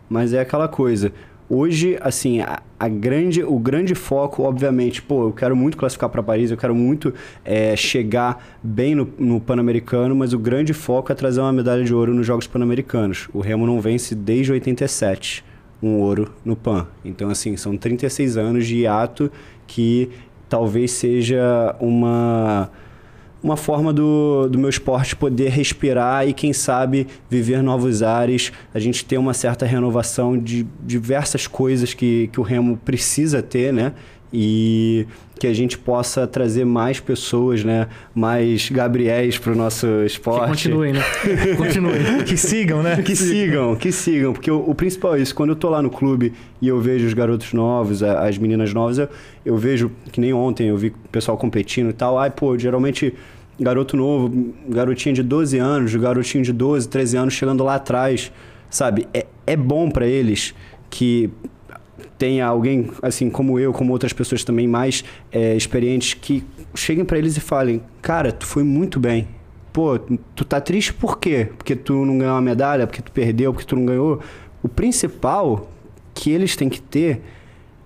mas 0.09 0.33
é 0.33 0.41
aquela 0.41 0.69
coisa. 0.69 1.13
Hoje, 1.51 1.99
assim, 2.03 2.41
a, 2.41 2.61
a, 2.79 2.89
grande, 2.89 3.43
o 3.43 3.59
grande 3.59 3.95
foco, 3.95 4.43
obviamente, 4.43 5.01
pô, 5.01 5.29
eu 5.29 5.33
quero 5.33 5.57
muito 5.57 5.79
classificar 5.79 6.11
para 6.11 6.23
Paris, 6.23 6.51
eu 6.51 6.59
quero 6.59 6.75
muito 6.75 7.15
é, 7.43 7.75
chegar 7.75 8.45
bem 8.63 8.95
no, 8.95 9.09
no 9.19 9.41
Pan-Americano, 9.41 10.15
mas 10.15 10.35
o 10.35 10.39
grande 10.39 10.75
foco 10.75 11.11
é 11.11 11.15
trazer 11.15 11.41
uma 11.41 11.53
medalha 11.53 11.83
de 11.83 11.95
ouro 11.95 12.13
nos 12.13 12.27
Jogos 12.27 12.47
Pan-Americanos. 12.47 13.29
O 13.33 13.41
Remo 13.41 13.67
não 13.67 13.81
vence 13.81 14.15
desde 14.15 14.53
87 14.53 15.43
um 15.83 15.95
ouro 15.97 16.33
no 16.45 16.55
Pan. 16.55 16.87
Então, 17.03 17.31
assim, 17.31 17.57
são 17.57 17.77
36 17.77 18.37
anos 18.37 18.67
de 18.67 18.79
hiato 18.79 19.33
que 19.67 20.11
talvez 20.49 20.91
seja 20.91 21.75
uma 21.81 22.71
uma 23.49 23.57
forma 23.57 23.93
do, 23.93 24.47
do 24.49 24.59
meu 24.59 24.69
esporte 24.69 25.17
poder 25.17 25.49
respirar 25.49 26.29
e, 26.29 26.33
quem 26.33 26.53
sabe, 26.53 27.07
viver 27.31 27.63
novos 27.63 28.03
ares, 28.03 28.53
a 28.75 28.79
gente 28.79 29.05
ter 29.05 29.17
uma 29.17 29.33
certa 29.33 29.65
renovação 29.65 30.37
de 30.39 30.67
diversas 30.85 31.47
coisas 31.47 31.95
que, 31.95 32.29
que 32.31 32.39
o 32.39 32.43
remo 32.43 32.77
precisa 32.77 33.43
ter, 33.43 33.73
né? 33.73 33.95
E 34.31 35.07
que 35.39 35.47
a 35.47 35.55
gente 35.55 35.79
possa 35.79 36.27
trazer 36.27 36.67
mais 36.67 37.01
pessoas, 37.01 37.65
né? 37.65 37.87
Mais 38.15 38.69
Gabriéis 38.69 39.39
para 39.39 39.53
o 39.53 39.57
nosso 39.57 39.87
esporte. 40.05 40.65
Que 40.65 40.69
continuem, 40.69 40.93
né? 40.93 41.01
continuem. 41.57 42.25
que 42.27 42.37
sigam, 42.37 42.83
né? 42.83 43.01
Que 43.01 43.17
sigam, 43.17 43.75
que 43.75 43.91
sigam. 43.91 44.33
Porque 44.35 44.51
o, 44.51 44.69
o, 44.69 44.75
principal 44.75 45.17
é 45.17 45.21
isso. 45.21 45.35
Quando 45.35 45.51
eu 45.51 45.57
tô 45.57 45.71
lá 45.71 45.81
no 45.81 45.89
clube 45.89 46.35
e 46.61 46.69
eu 46.69 46.79
vejo 46.79 47.07
os 47.07 47.15
garotos 47.15 47.55
novos, 47.55 48.03
as 48.03 48.37
meninas 48.37 48.75
novas, 48.75 48.99
eu, 48.99 49.09
eu 49.47 49.57
vejo, 49.57 49.91
que 50.13 50.21
nem 50.21 50.35
ontem, 50.35 50.69
eu 50.69 50.77
vi 50.77 50.89
o 50.89 51.09
pessoal 51.11 51.39
competindo 51.39 51.89
e 51.89 51.95
tal. 51.95 52.19
Ai, 52.19 52.31
pô, 52.31 52.59
geralmente 52.59 53.15
garoto 53.59 53.97
novo, 53.97 54.55
garotinho 54.69 55.15
de 55.15 55.23
12 55.23 55.59
anos, 55.59 55.95
garotinho 55.95 56.45
de 56.45 56.53
12, 56.53 56.89
13 56.89 57.17
anos 57.17 57.35
chegando 57.35 57.65
lá 57.65 57.75
atrás, 57.75 58.33
sabe? 58.71 59.09
É, 59.13 59.27
é 59.47 59.57
bom 59.57 59.91
para 59.91 60.07
eles 60.07 60.55
que 60.91 61.31
tenha 62.19 62.47
alguém, 62.47 62.91
assim 63.03 63.31
como 63.31 63.59
eu, 63.59 63.73
como 63.73 63.93
outras 63.93 64.13
pessoas 64.13 64.45
também 64.45 64.67
mais 64.67 65.05
é, 65.31 65.55
experientes, 65.55 66.15
que 66.15 66.45
cheguem 66.75 67.05
para 67.05 67.19
eles 67.19 67.37
e 67.37 67.41
falem: 67.41 67.83
Cara, 68.03 68.33
tu 68.33 68.47
foi 68.47 68.63
muito 68.63 68.99
bem. 68.99 69.29
Pô, 69.73 69.99
tu 69.99 70.45
tá 70.45 70.61
triste 70.61 70.93
por 70.93 71.19
quê? 71.19 71.49
Porque 71.57 71.77
tu 71.77 72.05
não 72.05 72.19
ganhou 72.19 72.35
uma 72.35 72.41
medalha, 72.41 72.87
porque 72.87 73.03
tu 73.03 73.13
perdeu, 73.13 73.53
porque 73.53 73.67
tu 73.67 73.77
não 73.77 73.87
ganhou. 73.87 74.21
O 74.63 74.69
principal 74.69 75.71
que 76.15 76.31
eles 76.31 76.57
têm 76.57 76.69
que 76.69 76.81
ter 76.81 77.23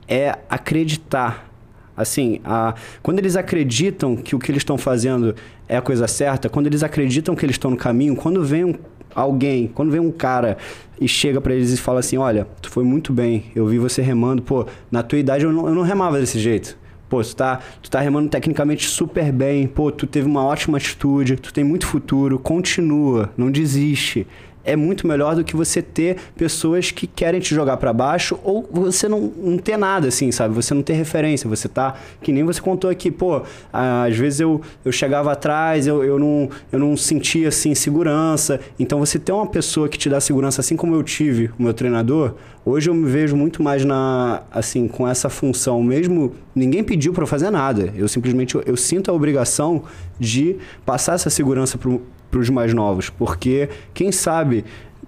é 0.09 0.39
acreditar. 0.49 1.52
Assim, 1.97 2.41
a, 2.45 2.75
quando 3.03 3.19
eles 3.19 3.37
acreditam 3.37 4.17
que 4.17 4.35
o 4.35 4.39
que 4.39 4.51
eles 4.51 4.61
estão 4.61 4.79
fazendo 4.79 5.35
é 5.69 5.77
a 5.77 5.83
coisa 5.83 6.09
certa, 6.09 6.49
quando 6.49 6.67
eles 6.67 6.83
acreditam 6.83 7.35
que 7.35 7.45
eles 7.45 7.55
estão 7.55 7.71
no 7.71 7.77
caminho, 7.77 8.17
quando 8.17 8.43
vem 8.45 8.65
um 8.65 8.75
alguém, 9.15 9.69
quando 9.69 9.91
vem 9.91 10.01
um 10.01 10.11
cara 10.11 10.57
e 11.01 11.07
chega 11.07 11.41
para 11.41 11.55
eles 11.55 11.73
e 11.73 11.77
fala 11.77 12.01
assim: 12.01 12.17
Olha, 12.17 12.47
tu 12.61 12.71
foi 12.71 12.85
muito 12.85 13.13
bem, 13.13 13.45
eu 13.55 13.67
vi 13.67 13.79
você 13.79 14.03
remando, 14.03 14.43
pô, 14.43 14.67
na 14.91 15.03
tua 15.03 15.19
idade 15.19 15.45
eu 15.45 15.53
não, 15.53 15.69
eu 15.69 15.75
não 15.75 15.83
remava 15.83 16.19
desse 16.19 16.39
jeito. 16.39 16.81
Pô, 17.09 17.23
tu 17.23 17.37
tá, 17.37 17.61
tu 17.83 17.91
tá 17.91 18.01
remando 18.01 18.31
tecnicamente 18.31 18.89
super 18.89 19.31
bem, 19.31 19.67
pô, 19.67 19.93
tu 19.93 20.07
teve 20.07 20.27
uma 20.27 20.43
ótima 20.43 20.79
atitude, 20.79 21.37
tu 21.37 21.53
tem 21.53 21.63
muito 21.63 21.87
futuro, 21.87 22.39
continua, 22.39 23.31
não 23.37 23.51
desiste 23.51 24.27
é 24.65 24.77
muito 24.77 25.07
melhor 25.07 25.35
do 25.35 25.45
que 25.45 25.57
você 25.57 25.83
ter 25.83 26.17
pessoas 26.37 26.91
que 26.91 27.07
querem 27.07 27.41
te 27.41 27.55
jogar 27.55 27.77
para 27.77 27.93
baixo 27.93 28.39
ou 28.45 28.69
você 28.71 29.09
não, 29.09 29.33
não 29.37 29.59
ter 29.59 29.77
nada, 29.77 30.09
assim, 30.09 30.31
sabe? 30.31 30.55
Você 30.55 30.73
não 30.75 30.83
ter 30.83 30.95
referência, 30.95 31.49
você 31.49 31.69
tá... 31.69 31.95
Que 32.21 32.33
nem 32.33 32.45
você 32.45 32.61
contou 32.61 32.91
aqui, 32.91 33.11
pô, 33.11 33.43
às 33.73 34.17
vezes 34.17 34.41
eu, 34.41 34.61
eu 34.85 34.93
chegava 34.93 35.33
atrás, 35.33 35.87
eu, 35.87 36.05
eu, 36.05 36.19
não, 36.19 36.49
eu 36.71 36.79
não 36.79 36.97
sentia, 36.97 37.49
assim, 37.49 37.75
segurança. 37.75 38.61
Então, 38.79 38.99
você 38.99 39.19
ter 39.19 39.33
uma 39.33 39.47
pessoa 39.47 39.89
que 39.89 39.99
te 39.99 40.09
dá 40.09 40.21
segurança, 40.21 40.61
assim 40.61 40.77
como 40.77 40.95
eu 40.95 41.03
tive, 41.03 41.51
o 41.59 41.63
meu 41.63 41.75
treinador, 41.75 42.35
hoje 42.65 42.89
eu 42.89 42.95
me 42.95 43.09
vejo 43.11 43.37
muito 43.37 43.63
mais 43.63 43.85
na, 43.85 44.43
assim, 44.51 44.87
com 44.87 45.07
essa 45.07 45.29
função. 45.29 45.83
Mesmo, 45.83 46.35
ninguém 46.55 46.85
pediu 46.85 47.13
para 47.13 47.27
fazer 47.27 47.51
nada. 47.51 47.93
Eu 47.97 48.09
simplesmente, 48.09 48.55
eu, 48.55 48.63
eu 48.65 48.77
sinto 48.77 49.11
a 49.11 49.15
obrigação 49.15 49.83
de 50.19 50.57
passar 50.85 51.15
essa 51.15 51.31
segurança 51.31 51.77
pro 51.77 52.03
para 52.33 52.41
os 52.41 52.49
mais 52.49 52.73
novos, 52.73 53.11
porque 53.11 53.69
quem 53.93 54.11
sabe 54.11 54.65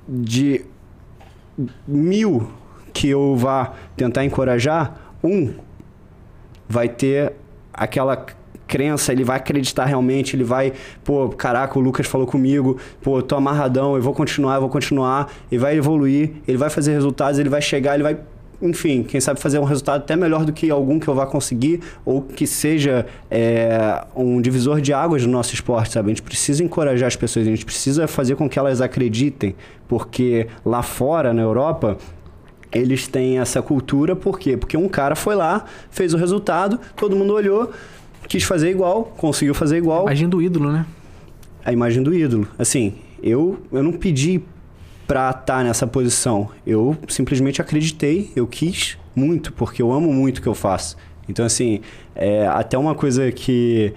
de 0.06 0.62
mil 1.88 2.50
que 2.92 3.08
eu 3.08 3.34
vá 3.34 3.72
tentar 3.96 4.26
encorajar, 4.26 4.94
um 5.24 5.54
vai 6.68 6.86
ter 6.86 7.32
aquela 7.72 8.26
crença, 8.66 9.10
ele 9.10 9.24
vai 9.24 9.38
acreditar 9.38 9.86
realmente, 9.86 10.36
ele 10.36 10.44
vai, 10.44 10.74
pô, 11.02 11.30
caraca, 11.30 11.78
o 11.78 11.82
Lucas 11.82 12.06
falou 12.06 12.26
comigo, 12.26 12.78
pô, 13.00 13.22
tô 13.22 13.36
amarradão, 13.36 13.96
eu 13.96 14.02
vou 14.02 14.12
continuar, 14.12 14.56
eu 14.56 14.60
vou 14.60 14.70
continuar, 14.70 15.32
e 15.50 15.56
vai 15.56 15.76
evoluir, 15.76 16.32
ele 16.46 16.58
vai 16.58 16.68
fazer 16.68 16.92
resultados, 16.92 17.38
ele 17.38 17.48
vai 17.48 17.62
chegar, 17.62 17.94
ele 17.94 18.02
vai 18.02 18.18
enfim, 18.60 19.02
quem 19.02 19.20
sabe 19.20 19.40
fazer 19.40 19.58
um 19.58 19.64
resultado 19.64 20.02
até 20.02 20.16
melhor 20.16 20.44
do 20.44 20.52
que 20.52 20.70
algum 20.70 20.98
que 20.98 21.08
eu 21.08 21.14
vá 21.14 21.26
conseguir 21.26 21.80
ou 22.04 22.22
que 22.22 22.46
seja 22.46 23.06
é, 23.30 24.04
um 24.16 24.40
divisor 24.40 24.80
de 24.80 24.92
águas 24.92 25.24
no 25.24 25.32
nosso 25.32 25.54
esporte, 25.54 25.92
sabe? 25.92 26.06
A 26.06 26.10
gente 26.10 26.22
precisa 26.22 26.62
encorajar 26.62 27.06
as 27.06 27.16
pessoas, 27.16 27.46
a 27.46 27.50
gente 27.50 27.64
precisa 27.64 28.06
fazer 28.06 28.36
com 28.36 28.48
que 28.48 28.58
elas 28.58 28.80
acreditem, 28.80 29.54
porque 29.88 30.46
lá 30.64 30.82
fora, 30.82 31.32
na 31.32 31.42
Europa, 31.42 31.98
eles 32.72 33.06
têm 33.06 33.38
essa 33.38 33.62
cultura, 33.62 34.16
por 34.16 34.38
quê? 34.38 34.56
Porque 34.56 34.76
um 34.76 34.88
cara 34.88 35.14
foi 35.14 35.34
lá, 35.34 35.64
fez 35.90 36.12
o 36.12 36.16
resultado, 36.16 36.80
todo 36.96 37.14
mundo 37.14 37.32
olhou, 37.32 37.70
quis 38.28 38.42
fazer 38.42 38.70
igual, 38.70 39.04
conseguiu 39.16 39.54
fazer 39.54 39.76
igual. 39.76 40.00
A 40.00 40.10
imagem 40.10 40.28
do 40.28 40.42
ídolo, 40.42 40.72
né? 40.72 40.86
A 41.64 41.72
imagem 41.72 42.02
do 42.02 42.12
ídolo. 42.12 42.48
Assim, 42.58 42.94
eu, 43.22 43.58
eu 43.72 43.82
não 43.82 43.92
pedi 43.92 44.42
para 45.06 45.30
estar 45.30 45.42
tá 45.42 45.64
nessa 45.64 45.86
posição. 45.86 46.50
Eu 46.66 46.96
simplesmente 47.08 47.60
acreditei, 47.60 48.30
eu 48.34 48.46
quis 48.46 48.98
muito, 49.14 49.52
porque 49.52 49.80
eu 49.82 49.92
amo 49.92 50.12
muito 50.12 50.38
o 50.38 50.42
que 50.42 50.48
eu 50.48 50.54
faço. 50.54 50.96
Então, 51.28 51.44
assim, 51.44 51.80
é 52.14 52.46
até 52.46 52.76
uma 52.76 52.94
coisa 52.94 53.30
que 53.32 53.94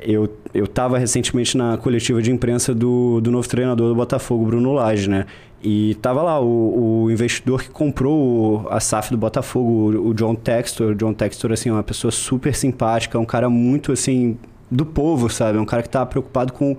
eu, 0.00 0.28
eu 0.54 0.66
tava 0.66 0.98
recentemente 0.98 1.56
na 1.56 1.76
coletiva 1.76 2.22
de 2.22 2.30
imprensa 2.30 2.74
do, 2.74 3.20
do 3.20 3.30
novo 3.30 3.48
treinador 3.48 3.88
do 3.88 3.94
Botafogo, 3.94 4.46
Bruno 4.46 4.72
Lage, 4.72 5.08
né? 5.08 5.26
E 5.62 5.96
tava 5.96 6.22
lá 6.22 6.40
o, 6.40 7.04
o 7.04 7.10
investidor 7.10 7.62
que 7.62 7.68
comprou 7.68 8.68
a 8.70 8.78
SAF 8.78 9.10
do 9.10 9.16
Botafogo, 9.16 9.68
o, 9.68 10.08
o 10.08 10.14
John 10.14 10.34
Textor. 10.34 10.92
O 10.92 10.94
John 10.94 11.12
Textor, 11.12 11.52
assim, 11.52 11.68
é 11.68 11.72
uma 11.72 11.82
pessoa 11.82 12.12
super 12.12 12.54
simpática, 12.54 13.18
um 13.18 13.24
cara 13.24 13.48
muito, 13.48 13.90
assim, 13.90 14.38
do 14.70 14.86
povo, 14.86 15.28
sabe? 15.28 15.58
Um 15.58 15.64
cara 15.64 15.82
que 15.82 15.88
tá 15.88 16.06
preocupado 16.06 16.52
com 16.52 16.76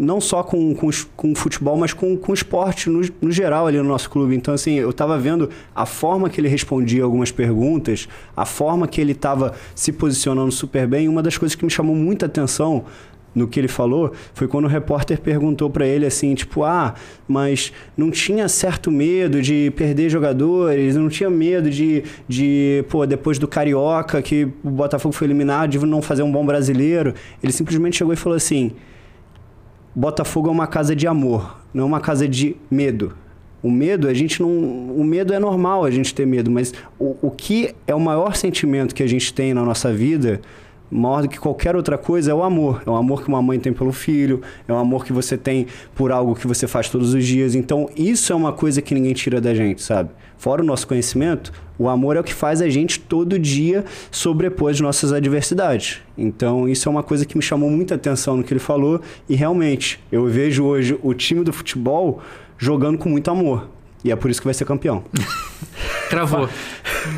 não 0.00 0.18
só 0.18 0.42
com, 0.42 0.74
com, 0.74 0.88
com 1.14 1.34
futebol, 1.34 1.76
mas 1.76 1.92
com, 1.92 2.16
com 2.16 2.32
esporte 2.32 2.88
no, 2.88 3.02
no 3.20 3.30
geral 3.30 3.66
ali 3.66 3.76
no 3.76 3.84
nosso 3.84 4.08
clube. 4.08 4.34
Então, 4.34 4.54
assim, 4.54 4.76
eu 4.76 4.88
estava 4.88 5.18
vendo 5.18 5.50
a 5.76 5.84
forma 5.84 6.30
que 6.30 6.40
ele 6.40 6.48
respondia 6.48 7.04
algumas 7.04 7.30
perguntas, 7.30 8.08
a 8.34 8.46
forma 8.46 8.88
que 8.88 8.98
ele 8.98 9.12
estava 9.12 9.52
se 9.74 9.92
posicionando 9.92 10.50
super 10.50 10.86
bem. 10.86 11.06
Uma 11.06 11.22
das 11.22 11.36
coisas 11.36 11.54
que 11.54 11.62
me 11.66 11.70
chamou 11.70 11.94
muita 11.94 12.24
atenção 12.24 12.86
no 13.34 13.46
que 13.46 13.60
ele 13.60 13.68
falou 13.68 14.12
foi 14.32 14.48
quando 14.48 14.64
o 14.64 14.68
repórter 14.68 15.20
perguntou 15.20 15.68
para 15.68 15.86
ele 15.86 16.06
assim, 16.06 16.34
tipo, 16.34 16.64
ah, 16.64 16.94
mas 17.28 17.70
não 17.94 18.10
tinha 18.10 18.48
certo 18.48 18.90
medo 18.90 19.42
de 19.42 19.70
perder 19.76 20.08
jogadores, 20.08 20.96
não 20.96 21.10
tinha 21.10 21.28
medo 21.28 21.68
de, 21.68 22.04
de 22.26 22.86
pô, 22.88 23.04
depois 23.04 23.38
do 23.38 23.46
Carioca, 23.46 24.22
que 24.22 24.48
o 24.64 24.70
Botafogo 24.70 25.14
foi 25.14 25.26
eliminado, 25.26 25.70
de 25.70 25.78
não 25.78 26.00
fazer 26.00 26.22
um 26.22 26.32
bom 26.32 26.44
brasileiro. 26.44 27.12
Ele 27.42 27.52
simplesmente 27.52 27.98
chegou 27.98 28.14
e 28.14 28.16
falou 28.16 28.36
assim: 28.36 28.72
Botafogo 29.94 30.48
é 30.48 30.52
uma 30.52 30.66
casa 30.66 30.94
de 30.94 31.06
amor, 31.06 31.58
não 31.74 31.84
é 31.84 31.86
uma 31.86 32.00
casa 32.00 32.28
de 32.28 32.56
medo. 32.70 33.14
O 33.62 33.70
medo, 33.70 34.08
a 34.08 34.14
gente 34.14 34.40
não. 34.40 34.48
O 34.48 35.04
medo 35.04 35.34
é 35.34 35.38
normal 35.38 35.84
a 35.84 35.90
gente 35.90 36.14
ter 36.14 36.26
medo, 36.26 36.50
mas 36.50 36.72
o, 36.98 37.16
o 37.20 37.30
que 37.30 37.74
é 37.86 37.94
o 37.94 38.00
maior 38.00 38.34
sentimento 38.34 38.94
que 38.94 39.02
a 39.02 39.06
gente 39.06 39.34
tem 39.34 39.52
na 39.52 39.62
nossa 39.62 39.92
vida, 39.92 40.40
maior 40.90 41.22
do 41.22 41.28
que 41.28 41.38
qualquer 41.38 41.76
outra 41.76 41.96
coisa, 41.96 42.30
é 42.30 42.34
o 42.34 42.42
amor. 42.42 42.82
É 42.86 42.90
o 42.90 42.96
amor 42.96 43.22
que 43.22 43.28
uma 43.28 43.40
mãe 43.40 43.58
tem 43.58 43.72
pelo 43.72 43.92
filho, 43.92 44.40
é 44.66 44.72
o 44.72 44.76
amor 44.76 45.04
que 45.04 45.12
você 45.12 45.36
tem 45.36 45.66
por 45.94 46.10
algo 46.10 46.34
que 46.34 46.46
você 46.46 46.66
faz 46.66 46.88
todos 46.88 47.14
os 47.14 47.24
dias. 47.24 47.54
Então, 47.54 47.88
isso 47.96 48.32
é 48.32 48.36
uma 48.36 48.52
coisa 48.52 48.82
que 48.82 48.94
ninguém 48.94 49.12
tira 49.12 49.40
da 49.40 49.54
gente, 49.54 49.82
sabe? 49.82 50.10
Fora 50.36 50.62
o 50.62 50.64
nosso 50.64 50.86
conhecimento, 50.86 51.52
o 51.78 51.88
amor 51.88 52.16
é 52.16 52.20
o 52.20 52.24
que 52.24 52.32
faz 52.32 52.62
a 52.62 52.68
gente 52.68 52.98
todo 52.98 53.38
dia 53.38 53.84
sobrepor 54.10 54.70
as 54.70 54.80
nossas 54.80 55.12
adversidades. 55.12 56.00
Então, 56.16 56.68
isso 56.68 56.88
é 56.88 56.90
uma 56.90 57.02
coisa 57.02 57.24
que 57.24 57.36
me 57.36 57.42
chamou 57.42 57.70
muita 57.70 57.94
atenção 57.94 58.36
no 58.36 58.42
que 58.42 58.52
ele 58.52 58.60
falou. 58.60 59.00
E 59.28 59.34
realmente, 59.34 60.00
eu 60.10 60.26
vejo 60.26 60.64
hoje 60.64 60.98
o 61.02 61.12
time 61.14 61.44
do 61.44 61.52
futebol 61.52 62.22
jogando 62.58 62.98
com 62.98 63.08
muito 63.08 63.30
amor. 63.30 63.68
E 64.02 64.10
é 64.10 64.16
por 64.16 64.30
isso 64.30 64.40
que 64.40 64.46
vai 64.46 64.54
ser 64.54 64.64
campeão. 64.64 65.04
Cravou. 66.08 66.48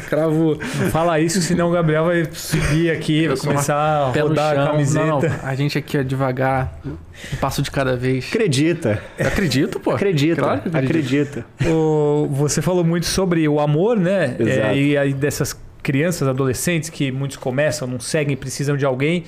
Cravou. 0.09 0.59
Não 0.79 0.91
fala 0.91 1.21
isso, 1.21 1.41
senão 1.41 1.69
o 1.69 1.73
Gabriel 1.73 2.05
vai 2.05 2.27
subir 2.33 2.91
aqui, 2.91 3.29
vai 3.29 3.37
começar 3.37 3.77
a 3.77 4.11
rodar 4.11 4.59
a 4.59 4.67
camiseta. 4.67 5.07
Não, 5.07 5.21
não. 5.21 5.39
A 5.43 5.55
gente 5.55 5.79
aqui 5.79 5.97
é 5.97 6.03
devagar, 6.03 6.79
um 6.85 7.37
passo 7.37 7.63
de 7.63 7.71
cada 7.71 7.97
vez. 7.97 8.27
Acredita. 8.29 9.03
Acredito, 9.19 9.81
pô. 9.81 9.93
Acredita. 9.93 10.43
Claro 10.43 10.61
que 10.63 10.77
acredita. 10.77 11.47
O, 11.67 12.29
você 12.31 12.61
falou 12.61 12.85
muito 12.85 13.07
sobre 13.07 13.47
o 13.49 13.61
amor, 13.61 13.99
né? 13.99 14.37
Exato. 14.39 14.67
É, 14.69 14.77
e 14.77 14.97
aí 14.97 15.13
dessas 15.13 15.57
crianças, 15.83 16.29
adolescentes 16.29 16.89
que 16.89 17.11
muitos 17.11 17.37
começam, 17.37 17.89
não 17.89 18.01
seguem, 18.01 18.37
precisam 18.37 18.77
de 18.77 18.85
alguém. 18.85 19.25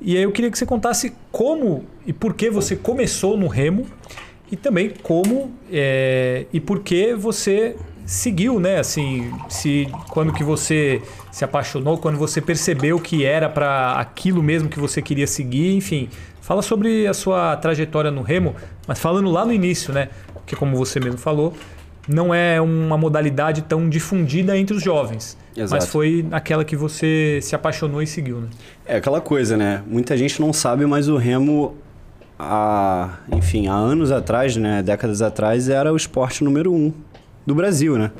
E 0.00 0.16
aí 0.16 0.22
eu 0.22 0.32
queria 0.32 0.50
que 0.50 0.58
você 0.58 0.66
contasse 0.66 1.14
como 1.32 1.84
e 2.06 2.12
por 2.12 2.34
que 2.34 2.50
você 2.50 2.76
começou 2.76 3.36
no 3.36 3.46
remo 3.46 3.86
e 4.50 4.56
também 4.56 4.92
como 5.02 5.52
é, 5.72 6.46
e 6.52 6.60
por 6.60 6.80
que 6.80 7.14
você 7.14 7.76
seguiu, 8.04 8.60
né? 8.60 8.78
Assim, 8.78 9.32
se 9.48 9.88
quando 10.08 10.32
que 10.32 10.44
você 10.44 11.02
se 11.30 11.44
apaixonou, 11.44 11.98
quando 11.98 12.18
você 12.18 12.40
percebeu 12.40 12.98
que 13.00 13.24
era 13.24 13.48
para 13.48 13.94
aquilo 13.94 14.42
mesmo 14.42 14.68
que 14.68 14.78
você 14.78 15.00
queria 15.00 15.26
seguir, 15.26 15.74
enfim, 15.74 16.08
fala 16.40 16.62
sobre 16.62 17.06
a 17.06 17.14
sua 17.14 17.56
trajetória 17.56 18.10
no 18.10 18.22
remo, 18.22 18.54
mas 18.86 18.98
falando 18.98 19.30
lá 19.30 19.44
no 19.44 19.52
início, 19.52 19.92
né? 19.92 20.08
Porque 20.34 20.54
como 20.54 20.76
você 20.76 21.00
mesmo 21.00 21.18
falou, 21.18 21.54
não 22.06 22.34
é 22.34 22.60
uma 22.60 22.98
modalidade 22.98 23.62
tão 23.62 23.88
difundida 23.88 24.56
entre 24.56 24.76
os 24.76 24.82
jovens. 24.82 25.38
Exato. 25.56 25.72
Mas 25.72 25.88
foi 25.88 26.26
aquela 26.30 26.64
que 26.64 26.76
você 26.76 27.38
se 27.40 27.54
apaixonou 27.54 28.02
e 28.02 28.06
seguiu, 28.06 28.40
né? 28.40 28.48
É 28.86 28.96
aquela 28.96 29.20
coisa, 29.20 29.56
né? 29.56 29.82
Muita 29.86 30.16
gente 30.16 30.40
não 30.40 30.52
sabe, 30.52 30.84
mas 30.84 31.08
o 31.08 31.16
remo 31.16 31.76
há, 32.38 33.18
enfim, 33.32 33.68
há 33.68 33.74
anos 33.74 34.10
atrás, 34.10 34.56
né, 34.56 34.82
décadas 34.82 35.22
atrás, 35.22 35.68
era 35.68 35.92
o 35.92 35.96
esporte 35.96 36.42
número 36.44 36.72
um 36.72 36.92
do 37.46 37.54
Brasil, 37.54 37.98
né? 37.98 38.10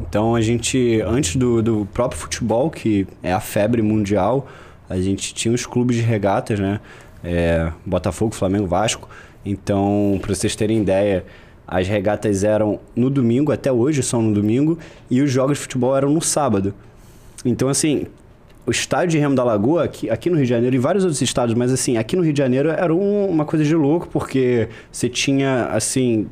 Então 0.00 0.34
a 0.34 0.40
gente, 0.40 1.00
antes 1.02 1.36
do, 1.36 1.62
do 1.62 1.88
próprio 1.92 2.20
futebol, 2.20 2.70
que 2.70 3.06
é 3.22 3.32
a 3.32 3.40
febre 3.40 3.82
mundial, 3.82 4.46
a 4.88 5.00
gente 5.00 5.34
tinha 5.34 5.54
os 5.54 5.66
clubes 5.66 5.96
de 5.96 6.02
regatas, 6.02 6.58
né? 6.58 6.80
É, 7.24 7.72
Botafogo, 7.84 8.34
Flamengo, 8.34 8.66
Vasco. 8.66 9.08
Então, 9.44 10.18
para 10.20 10.34
vocês 10.34 10.54
terem 10.54 10.82
ideia, 10.82 11.24
as 11.66 11.88
regatas 11.88 12.44
eram 12.44 12.80
no 12.94 13.08
domingo, 13.08 13.52
até 13.52 13.72
hoje 13.72 14.02
são 14.02 14.22
no 14.22 14.32
domingo, 14.32 14.78
e 15.10 15.20
os 15.20 15.30
jogos 15.30 15.58
de 15.58 15.62
futebol 15.62 15.96
eram 15.96 16.10
no 16.10 16.20
sábado. 16.20 16.74
Então, 17.44 17.68
assim, 17.68 18.06
o 18.66 18.70
estádio 18.70 19.10
de 19.10 19.18
Remo 19.18 19.34
da 19.34 19.42
Lagoa, 19.42 19.84
aqui, 19.84 20.10
aqui 20.10 20.30
no 20.30 20.36
Rio 20.36 20.44
de 20.44 20.50
Janeiro, 20.50 20.76
e 20.76 20.78
vários 20.78 21.04
outros 21.04 21.20
estados, 21.22 21.54
mas 21.54 21.72
assim, 21.72 21.96
aqui 21.96 22.14
no 22.14 22.22
Rio 22.22 22.32
de 22.32 22.38
Janeiro 22.38 22.68
era 22.68 22.94
um, 22.94 23.26
uma 23.26 23.44
coisa 23.44 23.64
de 23.64 23.74
louco, 23.74 24.08
porque 24.08 24.68
você 24.90 25.08
tinha, 25.08 25.66
assim, 25.66 26.28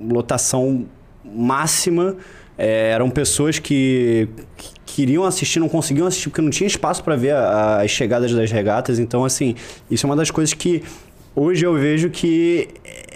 lotação 0.00 0.86
máxima. 1.24 2.16
É, 2.56 2.90
eram 2.90 3.08
pessoas 3.08 3.58
que, 3.58 4.28
que, 4.56 4.72
queriam 4.84 5.24
assistir, 5.24 5.60
não 5.60 5.68
conseguiam 5.68 6.06
assistir 6.06 6.28
porque 6.28 6.42
não 6.42 6.50
tinha 6.50 6.66
espaço 6.66 7.04
para 7.04 7.14
ver 7.14 7.32
a, 7.32 7.82
as 7.82 7.90
chegadas 7.90 8.32
das 8.32 8.50
regatas. 8.50 8.98
Então, 8.98 9.24
assim, 9.24 9.54
isso 9.90 10.04
é 10.04 10.10
uma 10.10 10.16
das 10.16 10.30
coisas 10.30 10.52
que 10.52 10.82
hoje 11.36 11.64
eu 11.64 11.74
vejo 11.74 12.10
que 12.10 12.68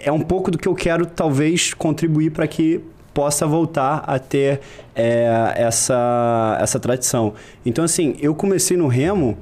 é 0.04 0.12
um 0.12 0.20
pouco 0.20 0.50
do 0.50 0.58
que 0.58 0.68
eu 0.68 0.74
quero, 0.74 1.06
talvez, 1.06 1.74
contribuir 1.74 2.30
para 2.30 2.46
que 2.46 2.80
possa 3.12 3.46
voltar 3.46 4.04
a 4.06 4.18
ter 4.18 4.60
é, 4.94 5.54
essa, 5.56 6.58
essa 6.60 6.78
tradição. 6.78 7.34
Então, 7.64 7.84
assim, 7.84 8.16
eu 8.20 8.34
comecei 8.34 8.76
no 8.76 8.86
remo 8.86 9.36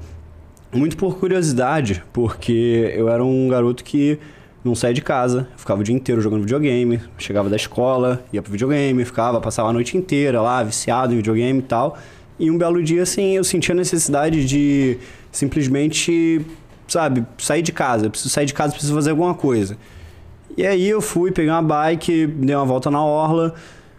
muito 0.73 0.95
por 0.97 1.17
curiosidade, 1.17 2.03
porque 2.13 2.91
eu 2.95 3.09
era 3.09 3.23
um 3.23 3.47
garoto 3.47 3.83
que 3.83 4.17
não 4.63 4.75
saía 4.75 4.93
de 4.93 5.01
casa, 5.01 5.47
ficava 5.57 5.81
o 5.81 5.83
dia 5.83 5.95
inteiro 5.95 6.21
jogando 6.21 6.41
videogame, 6.41 7.01
chegava 7.17 7.49
da 7.49 7.55
escola, 7.55 8.23
ia 8.31 8.41
pro 8.41 8.51
videogame, 8.51 9.03
ficava, 9.03 9.41
passava 9.41 9.69
a 9.69 9.73
noite 9.73 9.97
inteira 9.97 10.41
lá, 10.41 10.61
viciado 10.61 11.13
em 11.13 11.17
videogame 11.17 11.59
e 11.59 11.63
tal. 11.63 11.97
E 12.39 12.49
um 12.49 12.57
belo 12.57 12.81
dia, 12.83 13.03
assim, 13.03 13.35
eu 13.35 13.43
sentia 13.43 13.73
a 13.73 13.77
necessidade 13.77 14.45
de 14.45 14.97
simplesmente, 15.31 16.45
sabe, 16.87 17.25
sair 17.37 17.61
de 17.61 17.71
casa. 17.71 18.05
Eu 18.05 18.11
preciso 18.11 18.33
sair 18.33 18.45
de 18.45 18.53
casa, 18.53 18.71
preciso 18.71 18.93
fazer 18.93 19.11
alguma 19.11 19.33
coisa. 19.33 19.77
E 20.57 20.65
aí 20.65 20.87
eu 20.87 21.01
fui, 21.01 21.31
peguei 21.31 21.51
uma 21.51 21.61
bike, 21.61 22.27
dei 22.27 22.55
uma 22.55 22.65
volta 22.65 22.91
na 22.91 23.03
orla, 23.03 23.55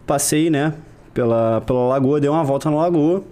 passei, 0.07 0.51
né, 0.51 0.75
pela, 1.15 1.61
pela 1.63 1.89
lagoa, 1.89 2.21
dei 2.21 2.29
uma 2.29 2.45
volta 2.45 2.71
na 2.71 2.77
lagoa. 2.77 3.25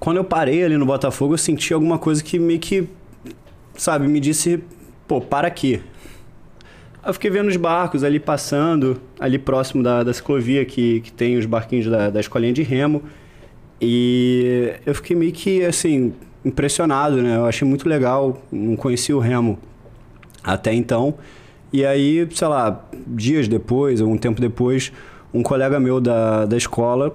Quando 0.00 0.16
eu 0.18 0.24
parei 0.24 0.64
ali 0.64 0.76
no 0.76 0.84
Botafogo, 0.84 1.34
eu 1.34 1.38
senti 1.38 1.72
alguma 1.72 1.98
coisa 1.98 2.22
que 2.22 2.38
meio 2.38 2.58
que, 2.58 2.88
sabe, 3.76 4.08
me 4.08 4.20
disse, 4.20 4.62
pô, 5.06 5.20
para 5.20 5.48
aqui. 5.48 5.80
Eu 7.06 7.12
fiquei 7.12 7.30
vendo 7.30 7.48
os 7.48 7.56
barcos 7.56 8.02
ali 8.02 8.18
passando, 8.18 9.00
ali 9.20 9.38
próximo 9.38 9.82
da, 9.82 10.02
da 10.02 10.12
ciclovia 10.12 10.64
que, 10.64 11.00
que 11.00 11.12
tem 11.12 11.36
os 11.36 11.44
barquinhos 11.44 11.86
da, 11.86 12.08
da 12.08 12.20
escolinha 12.20 12.52
de 12.52 12.62
remo. 12.62 13.02
E 13.80 14.72
eu 14.86 14.94
fiquei 14.94 15.14
meio 15.14 15.32
que, 15.32 15.64
assim, 15.64 16.14
impressionado, 16.44 17.20
né? 17.20 17.36
Eu 17.36 17.44
achei 17.44 17.66
muito 17.66 17.88
legal, 17.88 18.42
não 18.50 18.76
conhecia 18.76 19.14
o 19.16 19.20
remo 19.20 19.58
até 20.42 20.72
então. 20.72 21.14
E 21.72 21.84
aí, 21.84 22.26
sei 22.32 22.48
lá, 22.48 22.84
dias 23.06 23.48
depois, 23.48 24.00
ou 24.00 24.08
um 24.08 24.16
tempo 24.16 24.40
depois, 24.40 24.92
um 25.32 25.42
colega 25.42 25.78
meu 25.80 26.00
da, 26.00 26.46
da 26.46 26.56
escola 26.56 27.14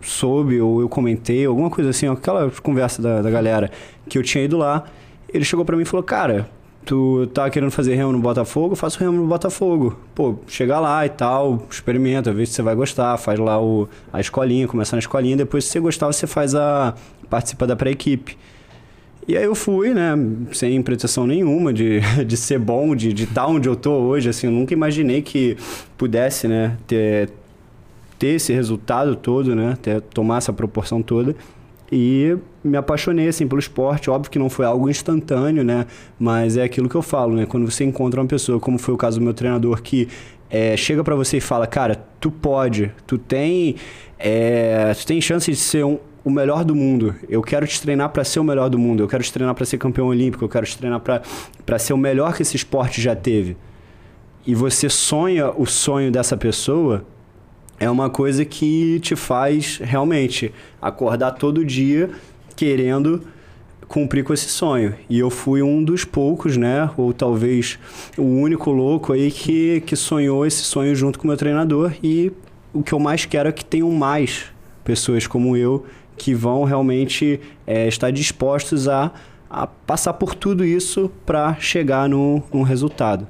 soube, 0.00 0.60
ou 0.60 0.80
eu 0.80 0.88
comentei, 0.88 1.44
alguma 1.44 1.70
coisa 1.70 1.90
assim, 1.90 2.08
aquela 2.08 2.50
conversa 2.62 3.02
da, 3.02 3.20
da 3.20 3.30
galera, 3.30 3.70
que 4.08 4.16
eu 4.16 4.22
tinha 4.22 4.42
ido 4.42 4.56
lá. 4.56 4.84
Ele 5.32 5.44
chegou 5.44 5.64
para 5.64 5.76
mim 5.76 5.82
e 5.82 5.86
falou: 5.86 6.02
Cara, 6.02 6.48
tu 6.84 7.26
tá 7.28 7.48
querendo 7.50 7.70
fazer 7.70 7.94
remo 7.94 8.12
no 8.12 8.18
Botafogo, 8.18 8.74
faça 8.74 8.96
o 8.96 9.00
remo 9.00 9.20
no 9.20 9.26
Botafogo. 9.26 9.98
Pô, 10.14 10.36
chega 10.46 10.78
lá 10.80 11.04
e 11.04 11.08
tal, 11.08 11.62
experimenta, 11.70 12.32
vê 12.32 12.46
se 12.46 12.52
você 12.52 12.62
vai 12.62 12.74
gostar, 12.74 13.16
faz 13.18 13.38
lá 13.38 13.62
o, 13.62 13.88
a 14.12 14.20
escolinha, 14.20 14.66
começa 14.66 14.96
na 14.96 15.00
escolinha, 15.00 15.36
depois 15.36 15.64
se 15.64 15.70
você 15.70 15.80
gostar, 15.80 16.06
você 16.06 16.26
faz 16.26 16.54
a. 16.54 16.94
participa 17.28 17.66
da 17.66 17.76
pré-equipe. 17.76 18.36
E 19.28 19.36
aí 19.36 19.44
eu 19.44 19.54
fui, 19.54 19.94
né, 19.94 20.14
sem 20.52 20.80
pretensão 20.82 21.26
nenhuma 21.26 21.72
de, 21.72 22.00
de 22.26 22.36
ser 22.36 22.58
bom, 22.58 22.96
de 22.96 23.10
estar 23.10 23.42
tá 23.42 23.46
onde 23.46 23.68
eu 23.68 23.76
tô 23.76 23.92
hoje, 23.92 24.28
assim, 24.28 24.46
eu 24.46 24.52
nunca 24.52 24.72
imaginei 24.72 25.22
que 25.22 25.56
pudesse, 25.96 26.48
né, 26.48 26.76
ter, 26.86 27.30
ter 28.18 28.28
esse 28.28 28.52
resultado 28.52 29.14
todo, 29.14 29.54
né, 29.54 29.76
ter, 29.80 30.00
tomar 30.00 30.38
essa 30.38 30.52
proporção 30.52 31.02
toda. 31.02 31.36
E 31.92 32.36
me 32.62 32.76
apaixonei 32.76 33.28
assim 33.28 33.48
pelo 33.48 33.58
esporte, 33.58 34.10
óbvio 34.10 34.30
que 34.30 34.38
não 34.38 34.48
foi 34.48 34.64
algo 34.64 34.88
instantâneo, 34.88 35.64
né? 35.64 35.86
Mas 36.18 36.56
é 36.56 36.62
aquilo 36.62 36.88
que 36.88 36.94
eu 36.94 37.02
falo, 37.02 37.34
né? 37.34 37.46
Quando 37.46 37.68
você 37.68 37.84
encontra 37.84 38.20
uma 38.20 38.26
pessoa, 38.26 38.60
como 38.60 38.78
foi 38.78 38.94
o 38.94 38.96
caso 38.96 39.18
do 39.18 39.24
meu 39.24 39.34
treinador, 39.34 39.82
que 39.82 40.08
é, 40.48 40.76
chega 40.76 41.02
para 41.02 41.14
você 41.14 41.38
e 41.38 41.40
fala, 41.40 41.66
cara, 41.66 41.96
tu 42.20 42.30
pode, 42.30 42.92
tu 43.06 43.18
tem, 43.18 43.76
é, 44.18 44.92
tu 44.94 45.06
tem 45.06 45.20
chance 45.20 45.50
de 45.50 45.56
ser 45.56 45.84
um, 45.84 45.98
o 46.24 46.30
melhor 46.30 46.64
do 46.64 46.74
mundo. 46.74 47.14
Eu 47.28 47.42
quero 47.42 47.66
te 47.66 47.80
treinar 47.80 48.10
para 48.10 48.24
ser 48.24 48.40
o 48.40 48.44
melhor 48.44 48.68
do 48.68 48.78
mundo. 48.78 49.02
Eu 49.02 49.08
quero 49.08 49.22
te 49.22 49.32
treinar 49.32 49.54
para 49.54 49.64
ser 49.64 49.78
campeão 49.78 50.06
olímpico. 50.06 50.44
Eu 50.44 50.48
quero 50.48 50.66
te 50.66 50.76
treinar 50.76 51.00
para 51.00 51.78
ser 51.78 51.92
o 51.92 51.96
melhor 51.96 52.34
que 52.34 52.42
esse 52.42 52.56
esporte 52.56 53.00
já 53.00 53.16
teve. 53.16 53.56
E 54.46 54.54
você 54.54 54.88
sonha 54.88 55.50
o 55.50 55.66
sonho 55.66 56.10
dessa 56.10 56.36
pessoa, 56.36 57.04
é 57.80 57.88
uma 57.88 58.10
coisa 58.10 58.44
que 58.44 59.00
te 59.00 59.16
faz 59.16 59.78
realmente 59.78 60.52
acordar 60.80 61.32
todo 61.32 61.64
dia 61.64 62.10
querendo 62.54 63.22
cumprir 63.88 64.22
com 64.22 64.34
esse 64.34 64.48
sonho. 64.50 64.94
E 65.08 65.18
eu 65.18 65.30
fui 65.30 65.62
um 65.62 65.82
dos 65.82 66.04
poucos, 66.04 66.58
né? 66.58 66.90
Ou 66.96 67.12
talvez 67.14 67.78
o 68.18 68.22
único 68.22 68.70
louco 68.70 69.14
aí 69.14 69.30
que, 69.30 69.80
que 69.80 69.96
sonhou 69.96 70.44
esse 70.44 70.62
sonho 70.62 70.94
junto 70.94 71.18
com 71.18 71.24
o 71.24 71.28
meu 71.28 71.38
treinador. 71.38 71.92
E 72.02 72.30
o 72.72 72.82
que 72.82 72.92
eu 72.92 73.00
mais 73.00 73.24
quero 73.24 73.48
é 73.48 73.52
que 73.52 73.64
tenham 73.64 73.90
mais 73.90 74.44
pessoas 74.84 75.26
como 75.26 75.56
eu 75.56 75.86
que 76.16 76.34
vão 76.34 76.64
realmente 76.64 77.40
é, 77.66 77.88
estar 77.88 78.10
dispostos 78.10 78.86
a, 78.88 79.10
a 79.48 79.66
passar 79.66 80.12
por 80.12 80.34
tudo 80.34 80.66
isso 80.66 81.10
para 81.24 81.54
chegar 81.58 82.06
no 82.10 82.62
resultado. 82.62 83.26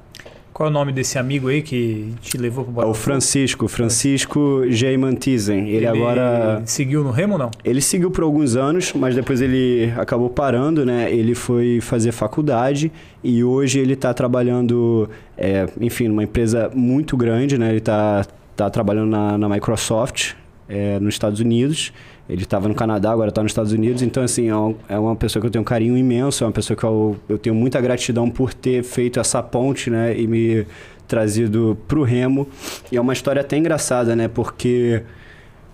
Qual 0.61 0.69
é 0.69 0.71
o 0.71 0.75
nome 0.75 0.93
desse 0.93 1.19
amigo 1.19 1.49
aí 1.49 1.63
que 1.63 2.13
te 2.21 2.37
levou 2.37 2.65
para 2.65 2.71
o 2.71 2.75
Botafogo? 2.75 2.95
É 2.95 3.01
o 3.01 3.03
Francisco, 3.03 3.67
Francisco 3.67 4.63
J. 4.69 4.95
Mantizen. 4.99 5.61
Ele, 5.61 5.77
ele, 5.77 5.87
agora... 5.87 6.61
seguiu 6.67 7.03
no 7.03 7.11
Remo 7.11 7.39
não? 7.39 7.51
Ele 7.65 7.81
seguiu 7.81 8.11
por 8.11 8.25
alguns 8.25 8.57
anos, 8.57 8.93
mas 8.93 9.15
depois 9.15 9.41
ele 9.41 9.91
acabou 9.97 10.29
parando, 10.29 10.85
né? 10.85 11.11
Ele 11.11 11.35
foi 11.35 11.81
fazer 11.81 12.13
faculdade 12.13 12.93
e 13.25 13.43
hoje 13.43 13.79
ele 13.79 13.95
está 13.95 14.13
trabalhando, 14.13 15.09
é, 15.35 15.67
enfim, 15.81 16.09
numa 16.09 16.25
empresa 16.25 16.71
muito 16.75 17.17
grande, 17.17 17.57
né? 17.57 17.71
Ele 17.71 17.79
está 17.79 18.27
tá 18.55 18.69
trabalhando 18.69 19.09
na, 19.09 19.39
na 19.39 19.49
Microsoft, 19.49 20.35
é, 20.69 21.01
nos 21.01 21.15
Estados 21.15 21.41
Unidos. 21.41 21.91
Ele 22.31 22.45
estava 22.45 22.69
no 22.69 22.75
Canadá, 22.75 23.11
agora 23.11 23.31
está 23.31 23.43
nos 23.43 23.51
Estados 23.51 23.73
Unidos. 23.73 24.03
Então, 24.03 24.23
assim, 24.23 24.49
é, 24.49 24.95
é 24.95 24.99
uma 24.99 25.17
pessoa 25.17 25.41
que 25.41 25.47
eu 25.49 25.51
tenho 25.51 25.63
um 25.63 25.65
carinho 25.65 25.97
imenso, 25.97 26.45
é 26.45 26.47
uma 26.47 26.53
pessoa 26.53 26.77
que 26.77 26.85
eu, 26.85 27.17
eu 27.29 27.37
tenho 27.37 27.57
muita 27.57 27.81
gratidão 27.81 28.31
por 28.31 28.55
ter 28.55 28.85
feito 28.85 29.19
essa 29.19 29.43
ponte, 29.43 29.91
né? 29.91 30.17
E 30.17 30.29
me 30.29 30.65
trazido 31.09 31.77
para 31.89 31.99
o 31.99 32.05
Remo. 32.05 32.47
E 32.93 32.97
é 32.97 33.01
uma 33.01 33.13
história 33.13 33.41
até 33.41 33.57
engraçada, 33.57 34.15
né? 34.15 34.29
Porque 34.29 35.03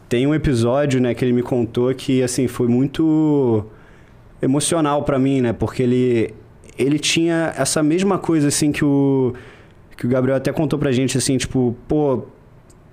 tem 0.09 0.27
um 0.27 0.35
episódio, 0.35 0.99
né, 0.99 1.15
que 1.15 1.25
ele 1.25 1.33
me 1.33 1.43
contou 1.43 1.93
que, 1.95 2.23
assim, 2.23 2.49
foi 2.49 2.69
muito 2.69 3.65
emocional 4.41 5.03
para 5.03 5.19
mim, 5.19 5.43
né? 5.43 5.53
Porque 5.53 5.83
ele, 5.83 6.35
ele 6.79 6.99
tinha 6.99 7.53
essa 7.57 7.83
mesma 7.83 8.17
coisa, 8.19 8.49
assim, 8.49 8.73
que 8.73 8.85
o, 8.85 9.35
que 9.95 10.07
o 10.07 10.09
Gabriel 10.09 10.39
até 10.39 10.53
contou 10.53 10.79
pra 10.79 10.91
gente, 10.91 11.19
assim, 11.19 11.37
tipo, 11.37 11.77
pô 11.87 12.23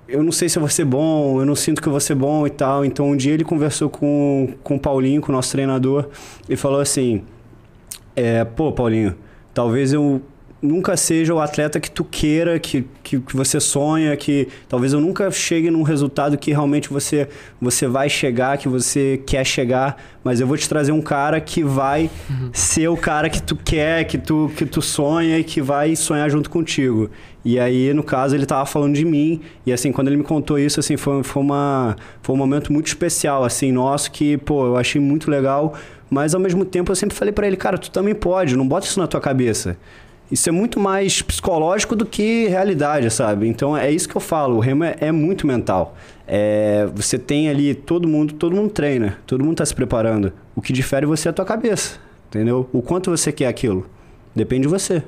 eu 0.07 0.23
não 0.23 0.31
sei 0.31 0.49
se 0.49 0.57
eu 0.57 0.61
vou 0.61 0.69
ser 0.69 0.85
bom, 0.85 1.39
eu 1.39 1.45
não 1.45 1.55
sinto 1.55 1.81
que 1.81 1.87
eu 1.87 1.91
vou 1.91 1.99
ser 1.99 2.15
bom 2.15 2.45
e 2.45 2.49
tal. 2.49 2.83
Então, 2.83 3.09
um 3.09 3.15
dia 3.15 3.33
ele 3.33 3.43
conversou 3.43 3.89
com, 3.89 4.53
com 4.63 4.75
o 4.75 4.79
Paulinho, 4.79 5.21
com 5.21 5.31
o 5.31 5.35
nosso 5.35 5.51
treinador, 5.51 6.09
e 6.47 6.55
falou 6.55 6.79
assim: 6.79 7.23
é, 8.15 8.43
Pô, 8.43 8.71
Paulinho, 8.71 9.15
talvez 9.53 9.93
eu 9.93 10.21
nunca 10.63 10.95
seja 10.95 11.33
o 11.33 11.41
atleta 11.41 11.77
que 11.77 11.91
tu 11.91 12.05
queira, 12.05 12.57
que, 12.57 12.85
que, 13.03 13.19
que, 13.19 13.35
você 13.35 13.59
sonha, 13.59 14.15
que 14.15 14.47
talvez 14.69 14.93
eu 14.93 15.01
nunca 15.01 15.29
chegue 15.29 15.69
num 15.69 15.83
resultado 15.83 16.37
que 16.37 16.51
realmente 16.51 16.89
você, 16.89 17.27
você 17.59 17.85
vai 17.85 18.09
chegar, 18.09 18.57
que 18.57 18.69
você 18.69 19.21
quer 19.27 19.45
chegar, 19.45 20.01
mas 20.23 20.39
eu 20.39 20.47
vou 20.47 20.55
te 20.55 20.67
trazer 20.69 20.93
um 20.93 21.01
cara 21.01 21.41
que 21.41 21.63
vai 21.63 22.09
uhum. 22.29 22.49
ser 22.53 22.87
o 22.87 22.95
cara 22.95 23.29
que 23.29 23.43
tu 23.43 23.57
quer, 23.57 24.05
que 24.05 24.17
tu, 24.17 24.49
que 24.55 24.65
tu 24.65 24.81
sonha 24.81 25.37
e 25.37 25.43
que 25.43 25.61
vai 25.61 25.97
sonhar 25.97 26.29
junto 26.29 26.49
contigo. 26.49 27.09
E 27.45 27.59
aí, 27.59 27.93
no 27.93 28.03
caso, 28.03 28.35
ele 28.35 28.45
tava 28.45 28.65
falando 28.65 28.95
de 28.95 29.03
mim. 29.03 29.41
E 29.65 29.73
assim, 29.73 29.91
quando 29.91 30.07
ele 30.07 30.17
me 30.17 30.23
contou 30.23 30.57
isso, 30.57 30.79
assim, 30.79 30.95
foi, 30.95 31.23
foi, 31.23 31.41
uma, 31.41 31.95
foi 32.21 32.35
um 32.35 32.37
momento 32.37 32.71
muito 32.71 32.87
especial, 32.87 33.43
assim, 33.43 33.71
nosso, 33.71 34.11
que, 34.11 34.37
pô, 34.37 34.65
eu 34.65 34.77
achei 34.77 35.01
muito 35.01 35.29
legal. 35.29 35.73
Mas 36.09 36.33
ao 36.33 36.39
mesmo 36.39 36.63
tempo 36.63 36.91
eu 36.91 36.95
sempre 36.95 37.15
falei 37.15 37.33
para 37.33 37.47
ele, 37.47 37.57
cara, 37.57 37.77
tu 37.77 37.91
também 37.91 38.15
pode, 38.15 38.55
não 38.55 38.67
bota 38.67 38.85
isso 38.85 38.99
na 38.99 39.07
tua 39.07 39.19
cabeça. 39.19 39.77
Isso 40.31 40.47
é 40.47 40.51
muito 40.51 40.79
mais 40.79 41.21
psicológico 41.21 41.95
do 41.95 42.05
que 42.05 42.47
realidade, 42.47 43.09
sabe? 43.11 43.47
Então 43.47 43.75
é 43.75 43.91
isso 43.91 44.07
que 44.07 44.15
eu 44.15 44.21
falo, 44.21 44.55
o 44.55 44.59
remo 44.59 44.83
é, 44.83 44.95
é 45.01 45.11
muito 45.11 45.45
mental. 45.45 45.95
É, 46.25 46.87
você 46.95 47.17
tem 47.17 47.49
ali 47.49 47.75
todo 47.75 48.07
mundo, 48.07 48.33
todo 48.35 48.55
mundo 48.55 48.69
treina, 48.69 49.17
todo 49.27 49.43
mundo 49.43 49.53
está 49.53 49.65
se 49.65 49.75
preparando. 49.75 50.31
O 50.55 50.61
que 50.61 50.71
difere 50.71 51.05
você 51.05 51.27
é 51.27 51.31
a 51.31 51.33
tua 51.33 51.45
cabeça, 51.45 51.99
entendeu? 52.29 52.69
O 52.71 52.81
quanto 52.81 53.11
você 53.11 53.31
quer 53.31 53.47
aquilo. 53.47 53.85
Depende 54.35 54.63
de 54.63 54.69
você 54.69 55.03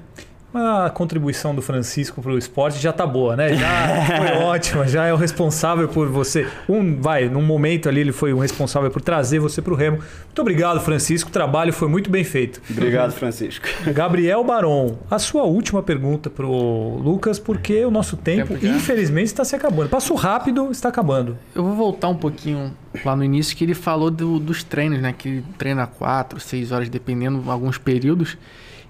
a 0.58 0.89
contribuição 0.89 1.53
do 1.53 1.62
Francisco 1.62 2.22
para 2.22 2.32
o 2.32 2.38
esporte 2.38 2.80
já 2.80 2.93
tá 2.93 3.06
boa, 3.06 3.36
né? 3.36 3.56
Já 3.56 4.06
foi 4.18 4.43
ótima, 4.43 4.88
já 4.88 5.06
é 5.06 5.14
o 5.14 5.18
responsável 5.18 5.88
por 5.88 6.08
você. 6.08 6.47
Um, 6.68 6.99
vai, 7.01 7.28
num 7.28 7.41
momento 7.41 7.89
ali 7.89 8.01
ele 8.01 8.12
foi 8.12 8.34
o 8.34 8.39
responsável 8.39 8.89
por 8.89 9.01
trazer 9.01 9.39
você 9.39 9.62
para 9.62 9.74
o 9.74 9.76
Remo. 9.76 9.97
Muito 9.97 10.41
obrigado, 10.41 10.80
Francisco. 10.80 11.30
O 11.30 11.32
trabalho 11.34 11.74
foi 11.74 11.88
muito 11.88 12.10
bem 12.10 12.24
feito. 12.24 12.62
Obrigado, 12.70 13.12
Francisco. 13.12 13.66
Gabriel 13.93 14.43
Baron, 14.43 14.97
a 15.10 15.20
sua 15.20 15.43
última 15.43 15.84
pergunta 15.84 16.30
para 16.30 16.45
o 16.45 16.97
Lucas, 16.97 17.39
porque 17.39 17.84
o 17.86 17.91
nosso 17.91 18.18
tempo, 18.18 18.53
infelizmente, 18.66 19.28
está 19.28 19.43
se 19.43 19.56
acabando. 19.56 19.89
Passou 19.89 20.16
rápido, 20.16 20.72
está 20.72 20.89
acabando. 20.89 21.38
Eu 21.53 21.64
vou 21.64 21.76
voltar 21.76 22.10
um 22.10 22.16
pouquinho 22.16 22.74
lá 23.03 23.16
no 23.16 23.24
início 23.24 23.56
que 23.56 23.64
ele 23.64 23.74
falou 23.74 24.10
do, 24.10 24.39
dos 24.39 24.64
treinos, 24.64 25.01
né? 25.01 25.14
Que 25.18 25.30
ele 25.30 25.45
treina 25.58 25.86
quatro, 25.88 26.39
seis 26.39 26.72
horas, 26.72 26.89
dependendo 26.89 27.43
alguns 27.49 27.78
períodos. 27.78 28.38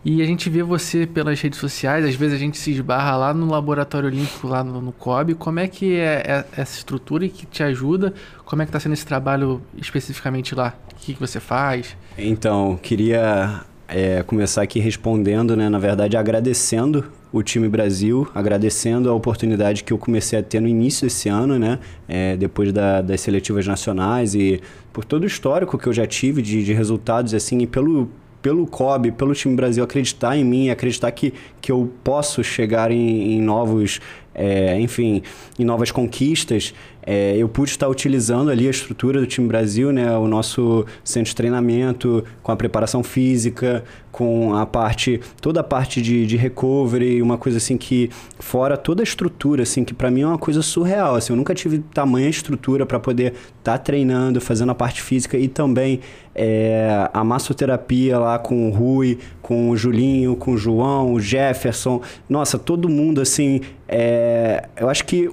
E 0.05 0.21
a 0.21 0.25
gente 0.25 0.51
vê 0.51 0.61
você 0.61 1.07
pelas 1.07 1.41
redes 1.41 1.57
sociais, 1.57 2.05
às 2.05 2.13
vezes 2.13 2.35
a 2.35 2.37
gente 2.37 2.59
se 2.59 2.69
esbarra 2.69 3.17
lá 3.17 3.33
no 3.33 3.49
Laboratório 3.49 4.07
Olímpico, 4.07 4.47
lá 4.47 4.63
no, 4.63 4.79
no 4.79 4.91
COB. 4.91 5.33
Como 5.33 5.59
é 5.59 5.67
que 5.67 5.95
é, 5.95 6.21
é 6.27 6.45
essa 6.55 6.77
estrutura 6.77 7.25
e 7.25 7.29
que 7.29 7.47
te 7.47 7.63
ajuda? 7.63 8.13
Como 8.45 8.61
é 8.61 8.65
que 8.65 8.69
está 8.69 8.79
sendo 8.79 8.93
esse 8.93 9.05
trabalho 9.05 9.63
especificamente 9.75 10.53
lá? 10.53 10.75
O 10.93 10.95
que, 10.97 11.15
que 11.15 11.19
você 11.19 11.39
faz? 11.39 11.97
Então, 12.19 12.77
queria 12.79 13.61
é, 13.87 14.21
começar 14.21 14.61
aqui 14.61 14.79
respondendo, 14.79 15.55
né? 15.57 15.69
Na 15.69 15.79
verdade, 15.79 16.15
agradecendo 16.15 17.05
o 17.33 17.41
time 17.41 17.67
Brasil, 17.67 18.27
agradecendo 18.35 19.09
a 19.09 19.13
oportunidade 19.13 19.83
que 19.83 19.91
eu 19.91 19.97
comecei 19.97 20.37
a 20.37 20.43
ter 20.43 20.59
no 20.59 20.67
início 20.67 21.07
desse 21.07 21.29
ano, 21.29 21.57
né? 21.57 21.79
É, 22.07 22.37
depois 22.37 22.71
da, 22.71 23.01
das 23.01 23.21
seletivas 23.21 23.65
nacionais 23.65 24.35
e 24.35 24.61
por 24.93 25.03
todo 25.03 25.23
o 25.23 25.25
histórico 25.25 25.79
que 25.79 25.87
eu 25.87 25.93
já 25.93 26.05
tive 26.05 26.43
de, 26.43 26.63
de 26.63 26.73
resultados, 26.73 27.33
assim, 27.33 27.57
e 27.57 27.65
pelo, 27.67 28.07
pelo 28.45 28.67
COB, 28.67 29.11
pelo 29.13 29.33
time 29.33 29.55
Brasil 29.55 29.83
acreditar 29.83 30.37
em 30.37 30.43
mim, 30.43 30.69
acreditar 30.69 31.11
que, 31.11 31.33
que 31.59 31.71
eu 31.71 31.91
posso 32.03 32.43
chegar 32.43 32.91
em, 32.91 33.33
em 33.33 33.41
novos, 33.41 33.99
é, 34.35 34.79
enfim, 34.79 35.23
em 35.57 35.65
novas 35.65 35.89
conquistas, 35.89 36.71
é, 37.05 37.37
eu 37.37 37.47
pude 37.47 37.69
estar 37.69 37.87
utilizando 37.87 38.49
ali 38.49 38.67
a 38.67 38.71
estrutura 38.71 39.19
do 39.19 39.27
time 39.27 39.47
Brasil, 39.47 39.91
né, 39.91 40.17
o 40.17 40.27
nosso 40.27 40.85
centro 41.03 41.29
de 41.29 41.35
treinamento, 41.35 42.23
com 42.41 42.51
a 42.51 42.55
preparação 42.55 43.03
física, 43.03 43.83
com 44.11 44.55
a 44.55 44.65
parte, 44.65 45.19
toda 45.41 45.59
a 45.59 45.63
parte 45.63 46.01
de, 46.01 46.25
de 46.25 46.37
recovery, 46.37 47.21
uma 47.21 47.37
coisa 47.37 47.57
assim 47.57 47.77
que, 47.77 48.09
fora 48.39 48.77
toda 48.77 49.01
a 49.01 49.03
estrutura, 49.03 49.63
assim, 49.63 49.83
que 49.83 49.93
para 49.93 50.09
mim 50.09 50.21
é 50.21 50.27
uma 50.27 50.37
coisa 50.37 50.61
surreal, 50.61 51.15
assim, 51.15 51.33
eu 51.33 51.37
nunca 51.37 51.53
tive 51.53 51.79
tamanha 51.79 52.29
estrutura 52.29 52.85
para 52.85 52.99
poder 52.99 53.33
estar 53.33 53.73
tá 53.73 53.77
treinando, 53.77 54.39
fazendo 54.39 54.71
a 54.71 54.75
parte 54.75 55.01
física 55.01 55.37
e 55.37 55.47
também 55.47 55.99
é, 56.33 57.09
a 57.13 57.23
massoterapia 57.23 58.17
lá 58.17 58.39
com 58.39 58.69
o 58.69 58.71
Rui, 58.71 59.19
com 59.41 59.69
o 59.69 59.77
Julinho, 59.77 60.35
com 60.35 60.53
o 60.53 60.57
João, 60.57 61.13
o 61.13 61.19
Jefferson, 61.19 62.01
nossa, 62.29 62.57
todo 62.57 62.87
mundo, 62.89 63.19
assim, 63.19 63.61
é, 63.87 64.69
eu 64.77 64.89
acho 64.89 65.05
que 65.05 65.29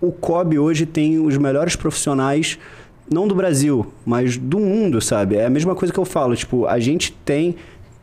o 0.00 0.10
COB 0.10 0.58
hoje 0.58 0.86
tem 0.86 1.18
os 1.18 1.36
melhores 1.36 1.76
profissionais, 1.76 2.58
não 3.12 3.26
do 3.26 3.34
Brasil, 3.34 3.86
mas 4.06 4.36
do 4.36 4.58
mundo, 4.58 5.00
sabe? 5.00 5.36
É 5.36 5.46
a 5.46 5.50
mesma 5.50 5.74
coisa 5.74 5.92
que 5.92 5.98
eu 5.98 6.04
falo, 6.04 6.34
tipo, 6.36 6.66
a 6.66 6.78
gente 6.78 7.12
tem 7.24 7.56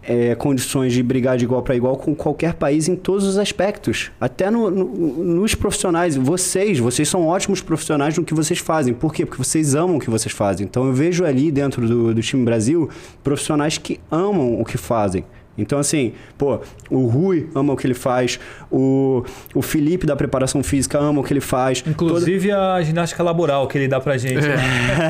é, 0.08 0.36
condições 0.36 0.94
de 0.94 1.04
brigar 1.04 1.38
de 1.38 1.44
igual 1.44 1.62
para 1.62 1.76
igual 1.76 1.98
com 1.98 2.16
qualquer 2.16 2.54
país 2.54 2.88
em 2.88 2.96
todos 2.96 3.26
os 3.26 3.38
aspectos. 3.38 4.10
Até 4.22 4.50
no, 4.50 4.72
no, 4.72 4.86
nos 4.86 5.54
profissionais. 5.54 6.16
Vocês, 6.16 6.80
vocês 6.80 7.10
são 7.10 7.28
ótimos 7.28 7.62
profissionais 7.62 8.18
no 8.18 8.24
que 8.24 8.34
vocês 8.34 8.60
fazem. 8.60 8.94
Por 8.94 9.14
quê? 9.14 9.26
Porque 9.26 9.44
vocês 9.44 9.76
amam 9.76 9.98
o 9.98 10.00
que 10.00 10.10
vocês 10.10 10.34
fazem. 10.34 10.66
Então 10.66 10.86
eu 10.86 10.94
vejo 10.94 11.26
ali 11.26 11.52
dentro 11.52 11.86
do, 11.86 12.14
do 12.14 12.22
time 12.22 12.46
Brasil 12.46 12.90
profissionais 13.22 13.78
que 13.78 14.00
amam 14.10 14.60
o 14.62 14.64
que 14.64 14.78
fazem. 14.78 15.26
Então, 15.58 15.80
assim, 15.80 16.14
pô, 16.38 16.60
o 16.90 17.08
Rui 17.08 17.50
ama 17.56 17.74
o 17.74 17.78
que 17.78 17.88
ele 17.88 17.94
faz, 17.94 18.40
o, 18.72 19.24
o 19.54 19.62
Felipe 19.62 20.06
da 20.06 20.16
preparação 20.16 20.62
física 20.64 20.98
ama 21.00 21.22
o 21.22 21.24
que 21.24 21.34
ele 21.34 21.42
faz. 21.42 21.84
Inclusive 21.86 22.50
toda... 22.50 22.74
a 22.76 22.82
ginástica 22.84 23.24
laboral 23.24 23.68
que 23.68 23.78
ele 23.78 23.88
dá 23.88 24.00
pra 24.00 24.18
gente. 24.18 24.48
Né? 24.48 24.58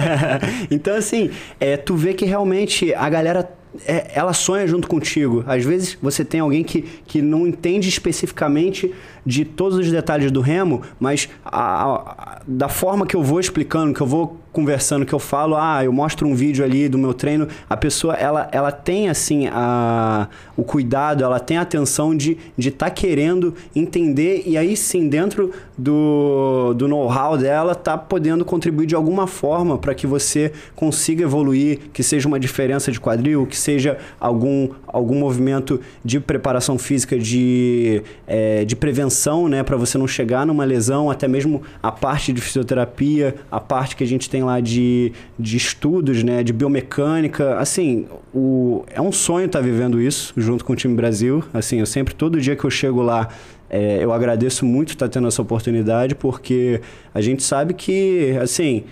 então, 0.72 0.96
assim, 0.96 1.30
é, 1.60 1.76
tu 1.76 1.96
vê 1.96 2.14
que 2.14 2.26
realmente 2.26 2.94
a 2.94 3.10
galera 3.10 3.50
é, 3.86 4.12
ela 4.14 4.34
sonha 4.34 4.68
junto 4.68 4.88
contigo. 4.88 5.44
Às 5.46 5.64
vezes 5.64 5.98
você 6.02 6.24
tem 6.24 6.40
alguém 6.40 6.64
que, 6.64 6.82
que 7.06 7.22
não 7.22 7.46
entende 7.46 7.90
especificamente 7.90 8.94
de 9.26 9.44
todos 9.44 9.78
os 9.78 9.92
detalhes 9.92 10.32
do 10.32 10.40
remo, 10.40 10.82
mas 11.00 11.30
a, 11.44 11.96
a, 11.96 12.42
da 12.48 12.70
forma 12.70 13.06
que 13.06 13.16
eu 13.16 13.22
vou 13.22 13.40
explicando, 13.40 13.94
que 13.94 14.02
eu 14.02 14.08
vou 14.08 14.40
conversando, 14.58 15.06
que 15.06 15.14
eu 15.14 15.20
falo, 15.20 15.56
ah, 15.56 15.84
eu 15.84 15.94
mostro 15.94 16.28
um 16.28 16.34
vídeo 16.34 16.66
ali 16.66 16.90
do 16.90 16.98
meu 16.98 17.14
treino, 17.14 17.48
a 17.70 17.78
pessoa, 17.78 18.16
ela, 18.16 18.50
ela 18.52 18.72
tem, 18.72 19.08
assim, 19.08 19.48
a, 19.52 20.28
o 20.56 20.64
cuidado, 20.64 21.24
ela 21.24 21.40
tem 21.40 21.58
a 21.58 21.62
atenção 21.62 22.16
de 22.16 22.32
estar 22.32 22.54
de 22.58 22.72
tá 22.72 22.90
querendo 22.90 23.54
entender 23.76 24.44
e 24.48 24.58
aí 24.58 24.76
sim, 24.76 25.10
dentro 25.10 25.52
do, 25.78 26.74
do 26.74 26.88
know-how 26.88 27.38
dela, 27.38 27.76
tá 27.76 27.98
podendo 27.98 28.44
contribuir 28.44 28.88
de 28.88 28.96
alguma 28.96 29.28
forma 29.28 29.78
para 29.78 29.94
que 29.94 30.08
você 30.08 30.52
consiga 30.76 31.24
evoluir, 31.24 31.80
que 31.94 32.02
seja 32.02 32.28
uma 32.28 32.40
diferença 32.40 32.92
de 32.92 33.00
quadril, 33.00 33.46
que 33.46 33.57
seja 33.58 33.98
algum, 34.20 34.70
algum 34.88 35.20
movimento 35.20 35.80
de 36.04 36.20
preparação 36.20 36.78
física, 36.78 37.18
de, 37.18 38.02
é, 38.26 38.66
de 38.66 38.76
prevenção, 38.76 39.48
né, 39.48 39.64
para 39.64 39.78
você 39.78 39.98
não 39.98 40.08
chegar 40.08 40.46
numa 40.46 40.64
lesão, 40.64 41.10
até 41.10 41.28
mesmo 41.28 41.62
a 41.82 41.92
parte 41.92 42.32
de 42.32 42.42
fisioterapia, 42.42 43.36
a 43.52 43.60
parte 43.60 43.96
que 43.96 44.04
a 44.04 44.08
gente 44.08 44.30
tem 44.30 44.44
lá 44.44 44.60
de, 44.60 45.12
de 45.38 45.58
estudos, 45.58 46.24
né, 46.24 46.44
de 46.44 46.54
biomecânica, 46.54 47.58
assim, 47.58 48.06
o, 48.34 48.84
é 48.92 49.02
um 49.02 49.12
sonho 49.12 49.46
estar 49.46 49.60
tá 49.60 49.66
vivendo 49.66 50.02
isso 50.02 50.34
junto 50.38 50.64
com 50.64 50.74
o 50.74 50.76
time 50.76 50.96
Brasil, 50.96 51.44
assim, 51.54 51.80
eu 51.80 51.86
sempre, 51.86 52.14
todo 52.14 52.40
dia 52.40 52.56
que 52.56 52.64
eu 52.64 52.70
chego 52.70 53.02
lá, 53.02 53.30
é, 53.70 54.02
eu 54.02 54.14
agradeço 54.14 54.66
muito 54.66 54.90
estar 54.90 55.10
tendo 55.10 55.28
essa 55.28 55.42
oportunidade, 55.42 56.16
porque 56.16 56.82
a 57.14 57.22
gente 57.22 57.44
sabe 57.44 57.74
que, 57.74 58.38
assim, 58.42 58.84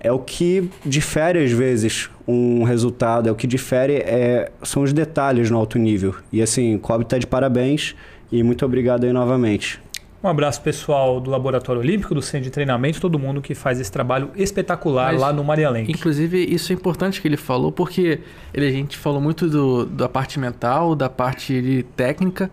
é 0.00 0.10
o 0.10 0.18
que 0.18 0.68
difere 0.84 1.44
às 1.44 1.52
vezes 1.52 2.10
um 2.26 2.62
resultado, 2.62 3.28
é 3.28 3.32
o 3.32 3.34
que 3.34 3.46
difere 3.46 3.96
é, 3.96 4.50
são 4.62 4.82
os 4.82 4.92
detalhes 4.92 5.50
no 5.50 5.58
alto 5.58 5.78
nível. 5.78 6.14
E 6.32 6.40
assim, 6.40 6.78
Kobe 6.78 7.04
está 7.04 7.18
de 7.18 7.26
parabéns 7.26 7.94
e 8.32 8.42
muito 8.42 8.64
obrigado 8.64 9.04
aí 9.04 9.12
novamente. 9.12 9.80
Um 10.22 10.28
abraço 10.28 10.60
pessoal 10.60 11.18
do 11.18 11.30
Laboratório 11.30 11.80
Olímpico, 11.80 12.14
do 12.14 12.20
Centro 12.20 12.44
de 12.44 12.50
Treinamento, 12.50 13.00
todo 13.00 13.18
mundo 13.18 13.40
que 13.40 13.54
faz 13.54 13.80
esse 13.80 13.90
trabalho 13.90 14.30
espetacular 14.36 15.12
Mas, 15.12 15.20
lá 15.20 15.32
no 15.32 15.42
Maria 15.42 15.70
Lenk. 15.70 15.90
Inclusive, 15.90 16.44
isso 16.44 16.72
é 16.72 16.74
importante 16.74 17.22
que 17.22 17.28
ele 17.28 17.38
falou, 17.38 17.72
porque 17.72 18.20
ele, 18.52 18.66
a 18.66 18.70
gente 18.70 18.98
falou 18.98 19.20
muito 19.20 19.48
do, 19.48 19.86
da 19.86 20.10
parte 20.10 20.38
mental, 20.38 20.94
da 20.94 21.08
parte 21.08 21.86
técnica, 21.96 22.50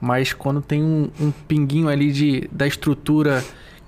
mas 0.00 0.32
quando 0.32 0.60
tem 0.60 0.80
um, 0.80 1.10
um 1.20 1.32
pinguinho 1.32 1.88
ali 1.88 2.12
de, 2.12 2.48
da 2.52 2.68
estrutura 2.68 3.42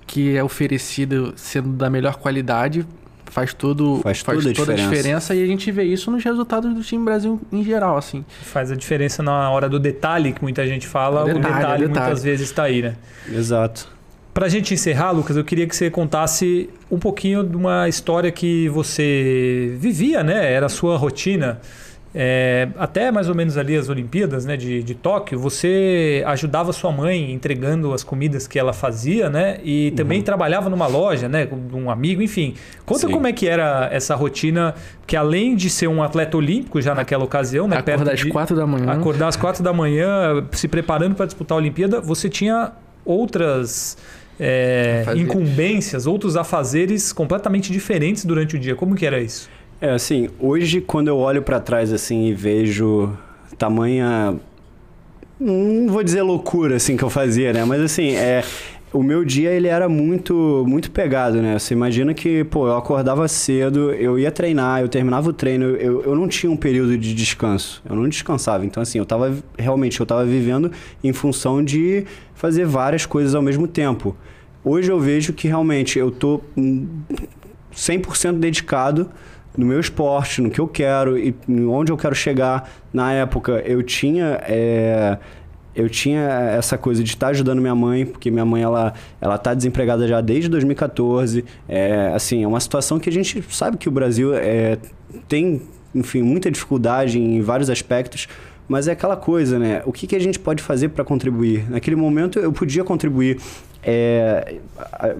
que 0.05 0.35
é 0.35 0.43
oferecida 0.43 1.31
sendo 1.37 1.69
da 1.69 1.89
melhor 1.89 2.17
qualidade, 2.17 2.85
faz 3.31 3.53
tudo 3.53 4.01
faz, 4.03 4.19
faz 4.19 4.43
toda, 4.43 4.53
toda 4.53 4.73
a, 4.73 4.75
diferença. 4.75 4.97
diferença. 4.97 5.35
e 5.35 5.43
a 5.43 5.47
gente 5.47 5.71
vê 5.71 5.83
isso 5.83 6.11
nos 6.11 6.23
resultados 6.23 6.73
do 6.73 6.81
time 6.81 7.03
Brasil 7.03 7.39
em 7.51 7.63
geral 7.63 7.97
assim 7.97 8.23
faz 8.43 8.69
a 8.69 8.75
diferença 8.75 9.23
na 9.23 9.49
hora 9.49 9.67
do 9.69 9.79
detalhe 9.79 10.33
que 10.33 10.43
muita 10.43 10.67
gente 10.67 10.85
fala 10.85 11.23
o 11.23 11.25
detalhe, 11.25 11.39
o 11.39 11.41
detalhe, 11.41 11.63
detalhe. 11.87 11.87
muitas 11.87 12.23
vezes 12.23 12.49
está 12.49 12.63
aí 12.63 12.81
né 12.81 12.95
exato 13.33 13.87
para 14.33 14.45
a 14.45 14.49
gente 14.49 14.73
encerrar 14.73 15.11
Lucas 15.11 15.37
eu 15.37 15.45
queria 15.45 15.65
que 15.65 15.75
você 15.75 15.89
contasse 15.89 16.69
um 16.91 16.99
pouquinho 16.99 17.43
de 17.43 17.55
uma 17.55 17.87
história 17.87 18.31
que 18.31 18.67
você 18.67 19.73
vivia 19.77 20.23
né 20.23 20.51
era 20.51 20.65
a 20.65 20.69
sua 20.69 20.97
rotina 20.97 21.61
é, 22.13 22.67
até 22.77 23.09
mais 23.09 23.29
ou 23.29 23.35
menos 23.35 23.57
ali 23.57 23.75
as 23.75 23.87
Olimpíadas 23.87 24.45
né, 24.45 24.57
de, 24.57 24.83
de 24.83 24.93
Tóquio, 24.93 25.39
você 25.39 26.21
ajudava 26.27 26.73
sua 26.73 26.91
mãe 26.91 27.31
entregando 27.31 27.93
as 27.93 28.03
comidas 28.03 28.47
que 28.47 28.59
ela 28.59 28.73
fazia, 28.73 29.29
né? 29.29 29.59
E 29.63 29.91
também 29.91 30.19
uhum. 30.19 30.25
trabalhava 30.25 30.69
numa 30.69 30.87
loja, 30.87 31.29
né? 31.29 31.45
Com 31.45 31.57
um 31.73 31.89
amigo, 31.89 32.21
enfim. 32.21 32.55
Conta 32.85 33.07
Sim. 33.07 33.13
como 33.13 33.27
é 33.27 33.31
que 33.31 33.47
era 33.47 33.87
essa 33.93 34.13
rotina, 34.13 34.75
que 35.07 35.15
além 35.15 35.55
de 35.55 35.69
ser 35.69 35.87
um 35.87 36.03
atleta 36.03 36.35
olímpico 36.35 36.81
já 36.81 36.93
naquela 36.93 37.23
ocasião, 37.23 37.65
né? 37.65 37.77
Acordar 37.77 38.13
às 38.13 38.23
quatro 38.23 38.55
da 38.57 38.67
manhã. 38.67 38.91
Acordar 38.91 39.27
às 39.29 39.35
quatro 39.37 39.63
da 39.63 39.71
manhã, 39.71 40.45
se 40.51 40.67
preparando 40.67 41.15
para 41.15 41.25
disputar 41.25 41.57
a 41.57 41.59
Olimpíada, 41.59 42.01
você 42.01 42.27
tinha 42.27 42.73
outras 43.05 43.97
é, 44.37 45.05
incumbências, 45.15 46.05
outros 46.05 46.35
afazeres 46.35 47.13
completamente 47.13 47.71
diferentes 47.71 48.25
durante 48.25 48.57
o 48.57 48.59
dia. 48.59 48.75
Como 48.75 48.95
que 48.95 49.05
era 49.05 49.21
isso? 49.21 49.49
É, 49.81 49.89
assim, 49.89 50.29
hoje 50.39 50.79
quando 50.79 51.07
eu 51.07 51.17
olho 51.17 51.41
para 51.41 51.59
trás 51.59 51.91
assim 51.91 52.27
e 52.27 52.33
vejo 52.35 53.11
tamanha 53.57 54.39
não 55.39 55.87
vou 55.87 56.03
dizer 56.03 56.21
loucura 56.21 56.75
assim 56.75 56.95
que 56.95 57.03
eu 57.03 57.09
fazia, 57.09 57.51
né? 57.51 57.65
Mas 57.65 57.81
assim, 57.81 58.11
é 58.11 58.43
o 58.93 59.01
meu 59.01 59.25
dia 59.25 59.49
ele 59.49 59.67
era 59.67 59.89
muito 59.89 60.63
muito 60.67 60.91
pegado, 60.91 61.41
né? 61.41 61.57
Você 61.57 61.73
imagina 61.73 62.13
que, 62.13 62.43
pô, 62.43 62.67
eu 62.67 62.77
acordava 62.77 63.27
cedo, 63.27 63.91
eu 63.91 64.19
ia 64.19 64.29
treinar, 64.29 64.81
eu 64.81 64.87
terminava 64.87 65.31
o 65.31 65.33
treino, 65.33 65.65
eu, 65.65 66.03
eu 66.03 66.15
não 66.15 66.27
tinha 66.27 66.51
um 66.51 66.57
período 66.57 66.95
de 66.95 67.15
descanso. 67.15 67.81
Eu 67.89 67.95
não 67.95 68.07
descansava. 68.07 68.63
Então 68.63 68.83
assim, 68.83 68.99
eu 68.99 69.05
tava 69.05 69.35
realmente 69.57 69.99
eu 69.99 70.05
tava 70.05 70.23
vivendo 70.23 70.71
em 71.03 71.11
função 71.11 71.63
de 71.63 72.05
fazer 72.35 72.65
várias 72.65 73.07
coisas 73.07 73.33
ao 73.33 73.41
mesmo 73.41 73.67
tempo. 73.67 74.15
Hoje 74.63 74.91
eu 74.91 74.99
vejo 74.99 75.33
que 75.33 75.47
realmente 75.47 75.97
eu 75.97 76.11
tô 76.11 76.39
100% 77.75 78.33
dedicado 78.37 79.09
no 79.57 79.65
meu 79.65 79.79
esporte, 79.79 80.41
no 80.41 80.49
que 80.49 80.59
eu 80.59 80.67
quero 80.67 81.17
e 81.17 81.35
onde 81.67 81.91
eu 81.91 81.97
quero 81.97 82.15
chegar. 82.15 82.69
Na 82.93 83.11
época 83.13 83.61
eu 83.65 83.83
tinha 83.83 84.39
é, 84.43 85.17
eu 85.75 85.89
tinha 85.89 86.21
essa 86.57 86.77
coisa 86.77 87.03
de 87.03 87.09
estar 87.09 87.27
ajudando 87.27 87.61
minha 87.61 87.75
mãe, 87.75 88.05
porque 88.05 88.29
minha 88.29 88.45
mãe 88.45 88.61
ela 88.61 88.93
ela 89.19 89.35
está 89.35 89.53
desempregada 89.53 90.07
já 90.07 90.21
desde 90.21 90.49
2014. 90.49 91.45
É, 91.67 92.11
assim, 92.13 92.43
é 92.43 92.47
uma 92.47 92.59
situação 92.59 92.99
que 92.99 93.09
a 93.09 93.13
gente 93.13 93.43
sabe 93.49 93.77
que 93.77 93.87
o 93.87 93.91
Brasil 93.91 94.33
é, 94.33 94.77
tem, 95.27 95.61
enfim, 95.93 96.21
muita 96.21 96.51
dificuldade 96.51 97.19
em 97.19 97.41
vários 97.41 97.69
aspectos. 97.69 98.27
Mas 98.67 98.87
é 98.87 98.93
aquela 98.93 99.17
coisa, 99.17 99.59
né? 99.59 99.81
O 99.85 99.91
que, 99.91 100.07
que 100.07 100.15
a 100.15 100.19
gente 100.19 100.39
pode 100.39 100.63
fazer 100.63 100.89
para 100.89 101.03
contribuir? 101.03 101.69
Naquele 101.69 101.95
momento 101.95 102.39
eu 102.39 102.53
podia 102.53 102.85
contribuir 102.85 103.37
é, 103.83 104.55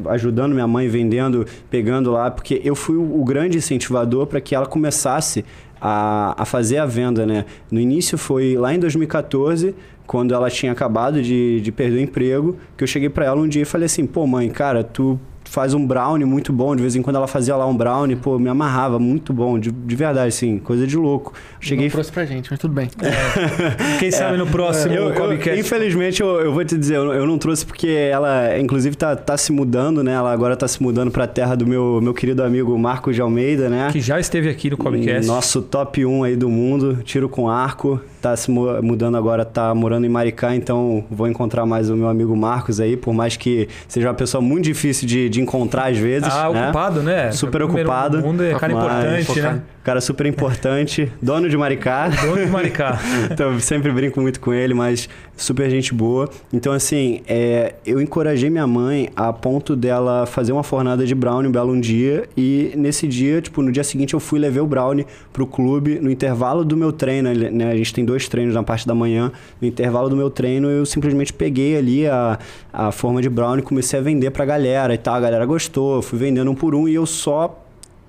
ajudando 0.09 0.53
minha 0.53 0.67
mãe, 0.67 0.87
vendendo, 0.87 1.45
pegando 1.69 2.11
lá, 2.11 2.29
porque 2.29 2.61
eu 2.63 2.75
fui 2.75 2.95
o, 2.95 3.23
grande 3.23 3.57
incentivador 3.57 4.27
para 4.27 4.39
que 4.39 4.53
ela 4.53 4.65
começasse 4.65 5.43
a, 5.79 6.35
a 6.37 6.45
fazer 6.45 6.77
a 6.77 6.85
venda, 6.85 7.25
né? 7.25 7.45
No 7.71 7.79
início 7.79 8.17
foi 8.17 8.55
lá 8.55 8.73
em 8.73 8.79
2014, 8.79 9.73
quando 10.05 10.33
ela 10.33 10.49
tinha 10.49 10.71
acabado 10.71 11.21
de, 11.21 11.61
de 11.61 11.71
perder 11.71 11.97
o 11.97 12.01
emprego, 12.01 12.57
que 12.77 12.83
eu 12.83 12.87
cheguei 12.87 13.09
para 13.09 13.25
ela 13.25 13.41
um 13.41 13.47
dia 13.47 13.63
e 13.63 13.65
falei 13.65 13.85
assim, 13.85 14.05
pô 14.05 14.27
mãe, 14.27 14.49
cara, 14.49 14.83
tu 14.83 15.19
faz 15.51 15.73
um 15.73 15.85
brownie 15.85 16.25
muito 16.25 16.53
bom. 16.53 16.73
De 16.73 16.81
vez 16.81 16.95
em 16.95 17.01
quando 17.01 17.17
ela 17.17 17.27
fazia 17.27 17.57
lá 17.57 17.67
um 17.67 17.75
brownie, 17.75 18.15
pô, 18.15 18.39
me 18.39 18.47
amarrava, 18.47 18.97
muito 18.97 19.33
bom, 19.33 19.59
de, 19.59 19.69
de 19.69 19.95
verdade, 19.97 20.29
assim, 20.29 20.57
coisa 20.57 20.87
de 20.87 20.95
louco. 20.95 21.33
Cheguei. 21.59 21.87
Não 21.87 21.91
trouxe 21.91 22.09
pra 22.09 22.25
gente, 22.25 22.49
mas 22.49 22.57
tudo 22.57 22.73
bem. 22.73 22.89
É. 23.11 23.97
Quem 23.99 24.09
sabe 24.09 24.37
no 24.37 24.47
próximo 24.47 24.93
eu, 24.93 25.09
eu, 25.09 25.59
Infelizmente, 25.59 26.21
eu, 26.21 26.39
eu, 26.39 26.53
vou 26.53 26.63
te 26.63 26.77
dizer, 26.77 26.95
eu, 26.95 27.13
eu, 27.13 27.25
não 27.25 27.37
trouxe 27.37 27.65
porque 27.65 27.87
ela, 27.87 28.57
inclusive, 28.57 28.95
tá, 28.95 29.15
tá 29.15 29.35
se 29.35 29.51
mudando, 29.51 30.03
né? 30.03 30.13
Ela 30.13 30.31
agora 30.31 30.55
tá 30.55 30.67
se 30.67 30.81
mudando 30.81 31.11
pra 31.11 31.27
terra 31.27 31.55
do 31.55 31.67
meu, 31.67 31.99
meu 32.01 32.13
querido 32.13 32.41
amigo 32.43 32.77
Marcos 32.77 33.15
de 33.15 33.21
Almeida, 33.21 33.69
né? 33.69 33.89
Que 33.91 33.99
já 33.99 34.19
esteve 34.19 34.47
aqui 34.47 34.69
no 34.69 34.77
Comicast. 34.77 35.27
Nosso 35.27 35.61
top 35.61 36.05
1 36.05 36.23
aí 36.23 36.35
do 36.35 36.49
mundo, 36.49 36.99
tiro 37.03 37.27
com 37.27 37.49
arco 37.49 37.99
tá 38.21 38.37
se 38.37 38.51
mudando 38.51 39.17
agora, 39.17 39.43
tá 39.43 39.73
morando 39.73 40.05
em 40.05 40.09
Maricá, 40.09 40.55
então 40.55 41.03
vou 41.09 41.27
encontrar 41.27 41.65
mais 41.65 41.89
o 41.89 41.95
meu 41.95 42.07
amigo 42.07 42.35
Marcos 42.37 42.79
aí, 42.79 42.95
por 42.95 43.13
mais 43.13 43.35
que 43.35 43.67
seja 43.87 44.07
uma 44.07 44.13
pessoa 44.13 44.41
muito 44.41 44.65
difícil 44.65 45.07
de, 45.07 45.27
de 45.27 45.40
encontrar 45.41 45.91
às 45.91 45.97
vezes. 45.97 46.33
Ah, 46.33 46.49
né? 46.49 46.63
ocupado, 46.63 47.03
né? 47.03 47.31
Super 47.31 47.63
ocupado. 47.63 48.19
O 48.19 48.21
mundo 48.21 48.43
é 48.43 48.53
cara 48.53 48.71
importante, 48.71 49.41
né? 49.41 49.61
Cara 49.83 49.99
super 49.99 50.27
importante, 50.27 51.11
dono 51.19 51.49
de 51.49 51.57
Maricá. 51.57 52.07
Dono 52.09 52.45
de 52.45 52.51
Maricá. 52.51 52.99
então, 53.31 53.59
sempre 53.59 53.91
brinco 53.91 54.21
muito 54.21 54.39
com 54.39 54.53
ele, 54.53 54.75
mas 54.75 55.09
super 55.35 55.69
gente 55.71 55.91
boa. 55.91 56.29
Então, 56.53 56.71
assim, 56.71 57.21
é, 57.27 57.73
eu 57.83 57.99
encorajei 57.99 58.49
minha 58.49 58.67
mãe 58.67 59.09
a 59.15 59.33
ponto 59.33 59.75
dela 59.75 60.27
fazer 60.27 60.51
uma 60.51 60.61
fornada 60.61 61.03
de 61.05 61.15
brownie 61.15 61.49
um 61.49 61.51
belo 61.51 61.73
um 61.73 61.79
dia. 61.79 62.29
E 62.37 62.71
nesse 62.75 63.07
dia, 63.07 63.41
tipo, 63.41 63.61
no 63.63 63.71
dia 63.71 63.83
seguinte 63.83 64.13
eu 64.13 64.19
fui 64.19 64.39
levei 64.39 64.61
o 64.61 64.67
brownie 64.67 65.07
pro 65.33 65.47
clube. 65.47 65.99
No 65.99 66.11
intervalo 66.11 66.63
do 66.63 66.77
meu 66.77 66.91
treino, 66.91 67.33
né? 67.33 67.71
A 67.71 67.75
gente 67.75 67.91
tem 67.91 68.05
dois 68.05 68.27
treinos 68.27 68.53
na 68.53 68.61
parte 68.61 68.87
da 68.87 68.93
manhã. 68.93 69.31
No 69.59 69.67
intervalo 69.67 70.09
do 70.09 70.15
meu 70.15 70.29
treino, 70.29 70.69
eu 70.69 70.85
simplesmente 70.85 71.33
peguei 71.33 71.75
ali 71.75 72.07
a, 72.07 72.37
a 72.71 72.91
forma 72.91 73.19
de 73.19 73.29
brownie 73.29 73.63
e 73.63 73.65
comecei 73.65 73.99
a 73.99 74.01
vender 74.01 74.29
pra 74.29 74.45
galera 74.45 74.93
e 74.93 74.97
tal. 74.97 75.15
A 75.15 75.19
galera 75.19 75.45
gostou, 75.45 76.03
fui 76.03 76.19
vendendo 76.19 76.51
um 76.51 76.55
por 76.55 76.75
um 76.75 76.87
e 76.87 76.93
eu 76.93 77.05
só 77.07 77.60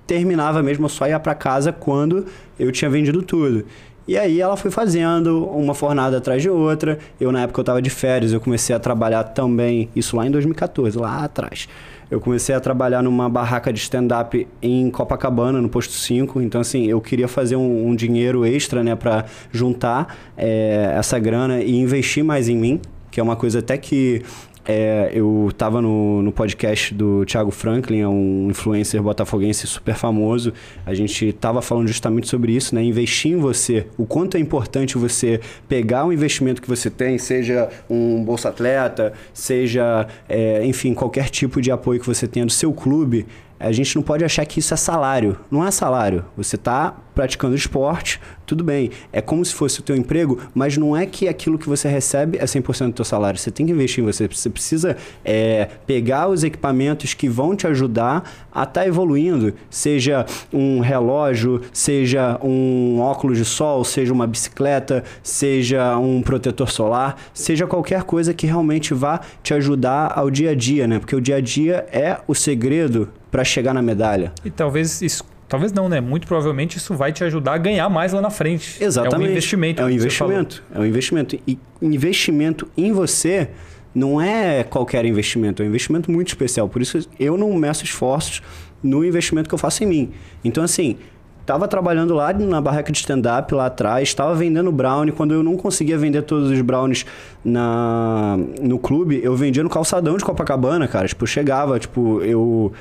terminava 0.05 0.61
mesmo, 0.61 0.85
eu 0.85 0.89
só 0.89 1.07
ia 1.07 1.19
para 1.19 1.33
casa 1.35 1.71
quando 1.71 2.25
eu 2.59 2.71
tinha 2.71 2.89
vendido 2.89 3.21
tudo. 3.21 3.65
E 4.05 4.17
aí 4.17 4.41
ela 4.41 4.57
foi 4.57 4.69
fazendo 4.69 5.45
uma 5.45 5.73
fornada 5.73 6.17
atrás 6.17 6.41
de 6.41 6.49
outra. 6.49 6.99
Eu, 7.19 7.31
na 7.31 7.43
época, 7.43 7.59
eu 7.59 7.63
estava 7.63 7.81
de 7.81 7.89
férias, 7.89 8.33
eu 8.33 8.41
comecei 8.41 8.75
a 8.75 8.79
trabalhar 8.79 9.23
também, 9.23 9.89
isso 9.95 10.17
lá 10.17 10.27
em 10.27 10.31
2014, 10.31 10.97
lá 10.97 11.23
atrás. 11.23 11.69
Eu 12.11 12.19
comecei 12.19 12.53
a 12.53 12.59
trabalhar 12.59 13.01
numa 13.01 13.29
barraca 13.29 13.71
de 13.71 13.79
stand-up 13.79 14.45
em 14.61 14.91
Copacabana, 14.91 15.61
no 15.61 15.69
posto 15.69 15.93
5. 15.93 16.41
Então, 16.41 16.59
assim, 16.59 16.85
eu 16.85 16.99
queria 16.99 17.29
fazer 17.29 17.55
um, 17.55 17.87
um 17.87 17.95
dinheiro 17.95 18.45
extra, 18.45 18.83
né, 18.83 18.93
para 18.93 19.25
juntar 19.51 20.15
é, 20.37 20.93
essa 20.97 21.17
grana 21.17 21.61
e 21.61 21.73
investir 21.75 22.23
mais 22.25 22.49
em 22.49 22.57
mim, 22.57 22.81
que 23.09 23.21
é 23.21 23.23
uma 23.23 23.37
coisa 23.37 23.59
até 23.59 23.77
que 23.77 24.21
é, 24.65 25.11
eu 25.13 25.49
estava 25.49 25.81
no, 25.81 26.21
no 26.21 26.31
podcast 26.31 26.93
do 26.93 27.25
Thiago 27.25 27.51
Franklin, 27.51 27.99
é 27.99 28.07
um 28.07 28.47
influencer 28.49 29.01
botafoguense 29.01 29.67
super 29.67 29.95
famoso. 29.95 30.53
A 30.85 30.93
gente 30.93 31.27
estava 31.27 31.61
falando 31.61 31.87
justamente 31.87 32.27
sobre 32.27 32.53
isso, 32.53 32.73
né? 32.73 32.83
Investir 32.83 33.33
em 33.33 33.37
você. 33.37 33.87
O 33.97 34.05
quanto 34.05 34.37
é 34.37 34.39
importante 34.39 34.97
você 34.97 35.39
pegar 35.67 36.05
o 36.05 36.13
investimento 36.13 36.61
que 36.61 36.69
você 36.69 36.89
tem, 36.89 37.17
seja 37.17 37.69
um 37.89 38.23
bolsa 38.23 38.49
atleta, 38.49 39.13
seja, 39.33 40.07
é, 40.29 40.65
enfim, 40.65 40.93
qualquer 40.93 41.29
tipo 41.29 41.61
de 41.61 41.71
apoio 41.71 41.99
que 41.99 42.07
você 42.07 42.27
tenha 42.27 42.45
do 42.45 42.51
seu 42.51 42.71
clube, 42.71 43.25
a 43.59 43.71
gente 43.71 43.95
não 43.95 44.03
pode 44.03 44.25
achar 44.25 44.45
que 44.45 44.59
isso 44.59 44.73
é 44.73 44.77
salário. 44.77 45.37
Não 45.49 45.65
é 45.65 45.71
salário. 45.71 46.25
Você 46.35 46.57
está 46.57 46.93
praticando 47.15 47.55
esporte, 47.55 48.19
tudo 48.45 48.63
bem. 48.63 48.91
É 49.11 49.21
como 49.21 49.43
se 49.43 49.53
fosse 49.53 49.79
o 49.79 49.83
teu 49.83 49.95
emprego, 49.95 50.39
mas 50.53 50.77
não 50.77 50.95
é 50.95 51.05
que 51.05 51.27
aquilo 51.27 51.57
que 51.57 51.67
você 51.67 51.87
recebe 51.87 52.37
é 52.37 52.45
100% 52.45 52.87
do 52.87 52.93
teu 52.93 53.05
salário. 53.05 53.39
Você 53.39 53.51
tem 53.51 53.65
que 53.65 53.71
investir 53.71 54.03
em 54.03 54.07
você. 54.07 54.27
Você 54.27 54.49
precisa 54.49 54.97
é, 55.23 55.69
pegar 55.85 56.27
os 56.27 56.43
equipamentos 56.43 57.13
que 57.13 57.29
vão 57.29 57.55
te 57.55 57.67
ajudar 57.67 58.29
a 58.51 58.63
estar 58.63 58.81
tá 58.81 58.87
evoluindo. 58.87 59.53
Seja 59.69 60.25
um 60.51 60.79
relógio, 60.79 61.61
seja 61.71 62.39
um 62.43 62.99
óculos 62.99 63.37
de 63.37 63.45
sol, 63.45 63.83
seja 63.83 64.13
uma 64.13 64.27
bicicleta, 64.27 65.03
seja 65.21 65.97
um 65.97 66.21
protetor 66.21 66.69
solar, 66.69 67.17
seja 67.33 67.65
qualquer 67.65 68.03
coisa 68.03 68.33
que 68.33 68.45
realmente 68.45 68.93
vá 68.93 69.21
te 69.41 69.53
ajudar 69.53 70.13
ao 70.15 70.29
dia 70.29 70.51
a 70.51 70.55
dia, 70.55 70.87
né? 70.87 70.99
Porque 70.99 71.15
o 71.15 71.21
dia 71.21 71.37
a 71.37 71.41
dia 71.41 71.85
é 71.91 72.19
o 72.27 72.33
segredo 72.33 73.09
para 73.31 73.43
chegar 73.43 73.73
na 73.73 73.81
medalha. 73.81 74.31
E 74.45 74.51
talvez 74.51 75.01
isso 75.01 75.23
Talvez 75.47 75.71
não, 75.71 75.87
né? 75.87 76.01
Muito 76.01 76.25
provavelmente 76.25 76.77
isso 76.77 76.95
vai 76.95 77.11
te 77.11 77.23
ajudar 77.23 77.53
a 77.53 77.57
ganhar 77.57 77.89
mais 77.89 78.13
lá 78.13 78.21
na 78.21 78.29
frente. 78.29 78.83
Exatamente. 78.83 79.23
É 79.23 79.27
um 79.27 79.31
investimento. 79.31 79.81
É 79.81 79.85
um 79.85 79.89
investimento. 79.89 80.63
É 80.73 80.79
um 80.79 80.85
investimento. 80.85 81.39
E 81.47 81.59
investimento 81.81 82.67
em 82.75 82.91
você 82.91 83.49
não 83.93 84.19
é 84.19 84.63
qualquer 84.63 85.05
investimento, 85.05 85.61
é 85.61 85.65
um 85.65 85.69
investimento 85.69 86.11
muito 86.11 86.29
especial. 86.29 86.67
Por 86.67 86.81
isso 86.81 87.07
eu 87.19 87.37
não 87.37 87.53
meço 87.53 87.83
esforços 87.83 88.41
no 88.81 89.05
investimento 89.05 89.47
que 89.47 89.55
eu 89.55 89.59
faço 89.59 89.83
em 89.83 89.87
mim. 89.87 90.11
Então, 90.43 90.63
assim, 90.63 90.97
estava 91.43 91.67
trabalhando 91.67 92.13
lá 92.13 92.33
na 92.33 92.59
barraca 92.59 92.91
de 92.91 92.97
stand-up 92.97 93.53
lá 93.53 93.67
atrás, 93.67 94.09
estava 94.09 94.33
vendendo 94.33 94.71
brownie. 94.71 95.11
Quando 95.11 95.33
eu 95.33 95.43
não 95.43 95.55
conseguia 95.55 95.97
vender 95.97 96.23
todos 96.23 96.49
os 96.49 96.61
brownies 96.61 97.05
na, 97.45 98.37
no 98.61 98.79
clube, 98.79 99.21
eu 99.23 99.35
vendia 99.35 99.61
no 99.61 99.69
calçadão 99.69 100.17
de 100.17 100.23
Copacabana, 100.23 100.87
cara. 100.87 101.07
Tipo, 101.07 101.27
chegava, 101.27 101.79
tipo, 101.79 102.21
eu 102.21 102.73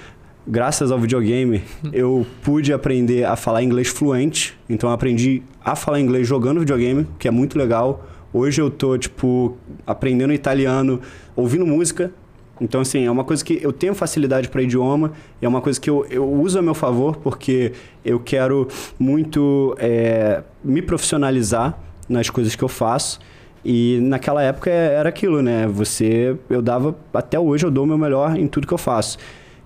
graças 0.47 0.91
ao 0.91 0.99
videogame, 0.99 1.63
eu 1.93 2.27
pude 2.43 2.73
aprender 2.73 3.25
a 3.25 3.37
falar 3.37 3.63
inglês 3.63 3.89
fluente. 3.89 4.59
Então 4.69 4.91
eu 4.91 4.95
aprendi 4.95 5.43
a 5.65 5.77
falar 5.77 6.01
inglês 6.01 6.27
jogando 6.27 6.61
videogame, 6.61 7.07
que 7.19 7.29
é 7.29 7.31
muito 7.31 7.59
legal. 7.59 8.07
Hoje 8.33 8.61
eu 8.61 8.71
tô, 8.71 8.97
tipo, 8.97 9.57
aprendendo 9.87 10.33
italiano, 10.33 11.01
ouvindo 11.37 11.67
música. 11.67 12.13
Então, 12.61 12.81
assim, 12.81 13.05
é 13.05 13.11
uma 13.11 13.25
coisa 13.25 13.45
que 13.45 13.59
eu 13.61 13.73
tenho 13.73 13.95
facilidade 13.95 14.49
para 14.49 14.63
idioma, 14.63 15.13
é 15.41 15.49
uma 15.49 15.61
coisa 15.61 15.81
que 15.81 15.91
eu, 15.91 16.07
eu 16.09 16.31
uso 16.31 16.59
a 16.59 16.63
meu 16.63 16.75
favor, 16.75 17.17
porque 17.17 17.73
eu 18.05 18.21
quero 18.21 18.69
muito 18.99 19.75
é, 19.79 20.43
me 20.63 20.81
profissionalizar 20.81 21.77
nas 22.09 22.31
coisas 22.31 22.55
que 22.55 22.63
eu 22.63 22.69
faço. 22.69 23.19
E 23.65 23.99
naquela 24.03 24.43
época 24.43 24.71
era 24.71 25.09
aquilo, 25.09 25.43
né? 25.43 25.67
Você, 25.69 26.37
eu 26.49 26.63
dava, 26.63 26.97
até 27.13 27.39
hoje 27.39 27.67
eu 27.67 27.71
dou 27.71 27.85
o 27.85 27.87
meu 27.87 27.99
melhor 27.99 28.37
em 28.37 28.47
tudo 28.47 28.67
que 28.67 28.75
eu 28.75 28.79
faço. 28.79 29.19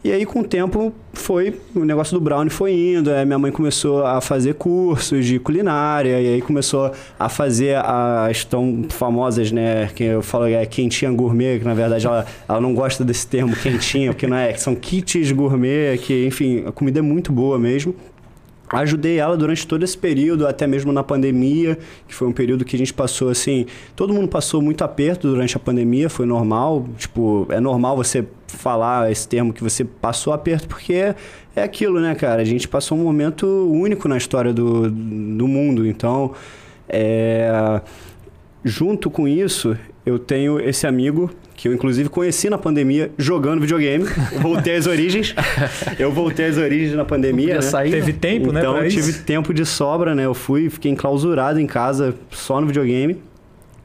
E 0.07 0.13
aí, 0.13 0.25
com 0.25 0.39
o 0.39 0.45
tempo, 0.45 0.93
foi 1.13 1.59
o 1.75 1.85
negócio 1.85 2.17
do 2.17 2.21
brownie 2.23 2.49
foi 2.49 2.73
indo. 2.73 3.11
Aí 3.11 3.27
minha 3.27 3.41
mãe 3.41 3.51
começou 3.51 4.07
a 4.07 4.21
fazer 4.21 4.55
cursos 4.55 5.27
de 5.27 5.41
culinária, 5.41 6.21
e 6.21 6.35
aí 6.35 6.41
começou 6.41 6.93
a 7.19 7.29
fazer 7.29 7.77
as 7.85 8.45
tão 8.45 8.85
famosas, 8.89 9.51
né? 9.51 9.89
Que 9.97 10.05
eu 10.05 10.23
falo 10.23 10.45
é 10.47 10.65
quentinha 10.65 11.11
gourmet, 11.11 11.59
que 11.59 11.65
na 11.65 11.75
verdade 11.75 12.07
ela, 12.07 12.25
ela 12.49 12.61
não 12.61 12.73
gosta 12.73 13.05
desse 13.05 13.27
termo 13.27 13.57
quentinha, 13.57 14.13
porque 14.13 14.29
não 14.29 14.37
é, 14.37 14.55
são 14.55 14.77
kits 14.77 15.33
gourmet, 15.33 15.99
que, 15.99 16.25
enfim, 16.25 16.63
a 16.65 16.71
comida 16.71 17.01
é 17.01 17.03
muito 17.03 17.33
boa 17.33 17.59
mesmo 17.59 17.93
ajudei 18.69 19.19
ela 19.19 19.37
durante 19.37 19.67
todo 19.67 19.83
esse 19.85 19.97
período, 19.97 20.47
até 20.47 20.67
mesmo 20.67 20.93
na 20.93 21.03
pandemia, 21.03 21.79
que 22.09 22.15
foi 22.15 22.27
um 22.27 22.33
período 22.33 22.65
que 22.65 22.75
a 22.75 22.79
gente 22.79 22.93
passou 22.93 23.29
assim, 23.29 23.67
todo 23.95 24.13
mundo 24.13 24.29
passou 24.29 24.61
muito 24.61 24.83
aperto 24.83 25.29
durante 25.29 25.57
a 25.57 25.61
pandemia, 25.61 26.11
foi 26.11 26.27
normal, 26.27 26.87
tipo, 26.99 27.47
é 27.51 27.61
normal 27.61 27.97
você 27.97 28.25
falar 28.57 29.11
esse 29.11 29.29
termo 29.29 29.53
que 29.53 29.63
você 29.63 29.85
passou 29.85 30.33
aperto, 30.33 30.67
porque 30.67 31.15
é 31.55 31.63
aquilo, 31.63 32.01
né, 32.01 32.15
cara? 32.15 32.43
A 32.43 32.45
gente 32.45 32.67
passou 32.67 32.99
um 32.99 33.03
momento 33.03 33.47
único 33.71 34.09
na 34.09 34.17
história 34.17 34.53
do, 34.53 34.91
do 34.91 35.47
mundo, 35.47 35.87
então, 35.87 36.33
é, 36.89 37.81
junto 38.65 39.11
com 39.11 39.29
isso, 39.29 39.77
eu 40.05 40.19
tenho 40.19 40.61
esse 40.61 40.87
amigo 40.87 41.31
que 41.57 41.69
eu 41.69 41.73
inclusive 41.73 42.09
conheci 42.09 42.51
na 42.51 42.59
pandemia 42.59 43.11
jogando 43.17 43.61
videogame. 43.61 44.05
voltei 44.41 44.77
às 44.77 44.87
origens. 44.87 45.35
Eu 45.99 46.13
voltei 46.13 46.47
às 46.47 46.59
origens 46.59 46.95
na 46.95 47.05
pandemia. 47.05 47.55
Né? 47.55 47.63
Sair, 47.63 47.91
Teve 47.91 48.13
né? 48.13 48.19
tempo, 48.21 48.51
então, 48.51 48.75
né? 48.75 48.81
Então 48.81 48.89
tive 48.89 49.11
isso? 49.11 49.25
tempo 49.25 49.55
de 49.55 49.65
sobra, 49.65 50.15
né? 50.15 50.27
Eu 50.27 50.35
fui, 50.35 50.69
fiquei 50.69 50.93
enclausurado 50.93 51.59
em 51.59 51.67
casa 51.67 52.15
só 52.31 52.61
no 52.61 52.67
videogame. 52.67 53.17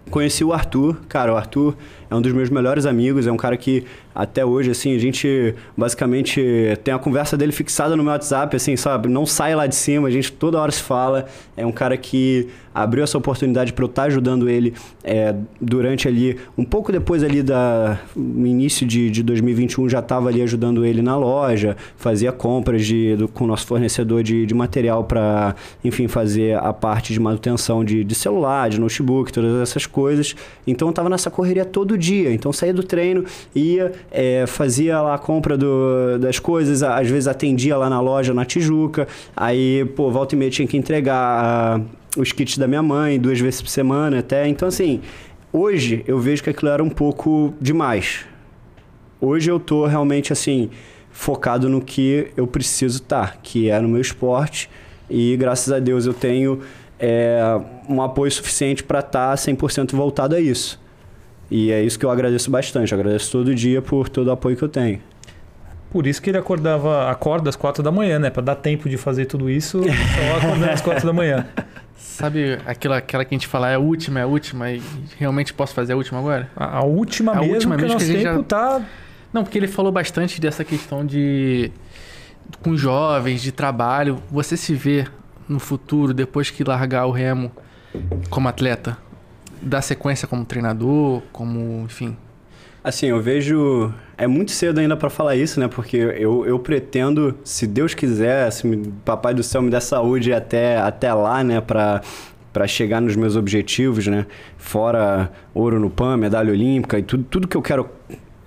Conheci 0.10 0.44
o 0.44 0.52
Arthur. 0.52 0.98
Cara, 1.08 1.34
o 1.34 1.38
Arthur 1.38 1.76
é 2.12 2.16
um 2.16 2.22
dos 2.22 2.34
meus 2.34 2.50
melhores 2.50 2.86
amigos, 2.86 3.26
é 3.26 3.32
um 3.32 3.38
cara 3.38 3.56
que 3.56 3.86
até 4.14 4.46
hoje, 4.46 4.70
assim, 4.70 4.94
a 4.94 5.00
gente 5.00 5.56
basicamente 5.78 6.44
tem 6.84 6.94
a 6.94 7.00
conversa 7.00 7.38
dele 7.38 7.54
fixada 7.54 7.96
no 7.96 8.04
meu 8.04 8.12
WhatsApp, 8.12 8.54
assim, 8.54 8.76
sabe? 8.76 9.08
Não 9.08 9.26
sai 9.26 9.56
lá 9.56 9.66
de 9.66 9.76
cima, 9.76 10.10
a 10.10 10.12
gente 10.12 10.30
toda 10.34 10.60
hora 10.60 10.72
se 10.72 10.84
fala. 10.84 11.26
É 11.56 11.66
um 11.66 11.72
cara 11.72 11.96
que 11.96 12.50
abriu 12.74 13.04
essa 13.04 13.18
oportunidade 13.18 13.74
para 13.74 13.84
eu 13.84 13.90
estar 13.90 14.04
tá 14.04 14.08
ajudando 14.08 14.50
ele 14.50 14.74
é, 15.04 15.36
durante 15.60 16.08
ali, 16.08 16.38
um 16.58 16.64
pouco 16.64 16.92
depois 16.92 17.24
ali 17.24 17.44
da 17.44 18.00
início 18.16 18.88
de, 18.88 19.10
de 19.10 19.24
2021, 19.24 19.90
já 19.90 20.00
estava 20.00 20.30
ali 20.30 20.42
ajudando 20.42 20.86
ele 20.86 21.02
na 21.02 21.18
loja, 21.18 21.76
fazia 21.98 22.32
compras 22.32 22.86
de, 22.86 23.16
do, 23.16 23.28
com 23.28 23.44
o 23.44 23.48
nosso 23.48 23.68
fornecedor 23.68 24.24
de, 24.24 24.46
de 24.46 24.54
material 24.54 25.04
para, 25.04 25.56
enfim, 25.84 26.08
fazer 26.08 26.58
a 26.58 26.72
parte 26.72 27.14
de 27.14 27.20
manutenção 27.20 27.84
de, 27.84 28.04
de 28.04 28.16
celular, 28.16 28.70
de 28.70 28.80
notebook, 28.80 29.32
todas 29.32 29.62
essas 29.62 29.86
coisas. 29.86 30.36
Então 30.66 30.88
eu 30.88 30.92
estava 30.92 31.10
nessa 31.10 31.30
correria 31.30 31.66
todo 31.66 31.98
dia. 32.02 32.34
Então 32.34 32.52
saía 32.52 32.74
do 32.74 32.84
treino, 32.84 33.24
ia, 33.56 33.94
é, 34.12 34.46
fazia 34.46 35.00
lá 35.02 35.16
a 35.16 35.18
compra 35.18 35.58
do, 35.58 36.18
das 36.20 36.40
coisas, 36.40 36.84
às 36.84 37.10
vezes 37.10 37.28
atendia 37.28 37.78
lá 37.78 37.90
na 37.90 38.02
loja 38.02 38.34
na 38.34 38.44
Tijuca, 38.44 39.08
aí, 39.36 39.86
pô, 39.96 40.12
volta 40.12 40.36
e 40.36 40.38
meia 40.38 40.52
tinha 40.52 40.68
que 40.68 40.76
entregar 40.76 41.80
uh, 41.80 41.86
os 42.18 42.34
kits 42.34 42.58
da 42.58 42.68
minha 42.68 42.84
mãe 42.84 43.18
duas 43.18 43.40
vezes 43.40 43.62
por 43.62 43.70
semana 43.70 44.20
até. 44.20 44.48
Então, 44.48 44.68
assim, 44.68 45.00
hoje 45.54 46.04
eu 46.06 46.20
vejo 46.20 46.44
que 46.44 46.50
aquilo 46.50 46.72
era 46.72 46.84
um 46.84 46.90
pouco 46.90 47.54
demais. 47.62 48.26
Hoje 49.22 49.50
eu 49.50 49.60
tô 49.60 49.86
realmente, 49.86 50.34
assim, 50.34 50.70
focado 51.12 51.70
no 51.70 51.80
que 51.80 52.28
eu 52.36 52.48
preciso 52.48 52.98
estar, 52.98 53.34
tá, 53.34 53.38
que 53.42 53.70
é 53.70 53.80
no 53.80 53.88
meu 53.88 54.02
esporte. 54.02 54.70
E 55.10 55.38
graças 55.38 55.72
a 55.72 55.78
Deus 55.78 56.06
eu 56.06 56.14
tenho 56.14 56.62
é, 57.00 57.40
um 57.88 58.02
apoio 58.02 58.32
suficiente 58.32 58.84
para 58.84 59.00
estar 59.00 59.30
tá 59.30 59.36
100% 59.36 59.94
voltado 59.96 60.36
a 60.36 60.40
isso. 60.40 60.81
E 61.52 61.70
é 61.70 61.84
isso 61.84 62.00
que 62.00 62.06
eu 62.06 62.10
agradeço 62.10 62.50
bastante. 62.50 62.94
Eu 62.94 63.00
agradeço 63.00 63.30
todo 63.30 63.54
dia 63.54 63.82
por 63.82 64.08
todo 64.08 64.28
o 64.28 64.32
apoio 64.32 64.56
que 64.56 64.64
eu 64.64 64.70
tenho. 64.70 65.02
Por 65.92 66.08
isso 66.08 66.22
que 66.22 66.30
ele 66.30 66.38
acordava, 66.38 67.12
acorda 67.12 67.50
às 67.50 67.58
quatro 67.58 67.84
da 67.84 67.92
manhã, 67.92 68.18
né? 68.18 68.30
Para 68.30 68.42
dar 68.42 68.56
tempo 68.56 68.88
de 68.88 68.98
fazer 68.98 69.26
tudo 69.26 69.50
isso, 69.50 69.82
só 69.84 70.38
acordando 70.38 70.72
às 70.72 70.80
quatro 70.80 71.06
da 71.06 71.12
manhã. 71.12 71.46
Sabe 71.98 72.58
aquela, 72.66 72.98
aquela 72.98 73.26
que 73.26 73.36
a 73.36 73.38
gente 73.38 73.48
fala 73.48 73.70
é 73.70 73.76
a 73.76 73.80
última, 73.80 74.22
é 74.22 74.24
a 74.24 74.28
última, 74.28 74.72
e 74.72 74.82
realmente 75.20 75.54
posso 75.54 75.74
fazer 75.74 75.92
a 75.94 75.98
última 75.98 76.20
agora? 76.20 76.50
A, 76.56 76.78
a 76.78 76.84
última 76.84 77.34
a 77.34 77.42
mesmo, 77.42 77.54
última 77.54 77.76
mesmo 77.76 77.98
que, 77.98 78.06
que 78.06 78.12
a 78.12 78.14
gente 78.14 78.24
já... 78.24 78.44
tá... 78.44 78.82
Não, 79.34 79.44
porque 79.44 79.58
ele 79.58 79.68
falou 79.68 79.92
bastante 79.92 80.40
dessa 80.40 80.64
questão 80.64 81.06
de... 81.06 81.72
Com 82.62 82.76
jovens, 82.76 83.42
de 83.42 83.52
trabalho. 83.52 84.18
Você 84.32 84.56
se 84.56 84.74
vê 84.74 85.06
no 85.48 85.60
futuro, 85.60 86.14
depois 86.14 86.50
que 86.50 86.64
largar 86.64 87.06
o 87.06 87.12
remo 87.12 87.52
como 88.30 88.48
atleta? 88.48 88.98
Dar 89.62 89.82
sequência 89.82 90.28
como 90.28 90.44
treinador, 90.46 91.22
como, 91.32 91.84
enfim? 91.86 92.16
Assim, 92.84 93.08
eu 93.08 93.22
vejo. 93.22 93.94
É 94.18 94.26
muito 94.26 94.52
cedo 94.52 94.80
ainda 94.80 94.98
para 94.98 95.10
falar 95.10 95.36
isso, 95.36 95.60
né? 95.60 95.68
Porque 95.68 95.98
eu, 95.98 96.46
eu 96.46 96.58
pretendo, 96.58 97.38
se 97.44 97.68
Deus 97.68 97.94
quiser, 97.94 98.52
se 98.52 98.66
me, 98.66 98.92
Papai 99.06 99.34
do 99.34 99.44
Céu 99.44 99.62
me 99.62 99.70
der 99.70 99.82
saúde 99.82 100.34
até, 100.34 100.78
até 100.78 101.14
lá, 101.14 101.44
né? 101.44 101.62
Pra, 101.62 102.02
para 102.52 102.68
chegar 102.68 103.00
nos 103.00 103.16
meus 103.16 103.36
objetivos, 103.36 104.08
né? 104.08 104.26
Fora 104.58 105.32
ouro 105.54 105.80
no 105.80 105.92
PAN, 105.92 106.18
medalha 106.18 106.52
olímpica 106.52 106.98
e 106.98 107.04
tudo, 107.04 107.24
tudo 107.24 107.48
que 107.48 107.56
eu 107.56 107.62
quero 107.62 107.88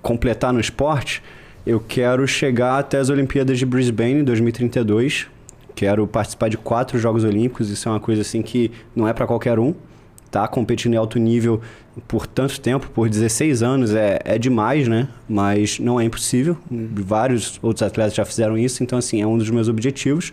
completar 0.03 0.53
no 0.53 0.61
esporte, 0.61 1.23
eu 1.65 1.81
quero 1.81 2.27
chegar 2.27 2.79
até 2.79 2.99
as 2.99 3.09
Olimpíadas 3.09 3.59
de 3.59 3.65
Brisbane 3.65 4.21
em 4.21 4.25
2032. 4.25 5.29
Quero 5.77 6.07
participar 6.07 6.49
de 6.49 6.59
quatro 6.59 6.99
Jogos 6.99 7.25
Olímpicos, 7.25 7.71
isso 7.71 7.89
é 7.89 7.93
uma 7.93 8.01
coisa 8.01 8.23
assim 8.23 8.43
que 8.43 8.71
não 8.95 9.09
é 9.09 9.13
para 9.13 9.27
qualquer 9.27 9.59
um 9.59 9.75
tá 10.35 10.49
competindo 10.49 10.95
em 10.95 10.97
alto 10.97 11.19
nível 11.19 11.61
por 12.09 12.27
tanto 12.27 12.61
tempo, 12.61 12.91
por 12.93 13.09
16 13.09 13.63
anos, 13.63 13.95
é, 13.95 14.19
é 14.25 14.37
demais, 14.37 14.89
né? 14.89 15.07
Mas 15.29 15.79
não 15.79 16.01
é 16.01 16.05
impossível. 16.05 16.57
Vários 16.69 17.59
outros 17.63 17.83
atletas 17.83 18.15
já 18.15 18.25
fizeram 18.25 18.59
isso, 18.59 18.83
então, 18.83 18.99
assim, 18.99 19.23
é 19.23 19.27
um 19.27 19.39
dos 19.39 19.49
meus 19.49 19.69
objetivos. 19.69 20.33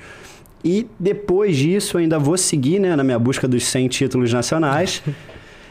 E 0.64 0.88
depois 1.00 1.56
disso, 1.56 2.00
ainda 2.00 2.18
vou 2.18 2.38
seguir, 2.38 2.80
né, 2.80 2.96
na 2.96 3.04
minha 3.04 3.20
busca 3.20 3.48
dos 3.48 3.64
100 3.66 3.88
títulos 3.90 4.34
nacionais. 4.34 5.04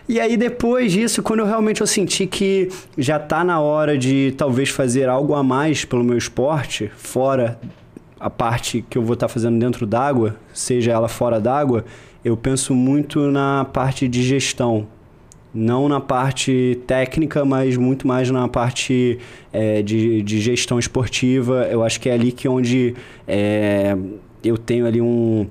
E 0.08 0.20
aí, 0.20 0.36
depois 0.36 0.92
disso, 0.92 1.22
quando 1.22 1.40
eu 1.40 1.46
realmente 1.46 1.80
eu 1.80 1.86
senti 1.86 2.26
que 2.26 2.68
já 2.96 3.16
está 3.16 3.42
na 3.42 3.60
hora 3.60 3.98
de 3.98 4.32
talvez 4.36 4.68
fazer 4.68 5.08
algo 5.08 5.34
a 5.34 5.42
mais 5.42 5.84
pelo 5.84 6.04
meu 6.04 6.16
esporte, 6.16 6.90
fora 6.96 7.58
a 8.18 8.28
parte 8.28 8.84
que 8.88 8.98
eu 8.98 9.02
vou 9.02 9.14
estar 9.14 9.26
tá 9.26 9.32
fazendo 9.32 9.58
dentro 9.58 9.86
d'água, 9.86 10.36
seja 10.52 10.92
ela 10.92 11.08
fora 11.08 11.40
d'água, 11.40 11.84
eu 12.24 12.36
penso 12.36 12.74
muito 12.74 13.30
na 13.30 13.64
parte 13.64 14.06
de 14.08 14.22
gestão. 14.22 14.86
não 15.52 15.88
na 15.88 16.00
parte 16.00 16.78
técnica, 16.86 17.44
mas 17.44 17.76
muito 17.76 18.06
mais 18.06 18.30
na 18.30 18.46
parte 18.46 19.18
é, 19.52 19.82
de, 19.82 20.22
de 20.22 20.40
gestão 20.40 20.78
esportiva. 20.78 21.66
Eu 21.70 21.82
acho 21.82 22.00
que 22.00 22.08
é 22.08 22.12
ali 22.12 22.30
que 22.30 22.48
onde 22.48 22.94
é, 23.26 23.96
eu 24.44 24.56
tenho 24.56 24.86
ali 24.86 25.00
um 25.00 25.48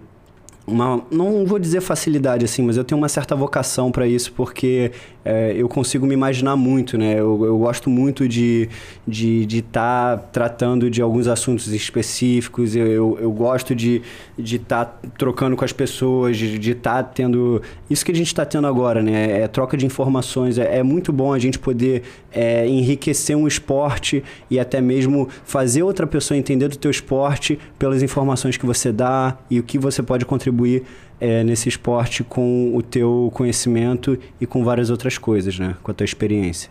uma, 0.69 1.03
não 1.11 1.45
vou 1.45 1.57
dizer 1.57 1.81
facilidade 1.81 2.45
assim, 2.45 2.61
mas 2.61 2.77
eu 2.77 2.83
tenho 2.83 2.97
uma 2.99 3.09
certa 3.09 3.35
vocação 3.35 3.91
para 3.91 4.07
isso 4.07 4.31
porque 4.33 4.91
é, 5.23 5.53
eu 5.55 5.67
consigo 5.67 6.05
me 6.05 6.13
imaginar 6.13 6.55
muito, 6.55 6.97
né? 6.97 7.13
Eu, 7.13 7.45
eu 7.45 7.57
gosto 7.57 7.89
muito 7.89 8.27
de 8.27 8.63
estar 8.63 8.75
de, 9.07 9.45
de 9.45 9.61
tá 9.61 10.17
tratando 10.17 10.89
de 10.89 11.01
alguns 11.01 11.27
assuntos 11.27 11.67
específicos, 11.67 12.75
eu, 12.75 12.87
eu, 12.87 13.17
eu 13.21 13.31
gosto 13.31 13.75
de 13.75 14.01
estar 14.37 14.85
tá 14.85 15.09
trocando 15.17 15.57
com 15.57 15.65
as 15.65 15.73
pessoas, 15.73 16.37
de 16.37 16.71
estar 16.71 17.03
tá 17.03 17.03
tendo. 17.03 17.61
Isso 17.89 18.05
que 18.05 18.11
a 18.11 18.15
gente 18.15 18.27
está 18.27 18.45
tendo 18.45 18.67
agora, 18.67 19.01
né? 19.03 19.41
É 19.41 19.47
troca 19.47 19.75
de 19.75 19.85
informações. 19.85 20.57
É, 20.57 20.77
é 20.77 20.83
muito 20.83 21.11
bom 21.11 21.33
a 21.33 21.39
gente 21.39 21.59
poder 21.59 22.03
é, 22.31 22.65
enriquecer 22.67 23.35
um 23.35 23.47
esporte 23.47 24.23
e 24.49 24.59
até 24.59 24.79
mesmo 24.79 25.27
fazer 25.43 25.83
outra 25.83 26.07
pessoa 26.07 26.37
entender 26.37 26.69
do 26.69 26.77
teu 26.77 26.91
esporte 26.91 27.59
pelas 27.77 28.01
informações 28.01 28.55
que 28.55 28.65
você 28.65 28.91
dá 28.91 29.37
e 29.49 29.59
o 29.59 29.63
que 29.63 29.77
você 29.77 30.01
pode 30.01 30.25
contribuir 30.25 30.83
é, 31.19 31.43
nesse 31.43 31.69
esporte 31.69 32.23
com 32.23 32.75
o 32.75 32.81
teu 32.81 33.29
conhecimento 33.33 34.17
e 34.39 34.45
com 34.45 34.63
várias 34.63 34.89
outras 34.89 35.17
coisas, 35.17 35.57
né? 35.59 35.75
Com 35.83 35.91
a 35.91 35.93
tua 35.93 36.05
experiência. 36.05 36.69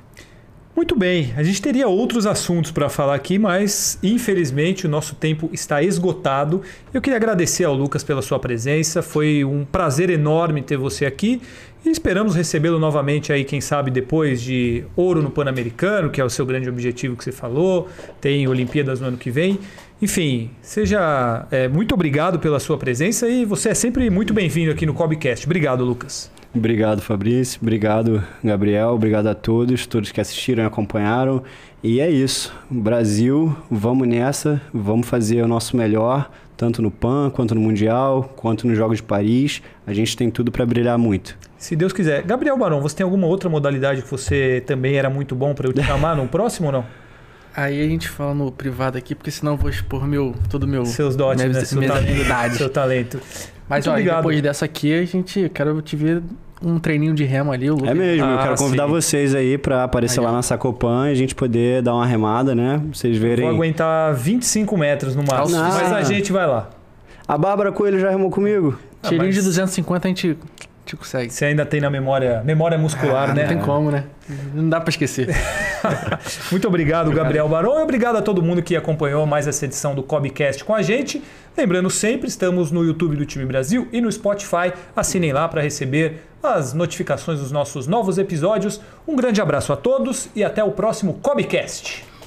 Muito 0.79 0.95
bem, 0.95 1.35
a 1.37 1.43
gente 1.43 1.61
teria 1.61 1.89
outros 1.89 2.25
assuntos 2.25 2.71
para 2.71 2.89
falar 2.89 3.17
aqui, 3.17 3.37
mas 3.37 3.99
infelizmente 4.01 4.87
o 4.87 4.89
nosso 4.89 5.17
tempo 5.17 5.51
está 5.53 5.83
esgotado. 5.83 6.63
Eu 6.95 7.01
queria 7.01 7.17
agradecer 7.17 7.65
ao 7.65 7.75
Lucas 7.75 8.05
pela 8.05 8.23
sua 8.23 8.39
presença, 8.39 9.03
foi 9.03 9.45
um 9.45 9.65
prazer 9.65 10.09
enorme 10.09 10.63
ter 10.63 10.77
você 10.77 11.05
aqui 11.05 11.43
e 11.85 11.91
esperamos 11.91 12.37
recebê-lo 12.37 12.79
novamente 12.79 13.33
aí, 13.33 13.45
quem 13.45 13.61
sabe 13.61 13.91
depois 13.91 14.41
de 14.41 14.85
ouro 14.95 15.21
no 15.21 15.33
Pan-Americano, 15.33 16.11
que 16.11 16.21
é 16.21 16.25
o 16.25 16.31
seu 16.31 16.47
grande 16.47 16.69
objetivo 16.69 17.17
que 17.17 17.25
você 17.25 17.33
falou, 17.33 17.89
tem 18.21 18.47
Olimpíadas 18.47 19.01
no 19.01 19.09
ano 19.09 19.17
que 19.17 19.33
vem. 19.33 19.59
Enfim, 20.01 20.51
seja 20.63 21.47
é, 21.51 21.67
muito 21.67 21.93
obrigado 21.93 22.39
pela 22.39 22.61
sua 22.61 22.79
presença 22.79 23.29
e 23.29 23.45
você 23.45 23.71
é 23.71 23.75
sempre 23.75 24.09
muito 24.09 24.33
bem-vindo 24.33 24.71
aqui 24.71 24.87
no 24.87 24.95
Cobcast. 24.95 25.45
Obrigado, 25.45 25.85
Lucas. 25.85 26.31
Obrigado, 26.55 27.03
Fabrício. 27.03 27.59
Obrigado, 27.61 28.23
Gabriel. 28.43 28.91
Obrigado 28.91 29.27
a 29.27 29.35
todos, 29.35 29.87
todos 29.87 30.13
que 30.13 30.21
assistiram 30.21 30.63
e 30.63 30.67
acompanharam. 30.67 31.43
E 31.83 32.01
é 32.01 32.09
isso. 32.09 32.55
Brasil, 32.71 33.57
vamos 33.69 34.07
nessa, 34.07 34.61
vamos 34.73 35.09
fazer 35.09 35.43
o 35.43 35.49
nosso 35.49 35.77
melhor, 35.77 36.31
tanto 36.57 36.81
no 36.81 36.93
PAN, 36.93 37.31
quanto 37.31 37.55
no 37.55 37.61
Mundial, 37.61 38.33
quanto 38.37 38.69
nos 38.69 38.79
Jogos 38.79 38.99
de 38.99 39.03
Paris. 39.03 39.61
A 39.85 39.93
gente 39.93 40.17
tem 40.17 40.31
tudo 40.31 40.53
para 40.53 40.65
brilhar 40.65 40.97
muito. 40.97 41.37
Se 41.59 41.75
Deus 41.75 41.93
quiser. 41.93 42.23
Gabriel 42.23 42.57
Barão, 42.57 42.81
você 42.81 42.97
tem 42.97 43.05
alguma 43.05 43.27
outra 43.27 43.49
modalidade 43.49 44.03
que 44.03 44.11
você 44.11 44.63
também 44.65 44.95
era 44.95 45.11
muito 45.11 45.35
bom 45.35 45.55
para 45.55 45.69
eu 45.69 45.73
te 45.73 45.83
chamar 45.83 46.17
no 46.17 46.29
próximo 46.29 46.69
ou 46.69 46.73
não? 46.73 47.08
Aí 47.59 47.85
a 47.85 47.89
gente 47.89 48.09
fala 48.09 48.33
no 48.35 48.53
privado 48.53 48.97
aqui, 48.97 49.17
porque 49.17 49.33
senão 49.33 49.55
eu 49.55 49.59
vou 49.59 49.69
expor 49.69 50.07
meu, 50.07 50.33
todo 50.49 50.65
meu. 50.65 50.87
Seus 50.87 51.17
dotes, 51.17 51.45
minha, 51.45 51.59
né? 51.59 51.65
Seu 51.65 51.81
minha 51.81 51.93
talento, 51.93 52.57
Seu 52.57 52.71
talento. 52.71 53.21
Mas 53.69 53.85
ó, 53.89 53.97
depois 53.97 54.41
dessa 54.41 54.65
aqui, 54.65 54.95
a 54.97 55.05
gente. 55.05 55.51
Quero 55.53 55.83
te 55.83 55.97
ver 55.97 56.23
um 56.63 56.79
treininho 56.79 57.13
de 57.15 57.25
remo 57.25 57.51
ali. 57.51 57.67
é 57.67 57.95
mesmo, 57.95 58.25
ah, 58.25 58.31
eu 58.31 58.39
quero 58.39 58.57
convidar 58.59 58.85
sim. 58.85 58.91
vocês 58.91 59.35
aí 59.35 59.59
para 59.59 59.83
aparecer 59.83 60.21
aí, 60.21 60.27
lá 60.27 60.31
na 60.31 60.41
Sacopan 60.41 61.09
e 61.09 61.11
a 61.11 61.15
gente 61.17 61.35
poder 61.35 61.83
dar 61.83 61.97
uma 61.97 62.07
remada, 62.07 62.55
né? 62.55 62.81
Vocês 62.93 63.19
verem. 63.19 63.45
Vou 63.45 63.55
aguentar 63.57 64.15
25 64.15 64.79
metros 64.79 65.17
no 65.17 65.25
máximo, 65.25 65.59
mas 65.59 65.93
a 65.93 66.03
gente 66.03 66.31
vai 66.31 66.47
lá. 66.47 66.71
A 67.27 67.37
Bárbara 67.37 67.73
Coelho 67.73 67.99
já 67.99 68.09
remou 68.09 68.31
comigo? 68.31 68.79
Ah, 69.03 69.09
Tirinho 69.09 69.27
mas... 69.27 69.35
de 69.35 69.43
250 69.43 70.07
a 70.07 70.09
gente 70.09 70.39
gente 70.89 70.97
consegue. 70.97 71.33
Você 71.33 71.45
ainda 71.45 71.67
tem 71.67 71.81
na 71.81 71.91
memória, 71.91 72.43
memória 72.43 72.79
muscular, 72.79 73.31
ah, 73.31 73.35
né? 73.35 73.43
Não 73.43 73.49
tem 73.49 73.59
como, 73.59 73.91
né? 73.91 74.05
Não 74.55 74.69
dá 74.69 74.81
para 74.81 74.91
esquecer. 74.91 75.29
Muito 76.51 76.67
obrigado, 76.67 77.07
obrigado, 77.07 77.25
Gabriel 77.25 77.49
Barão, 77.49 77.79
e 77.79 77.83
obrigado 77.83 78.17
a 78.17 78.23
todo 78.23 78.43
mundo 78.43 78.63
que 78.63 78.75
acompanhou 78.75 79.27
mais 79.27 79.47
essa 79.47 79.65
edição 79.65 79.95
do 79.95 80.03
Cobcast 80.03 80.65
com 80.65 80.75
a 80.75 80.83
gente. 80.83 81.23
Lembrando 81.57 81.91
sempre, 81.91 82.29
estamos 82.29 82.71
no 82.71 82.85
YouTube 82.85 83.17
do 83.17 83.27
Time 83.27 83.45
Brasil 83.45 83.89
e 83.93 84.01
no 84.01 84.11
Spotify. 84.11 84.73
Assinem 84.95 85.33
lá 85.33 85.47
para 85.49 85.61
receber 85.61 86.23
as 86.43 86.73
notificações 86.73 87.41
dos 87.41 87.51
nossos 87.51 87.87
novos 87.87 88.17
episódios. 88.17 88.81
Um 89.07 89.17
grande 89.17 89.41
abraço 89.41 89.73
a 89.73 89.77
todos 89.77 90.29
e 90.35 90.45
até 90.45 90.63
o 90.63 90.71
próximo 90.71 91.15
Cobcast. 91.15 92.18